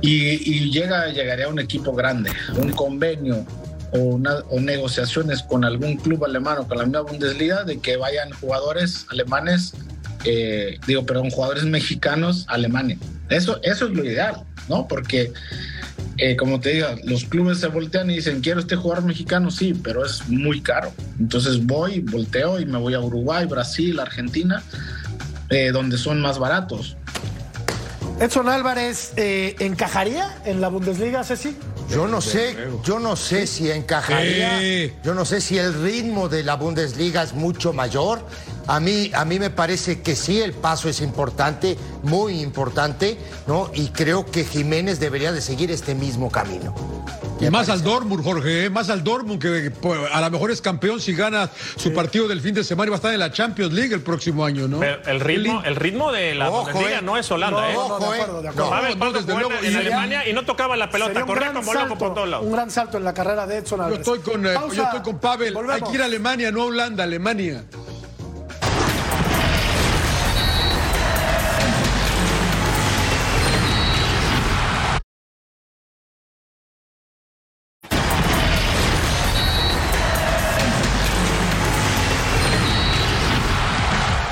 y, 0.02 0.70
llega, 0.70 1.08
llegaría 1.08 1.48
a 1.48 1.50
un 1.50 1.58
equipo 1.58 1.92
grande, 1.94 2.32
un 2.56 2.72
convenio 2.74 3.44
o, 3.92 4.60
negociaciones 4.60 5.44
con 5.44 5.64
algún 5.64 5.98
club 5.98 6.26
alemán 6.26 6.60
o 6.60 6.68
con 6.68 6.78
la 6.78 6.86
misma 6.86 7.02
Bundesliga 7.02 7.64
de 7.64 7.80
que 7.80 7.98
vayan 7.98 8.32
jugadores 8.32 9.06
alemanes, 9.10 9.74
eh, 10.26 10.80
digo, 10.88 11.06
perdón, 11.06 11.30
jugadores 11.30 11.64
mexicanos 11.64 12.46
a 12.48 12.54
Alemania. 12.54 12.98
Eso, 13.30 13.60
eso 13.64 13.88
es 13.88 13.92
lo 13.92 14.04
ideal, 14.04 14.44
¿no? 14.68 14.88
Porque 14.88 15.32
eh, 16.22 16.36
como 16.36 16.60
te 16.60 16.74
digo, 16.74 16.88
los 17.06 17.24
clubes 17.24 17.60
se 17.60 17.68
voltean 17.68 18.12
y 18.12 18.16
dicen, 18.16 18.42
quiero 18.42 18.60
este 18.60 18.76
jugador 18.76 19.06
mexicano, 19.06 19.52
sí, 19.52 19.74
pero 19.74 20.06
es 20.06 20.28
muy 20.28 20.60
caro. 20.60 20.92
Entonces 21.18 21.66
voy, 21.66 22.02
volteo 22.02 22.60
y 22.60 22.66
me 22.66 22.78
voy 22.78 22.94
a 22.94 23.00
Uruguay, 23.00 23.46
Brasil, 23.46 23.98
Argentina, 24.02 24.62
eh, 25.50 25.72
donde 25.72 25.98
son 25.98 26.20
más 26.20 26.38
baratos. 26.38 26.98
Edson 28.20 28.50
Álvarez, 28.50 29.14
eh, 29.16 29.56
¿encajaría 29.60 30.30
en 30.44 30.60
la 30.60 30.68
Bundesliga, 30.68 31.24
Ceci? 31.24 31.56
Yo 31.90 32.08
no 32.08 32.22
sé, 32.22 32.56
yo 32.84 33.00
no 33.00 33.16
sé 33.16 33.48
si 33.48 33.72
encajaría. 33.72 34.92
Yo 35.04 35.14
no 35.14 35.26
sé 35.26 35.42
si 35.42 35.58
el 35.58 35.74
ritmo 35.74 36.30
de 36.30 36.44
la 36.44 36.56
Bundesliga 36.56 37.24
es 37.24 37.34
mucho 37.34 37.74
mayor. 37.74 38.22
A 38.70 38.80
mí, 38.80 39.10
a 39.16 39.26
mí 39.26 39.40
me 39.40 39.50
parece 39.50 40.04
que 40.04 40.16
sí, 40.16 40.40
el 40.40 40.54
paso 40.54 40.90
es 40.90 41.02
importante, 41.02 41.76
muy 42.04 42.40
importante, 42.40 43.18
¿no? 43.48 43.72
Y 43.74 43.88
creo 43.88 44.28
que 44.28 44.46
Jiménez 44.46 45.00
debería 45.00 45.32
de 45.32 45.42
seguir 45.42 45.72
este 45.72 45.96
mismo 45.96 46.30
camino. 46.30 46.76
Y 47.40 47.50
más 47.50 47.70
al 47.70 47.82
Dortmund, 47.82 48.24
Jorge, 48.24 48.66
¿eh? 48.66 48.70
más 48.70 48.90
al 48.90 49.04
Dortmund, 49.04 49.42
que 49.42 49.72
pues, 49.72 49.98
a 50.12 50.22
lo 50.22 50.30
mejor 50.30 50.52
es 50.52 50.62
campeón 50.62 51.00
si 51.00 51.16
gana 51.16 51.50
su 51.78 51.94
partido 51.94 52.28
del 52.28 52.42
fin 52.42 52.54
de 52.54 52.66
semana 52.66 52.88
y 52.88 52.92
va 52.92 52.96
a 52.96 52.98
estar 52.98 53.14
en 53.14 53.20
la 53.20 53.32
Champions 53.32 53.74
League 53.74 53.94
el 53.94 54.02
próximo 54.02 54.44
año, 54.44 54.68
¿no? 54.68 54.84
el 54.84 55.20
ritmo, 55.22 55.64
el 55.64 55.76
ritmo 55.76 56.12
de 56.12 56.36
la 56.36 56.50
Bundesliga 56.50 57.00
eh. 57.00 57.02
no 57.02 57.18
es 57.18 57.32
Holanda, 57.32 57.72
¿eh? 57.72 57.76
Ojo, 57.78 57.98
de 57.98 58.06
acuerdo, 58.06 58.42
de 58.42 58.50
acuerdo. 58.50 59.14
desde 59.14 59.34
luego, 59.34 59.52
en 59.64 59.76
Alemania 59.76 60.28
y 60.28 60.34
no 60.34 60.44
tocaba 60.44 60.76
la 60.76 60.90
pelota, 60.90 61.26
corría 61.26 61.54
como 61.54 61.74
loco 61.74 61.98
por 61.98 62.14
todos 62.14 62.30
lados. 62.30 62.46
Un 62.46 62.52
gran 62.52 62.70
salto 62.70 62.98
en 62.98 63.06
la 63.06 63.14
carrera 63.14 63.48
de 63.48 63.58
Edson 63.58 63.82
Álvarez. 63.82 64.06
Yo 64.06 64.16
estoy 64.16 64.34
con, 64.34 64.46
eh, 64.46 64.54
yo 64.76 64.84
estoy 64.84 65.02
con 65.02 65.20
Pavel, 65.20 65.58
hay 65.72 65.82
que 65.82 65.94
ir 65.94 66.02
a 66.02 66.06
Alemania, 66.06 66.52
no 66.52 66.64
a 66.64 66.66
Holanda, 66.66 67.06
Alemania. 67.06 67.64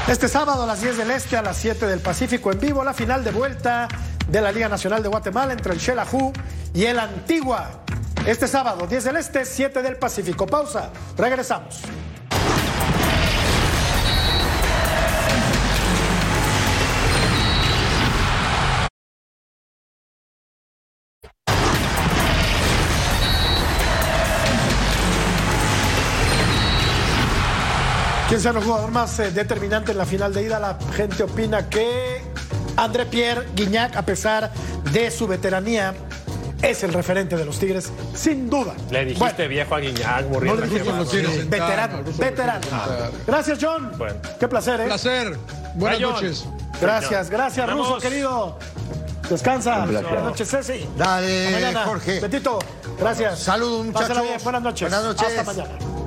Este 0.08 0.30
sábado 0.30 0.64
a 0.64 0.66
las 0.66 0.80
10 0.80 0.98
del 1.00 1.12
Este, 1.12 1.36
a 1.36 1.42
las 1.42 1.58
7 1.58 1.86
del 1.86 2.00
Pacífico 2.00 2.50
en 2.54 2.62
vivo, 2.62 2.82
la 2.82 2.94
final 2.94 3.26
de 3.26 3.32
vuelta 3.32 3.90
de 4.30 4.40
la 4.40 4.54
Liga 4.54 4.70
Nacional 4.70 5.04
de 5.04 5.10
Guatemala 5.10 5.52
entre 5.52 5.74
el 5.74 5.82
Xelajú 5.82 6.32
y 6.74 6.86
el 6.86 6.98
Antigua. 6.98 7.84
Este 8.26 8.48
sábado, 8.48 8.88
10 8.88 9.04
del 9.04 9.18
Este, 9.18 9.44
7 9.44 9.82
del 9.82 9.98
Pacífico. 9.98 10.48
Pausa, 10.48 10.92
regresamos. 11.18 11.82
¿Quién 28.38 28.44
será 28.44 28.60
el 28.60 28.66
jugador 28.66 28.92
más 28.92 29.18
eh, 29.18 29.32
determinante 29.32 29.94
en 29.94 29.98
la 29.98 30.06
final 30.06 30.32
de 30.32 30.44
ida? 30.44 30.60
La 30.60 30.78
gente 30.96 31.24
opina 31.24 31.68
que 31.68 32.22
André 32.76 33.08
Pierre 33.08 33.48
Guignac, 33.56 33.96
a 33.96 34.04
pesar 34.04 34.52
de 34.94 35.10
su 35.10 35.26
veteranía, 35.26 35.96
es 36.62 36.84
el 36.84 36.94
referente 36.94 37.36
de 37.36 37.46
los 37.46 37.58
Tigres, 37.58 37.92
sin 38.14 38.48
duda. 38.48 38.76
Le 38.92 39.06
dijiste 39.06 39.48
viejo 39.48 39.74
a 39.74 39.80
Guiñac. 39.80 40.28
No 40.28 40.56
veterano, 40.56 42.04
veterano. 42.16 42.62
Gracias, 43.26 43.58
John. 43.60 43.92
Qué 44.40 44.48
placer, 44.48 44.82
¿eh? 44.82 44.86
Placer. 44.86 45.36
Buenas 45.74 46.00
noches. 46.00 46.46
Gracias, 46.80 47.32
gracias, 47.32 47.68
Ruso, 47.68 47.98
querido. 47.98 48.60
Descansa. 49.32 49.84
Buenas 49.88 50.04
noches, 50.04 50.48
Ceci. 50.48 50.88
Dale, 50.96 51.74
Jorge. 51.84 52.20
Betito, 52.20 52.60
gracias. 53.00 53.40
Saludos, 53.40 53.84
muchachos. 53.84 54.44
Buenas 54.44 54.62
noches. 54.62 54.92
Buenas 54.92 55.04
noches. 55.06 55.40
Hasta 55.40 55.44
mañana. 55.44 55.98